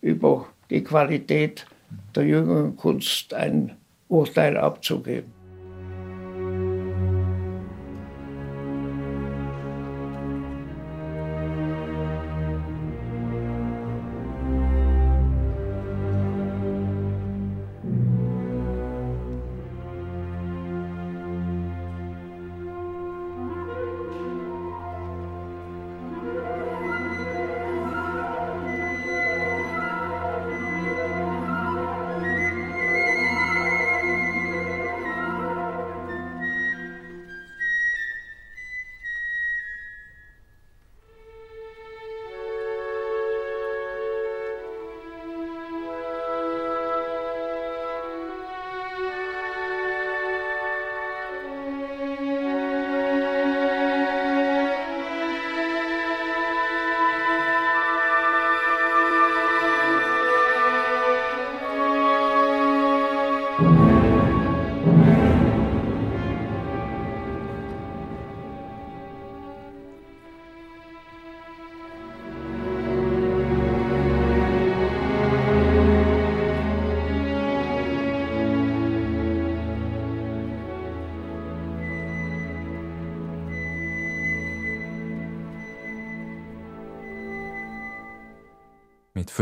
über 0.00 0.46
die 0.70 0.82
Qualität 0.82 1.66
der 2.14 2.24
jüngeren 2.24 2.76
Kunst 2.76 3.32
ein 3.34 3.72
Urteil 4.08 4.56
abzugeben. 4.56 5.41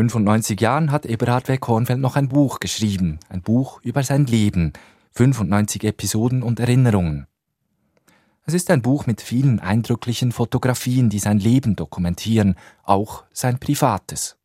95 0.09 0.59
Jahren 0.59 0.91
hat 0.93 1.05
Eberhard 1.05 1.49
W. 1.49 1.59
Kornfeld 1.59 2.01
noch 2.01 2.17
ein 2.17 2.31
Buch 2.31 2.59
geschrieben, 2.59 3.19
ein 3.29 3.43
Buch 3.43 3.81
über 3.83 4.03
sein 4.03 4.25
Leben, 4.25 4.73
95 5.13 5.85
Episoden 5.85 6.43
und 6.43 6.59
Erinnerungen. 6.59 7.27
Es 8.47 8.55
ist 8.55 8.71
ein 8.71 8.81
Buch 8.81 9.07
mit 9.07 9.21
vielen 9.21 9.61
eindrücklichen 9.61 10.33
Fotografien, 10.33 11.11
die 11.11 11.19
sein 11.19 11.39
Leben 11.39 11.77
dokumentieren, 11.77 12.55
auch 12.83 13.25
sein 13.35 13.59
privates. 13.59 14.39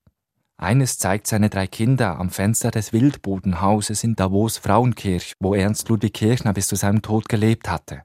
Eines 0.57 0.97
zeigt 0.97 1.25
seine 1.27 1.49
drei 1.49 1.67
Kinder 1.67 2.19
am 2.19 2.31
Fenster 2.31 2.71
des 2.71 2.91
Wildbodenhauses 2.91 4.03
in 4.03 4.17
Davos 4.17 4.57
Frauenkirch, 4.57 5.35
wo 5.39 5.53
Ernst 5.53 5.87
Ludwig 5.87 6.13
Kirchner 6.15 6.51
bis 6.51 6.67
zu 6.67 6.75
seinem 6.75 7.01
Tod 7.01 7.29
gelebt 7.29 7.69
hatte. 7.69 8.03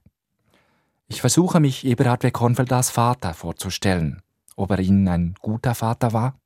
Ich 1.09 1.21
versuche 1.21 1.59
mich 1.59 1.85
Eberhard 1.85 2.23
W. 2.23 2.31
Kornfeld 2.31 2.73
als 2.73 2.91
Vater 2.91 3.35
vorzustellen. 3.35 4.23
Ob 4.55 4.71
er 4.71 4.79
Ihnen 4.79 5.09
ein 5.09 5.35
guter 5.41 5.75
Vater 5.75 6.13
war? 6.13 6.39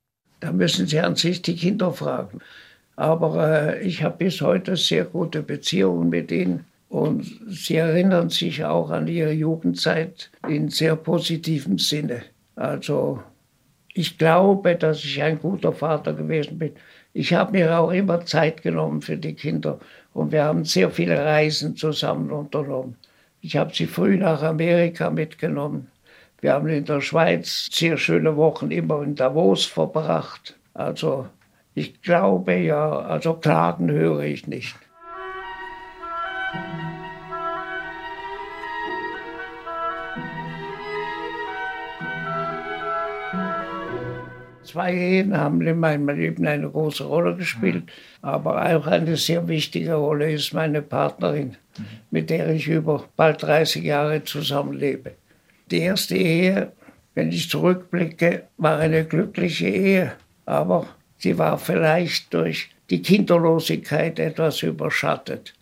Da 0.45 0.51
müssen 0.51 0.85
Sie 0.85 0.99
an 0.99 1.15
sich 1.15 1.41
die 1.41 1.55
Kinder 1.55 1.91
fragen. 1.91 2.39
Aber 2.97 3.73
äh, 3.73 3.81
ich 3.81 4.03
habe 4.03 4.17
bis 4.17 4.41
heute 4.41 4.77
sehr 4.77 5.05
gute 5.05 5.41
Beziehungen 5.41 6.09
mit 6.09 6.31
ihnen. 6.31 6.65
Und 6.87 7.25
sie 7.49 7.77
erinnern 7.77 8.29
sich 8.29 8.63
auch 8.63 8.91
an 8.91 9.07
ihre 9.07 9.31
Jugendzeit 9.31 10.29
in 10.47 10.69
sehr 10.69 10.95
positivem 10.97 11.79
Sinne. 11.79 12.21
Also 12.55 13.23
ich 13.95 14.19
glaube, 14.19 14.75
dass 14.75 15.03
ich 15.03 15.23
ein 15.23 15.39
guter 15.39 15.73
Vater 15.73 16.13
gewesen 16.13 16.59
bin. 16.59 16.73
Ich 17.13 17.33
habe 17.33 17.53
mir 17.53 17.79
auch 17.79 17.91
immer 17.91 18.23
Zeit 18.23 18.61
genommen 18.61 19.01
für 19.01 19.17
die 19.17 19.33
Kinder 19.33 19.79
und 20.13 20.31
wir 20.31 20.43
haben 20.43 20.63
sehr 20.63 20.91
viele 20.91 21.17
Reisen 21.17 21.75
zusammen 21.75 22.29
unternommen. 22.29 22.95
Ich 23.41 23.57
habe 23.57 23.73
sie 23.73 23.87
früh 23.87 24.15
nach 24.15 24.43
Amerika 24.43 25.09
mitgenommen. 25.09 25.87
Wir 26.41 26.53
haben 26.53 26.67
in 26.67 26.85
der 26.85 27.01
Schweiz 27.01 27.69
sehr 27.71 27.97
schöne 27.97 28.35
Wochen 28.35 28.69
immer 28.69 29.01
in 29.03 29.15
Davos 29.15 29.65
verbracht. 29.65 30.57
Also 30.73 31.27
ich 31.73 32.01
glaube 32.01 32.55
ja, 32.55 32.89
also 32.99 33.33
Klagen 33.35 33.89
höre 33.89 34.23
ich 34.23 34.47
nicht. 34.47 34.75
Zwei 44.63 44.93
Ehen 44.93 45.37
haben 45.37 45.61
in 45.61 45.79
meinem 45.79 46.09
Leben 46.09 46.45
eine 46.45 46.69
große 46.69 47.05
Rolle 47.05 47.35
gespielt, 47.37 47.83
aber 48.21 48.61
auch 48.75 48.87
eine 48.87 49.15
sehr 49.15 49.47
wichtige 49.47 49.93
Rolle 49.93 50.33
ist 50.33 50.53
meine 50.53 50.81
Partnerin, 50.81 51.55
mit 52.11 52.29
der 52.29 52.49
ich 52.49 52.67
über 52.67 53.05
bald 53.15 53.41
30 53.41 53.83
Jahre 53.83 54.23
zusammenlebe. 54.25 55.13
Die 55.71 55.79
erste 55.79 56.15
Ehe, 56.15 56.71
wenn 57.15 57.31
ich 57.31 57.49
zurückblicke, 57.49 58.43
war 58.57 58.77
eine 58.77 59.03
glückliche 59.03 59.67
Ehe, 59.67 60.13
aber 60.45 60.87
sie 61.17 61.37
war 61.37 61.57
vielleicht 61.57 62.33
durch 62.33 62.69
die 62.91 63.01
Kinderlosigkeit 63.01 64.19
etwas 64.19 64.61
überschattet. 64.61 65.55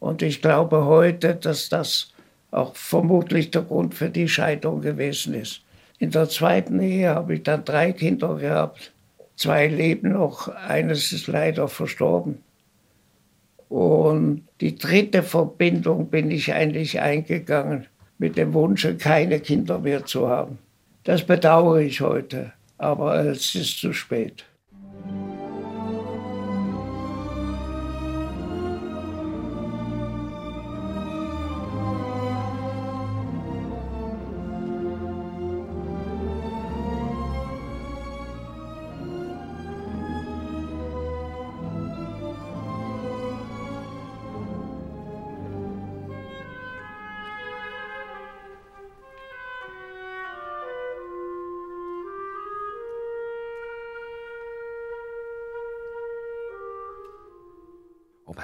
Und 0.00 0.20
ich 0.20 0.42
glaube 0.42 0.84
heute, 0.84 1.34
dass 1.34 1.70
das 1.70 2.12
auch 2.50 2.76
vermutlich 2.76 3.50
der 3.50 3.62
Grund 3.62 3.94
für 3.94 4.10
die 4.10 4.28
Scheidung 4.28 4.82
gewesen 4.82 5.32
ist. 5.34 5.62
In 5.98 6.10
der 6.10 6.28
zweiten 6.28 6.80
Ehe 6.80 7.08
habe 7.08 7.34
ich 7.34 7.42
dann 7.42 7.64
drei 7.64 7.92
Kinder 7.92 8.36
gehabt. 8.36 8.92
Zwei 9.36 9.66
leben 9.66 10.12
noch, 10.12 10.48
eines 10.48 11.12
ist 11.12 11.26
leider 11.26 11.68
verstorben. 11.68 12.42
Und 13.68 14.46
die 14.60 14.76
dritte 14.76 15.22
Verbindung 15.22 16.08
bin 16.08 16.30
ich 16.30 16.52
eigentlich 16.52 17.00
eingegangen 17.00 17.86
mit 18.18 18.36
dem 18.36 18.52
Wunsch, 18.52 18.86
keine 18.98 19.40
Kinder 19.40 19.78
mehr 19.78 20.04
zu 20.04 20.28
haben. 20.28 20.58
Das 21.04 21.24
bedauere 21.24 21.80
ich 21.80 22.00
heute, 22.00 22.52
aber 22.76 23.24
es 23.24 23.54
ist 23.54 23.78
zu 23.78 23.92
spät. 23.92 24.44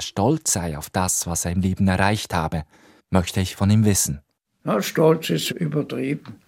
Stolz 0.05 0.53
sei 0.53 0.77
auf 0.79 0.91
das, 0.91 1.27
was 1.27 1.45
er 1.45 1.53
im 1.53 1.61
Leben 1.61 1.89
erreicht 1.89 2.35
habe, 2.35 2.65
möchte 3.11 3.41
ich 3.41 3.57
von 3.57 3.71
ihm 3.71 3.85
wissen. 3.85 4.21
Na, 4.63 4.81
stolz 4.81 5.31
ist 5.31 5.51
übertrieben. 5.51 6.41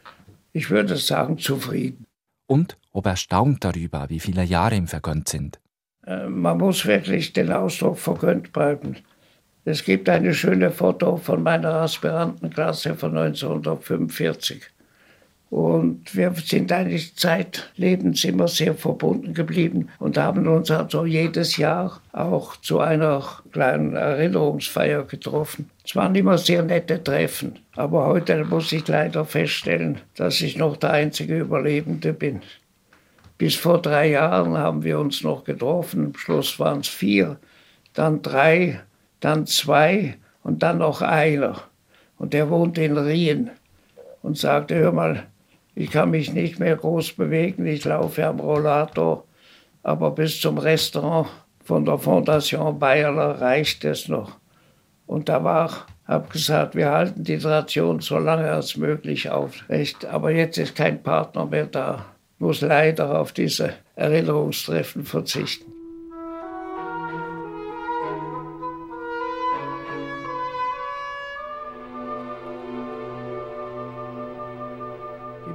Ich 0.52 0.70
würde 0.70 0.96
sagen 0.96 1.38
zufrieden. 1.38 2.06
Und 2.46 2.78
ob 2.92 3.06
er 3.06 3.16
staunt 3.16 3.64
darüber, 3.64 4.08
wie 4.08 4.20
viele 4.20 4.44
Jahre 4.44 4.76
ihm 4.76 4.86
vergönnt 4.86 5.28
sind. 5.28 5.60
Äh, 6.06 6.28
man 6.28 6.58
muss 6.58 6.86
wirklich 6.86 7.32
den 7.32 7.52
Ausdruck 7.52 7.98
vergönnt 7.98 8.52
bleiben. 8.52 8.96
Es 9.64 9.84
gibt 9.84 10.08
eine 10.08 10.32
schöne 10.32 10.70
Foto 10.70 11.16
von 11.16 11.42
meiner 11.42 11.74
Aspirantenklasse 11.74 12.94
von 12.94 13.16
1945. 13.18 14.62
Und 15.48 16.16
wir 16.16 16.34
sind 16.34 16.72
eigentlich 16.72 17.14
zeitlebens 17.14 18.24
immer 18.24 18.48
sehr 18.48 18.74
verbunden 18.74 19.32
geblieben 19.32 19.88
und 20.00 20.18
haben 20.18 20.48
uns 20.48 20.72
also 20.72 21.06
jedes 21.06 21.56
Jahr 21.56 22.00
auch 22.12 22.56
zu 22.56 22.80
einer 22.80 23.22
kleinen 23.52 23.94
Erinnerungsfeier 23.94 25.04
getroffen. 25.04 25.70
Es 25.84 25.94
waren 25.94 26.16
immer 26.16 26.36
sehr 26.36 26.64
nette 26.64 27.02
Treffen, 27.02 27.60
aber 27.76 28.06
heute 28.06 28.44
muss 28.44 28.72
ich 28.72 28.88
leider 28.88 29.24
feststellen, 29.24 30.00
dass 30.16 30.40
ich 30.40 30.58
noch 30.58 30.76
der 30.76 30.90
einzige 30.90 31.38
Überlebende 31.38 32.12
bin. 32.12 32.42
Bis 33.38 33.54
vor 33.54 33.80
drei 33.80 34.10
Jahren 34.10 34.58
haben 34.58 34.82
wir 34.82 34.98
uns 34.98 35.22
noch 35.22 35.44
getroffen, 35.44 36.06
am 36.06 36.14
Schluss 36.16 36.58
waren 36.58 36.80
es 36.80 36.88
vier, 36.88 37.38
dann 37.94 38.20
drei, 38.20 38.80
dann 39.20 39.46
zwei 39.46 40.16
und 40.42 40.64
dann 40.64 40.78
noch 40.78 41.02
einer. 41.02 41.62
Und 42.18 42.32
der 42.32 42.50
wohnt 42.50 42.78
in 42.78 42.96
Rien 42.96 43.50
und 44.22 44.38
sagte, 44.38 44.74
hör 44.74 44.90
mal, 44.90 45.26
ich 45.76 45.90
kann 45.90 46.10
mich 46.10 46.32
nicht 46.32 46.58
mehr 46.58 46.74
groß 46.74 47.12
bewegen, 47.12 47.66
ich 47.66 47.84
laufe 47.84 48.26
am 48.26 48.40
Rollator, 48.40 49.24
aber 49.82 50.10
bis 50.10 50.40
zum 50.40 50.56
Restaurant 50.56 51.28
von 51.62 51.84
der 51.84 51.98
Fondation 51.98 52.78
Bayerler 52.78 53.42
reicht 53.42 53.84
es 53.84 54.08
noch. 54.08 54.38
Und 55.06 55.28
da 55.28 55.44
war, 55.44 55.86
habe 56.08 56.28
gesagt, 56.32 56.74
wir 56.76 56.90
halten 56.90 57.24
die 57.24 57.34
Ration 57.34 58.00
so 58.00 58.18
lange 58.18 58.50
als 58.50 58.78
möglich 58.78 59.28
aufrecht, 59.28 60.06
aber 60.06 60.30
jetzt 60.30 60.56
ist 60.56 60.74
kein 60.74 61.02
Partner 61.02 61.44
mehr 61.44 61.66
da, 61.66 62.06
muss 62.38 62.62
leider 62.62 63.20
auf 63.20 63.32
diese 63.32 63.74
Erinnerungstreffen 63.96 65.04
verzichten. 65.04 65.75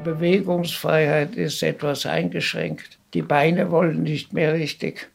Bewegungsfreiheit 0.04 1.36
ist 1.36 1.62
etwas 1.64 2.06
eingeschränkt. 2.06 3.00
Die 3.14 3.22
Beine 3.22 3.72
wollen 3.72 4.04
nicht 4.04 4.34
mehr 4.34 4.54
richtig. 4.54 5.10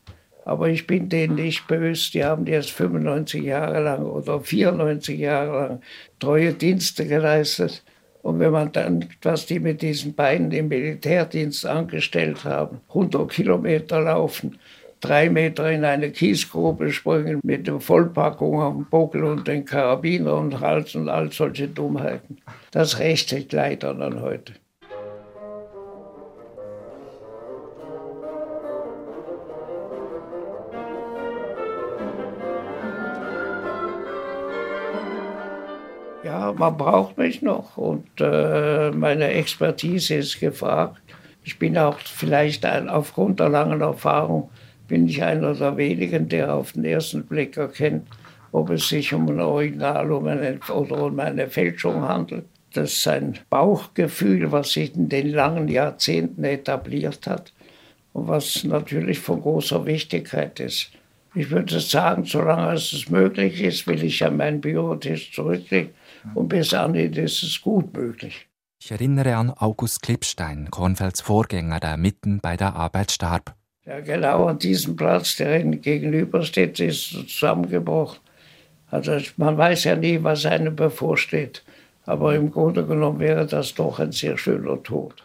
Aber 0.45 0.69
ich 0.69 0.87
bin 0.87 1.09
denen 1.09 1.35
nicht 1.35 1.67
böse. 1.67 2.13
Die 2.13 2.25
haben 2.25 2.47
jetzt 2.47 2.71
95 2.71 3.43
Jahre 3.43 3.83
lang 3.83 4.05
oder 4.05 4.41
94 4.41 5.19
Jahre 5.19 5.69
lang 5.69 5.81
treue 6.21 6.53
Dienste 6.53 7.07
geleistet. 7.07 7.83
Und 8.23 8.39
wenn 8.39 8.53
man 8.53 8.73
dann, 8.73 9.09
was 9.23 9.47
die 9.47 9.61
mit 9.61 9.83
diesen 9.83 10.15
Beinen 10.15 10.51
im 10.53 10.69
Militärdienst 10.69 11.67
angestellt 11.67 12.45
haben, 12.45 12.81
100 12.89 13.31
Kilometer 13.31 14.01
laufen, 14.01 14.59
drei 15.01 15.31
Meter 15.31 15.71
in 15.71 15.85
eine 15.85 16.11
Kiesgrube 16.11 16.93
springen 16.93 17.41
mit 17.43 17.67
der 17.67 17.81
Vollpackung 17.81 18.61
am 18.61 18.87
Buckel 18.87 19.25
und 19.25 19.47
den 19.47 19.65
Karabiner 19.65 20.35
und 20.37 20.61
Hals 20.61 20.95
und 20.95 21.09
all 21.09 21.31
solche 21.33 21.69
Dummheiten. 21.69 22.39
Das 22.71 22.99
rächt 22.99 23.29
sich 23.29 23.51
leider 23.53 23.95
dann 23.95 24.21
heute. 24.21 24.55
Man 36.53 36.77
braucht 36.77 37.19
mich 37.19 37.43
noch 37.43 37.77
und 37.77 38.07
äh, 38.21 38.91
meine 38.91 39.29
Expertise 39.29 40.17
ist 40.17 40.41
gefragt. 40.41 41.01
Ich 41.45 41.59
bin 41.59 41.79
auch 41.79 41.99
vielleicht 42.01 42.65
ein, 42.65 42.89
aufgrund 42.89 43.41
der 43.41 43.49
langen 43.49 43.81
Erfahrung 43.81 44.51
bin 44.89 45.09
ich 45.09 45.23
einer 45.23 45.55
der 45.55 45.77
wenigen, 45.77 46.29
der 46.29 46.55
auf 46.55 46.73
den 46.73 46.85
ersten 46.85 47.25
Blick 47.25 47.57
erkennt, 47.57 48.07
ob 48.53 48.71
es 48.71 48.89
sich 48.89 49.13
um 49.13 49.29
ein 49.29 49.41
Original 49.41 50.11
um 50.13 50.27
eine, 50.27 50.59
oder 50.75 51.05
um 51.05 51.19
eine 51.21 51.49
Fälschung 51.49 52.03
handelt. 52.03 52.45
Das 52.73 52.93
ist 52.93 53.09
ein 53.09 53.39
Bauchgefühl, 53.49 54.53
was 54.53 54.73
sich 54.73 54.95
in 54.95 55.09
den 55.09 55.31
langen 55.31 55.69
Jahrzehnten 55.69 56.45
etabliert 56.45 57.27
hat. 57.27 57.53
und 58.13 58.29
was 58.29 58.65
natürlich 58.65 59.19
von 59.19 59.43
großer 59.43 59.85
Wichtigkeit 59.87 60.59
ist. 60.61 60.91
Ich 61.35 61.51
würde 61.51 61.81
sagen, 61.81 62.25
solange 62.25 62.73
es 62.73 63.11
möglich 63.11 63.63
ist, 63.63 63.87
will 63.87 64.03
ich 64.03 64.21
ja 64.21 64.31
meinen 64.31 64.61
Biotisch 64.61 65.33
zurücklegen 65.33 65.91
und 66.35 66.49
bis 66.49 66.75
anhin 66.75 67.13
ist 67.13 67.43
es 67.43 67.61
gut 67.61 67.97
möglich. 67.97 68.49
Ich 68.83 68.91
erinnere 68.91 69.37
an 69.37 69.51
August 69.51 70.03
Klippstein, 70.03 70.71
Kornfelds 70.71 71.21
Vorgänger, 71.21 71.81
der 71.81 71.97
mitten 71.97 72.41
bei 72.41 72.57
der 72.57 72.77
Arbeit 72.77 73.11
starb. 73.11 73.55
Ja, 73.85 74.01
genau 74.01 74.47
an 74.47 74.59
diesem 74.59 74.97
Platz, 74.97 75.37
der 75.37 75.61
Ihnen 75.61 75.81
gegenübersteht, 75.81 76.79
ist 76.81 77.11
zusammengebrochen. 77.29 78.19
Also 78.91 79.19
man 79.37 79.57
weiß 79.57 79.85
ja 79.85 79.97
nie, 79.97 80.23
was 80.23 80.47
einem 80.47 80.77
bevorsteht. 80.77 81.63
Aber 82.05 82.35
im 82.35 82.51
Grunde 82.51 82.87
genommen 82.87 83.19
wäre 83.19 83.47
das 83.47 83.75
doch 83.75 83.99
ein 83.99 84.13
sehr 84.13 84.39
schöner 84.39 84.83
Tod. 84.83 85.25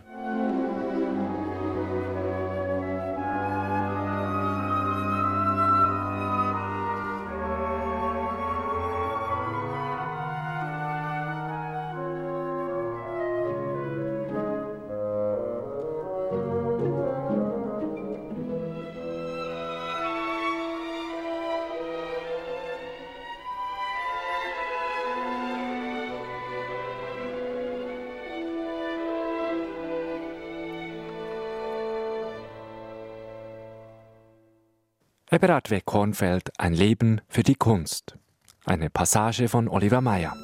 Eberhard 35.42 35.72
W. 35.72 35.82
Kornfeld 35.84 36.52
Ein 36.60 36.74
Leben 36.74 37.20
für 37.28 37.42
die 37.42 37.56
Kunst. 37.56 38.16
Eine 38.64 38.92
Passage 38.92 39.50
von 39.50 39.68
Oliver 39.68 40.00
Meyer. 40.00 40.36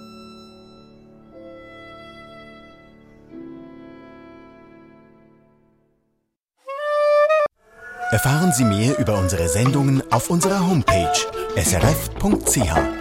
Erfahren 8.10 8.52
Sie 8.52 8.64
mehr 8.64 8.98
über 8.98 9.20
unsere 9.20 9.48
Sendungen 9.48 10.02
auf 10.12 10.32
unserer 10.32 10.68
Homepage 10.68 11.14
srf.ch. 11.56 12.97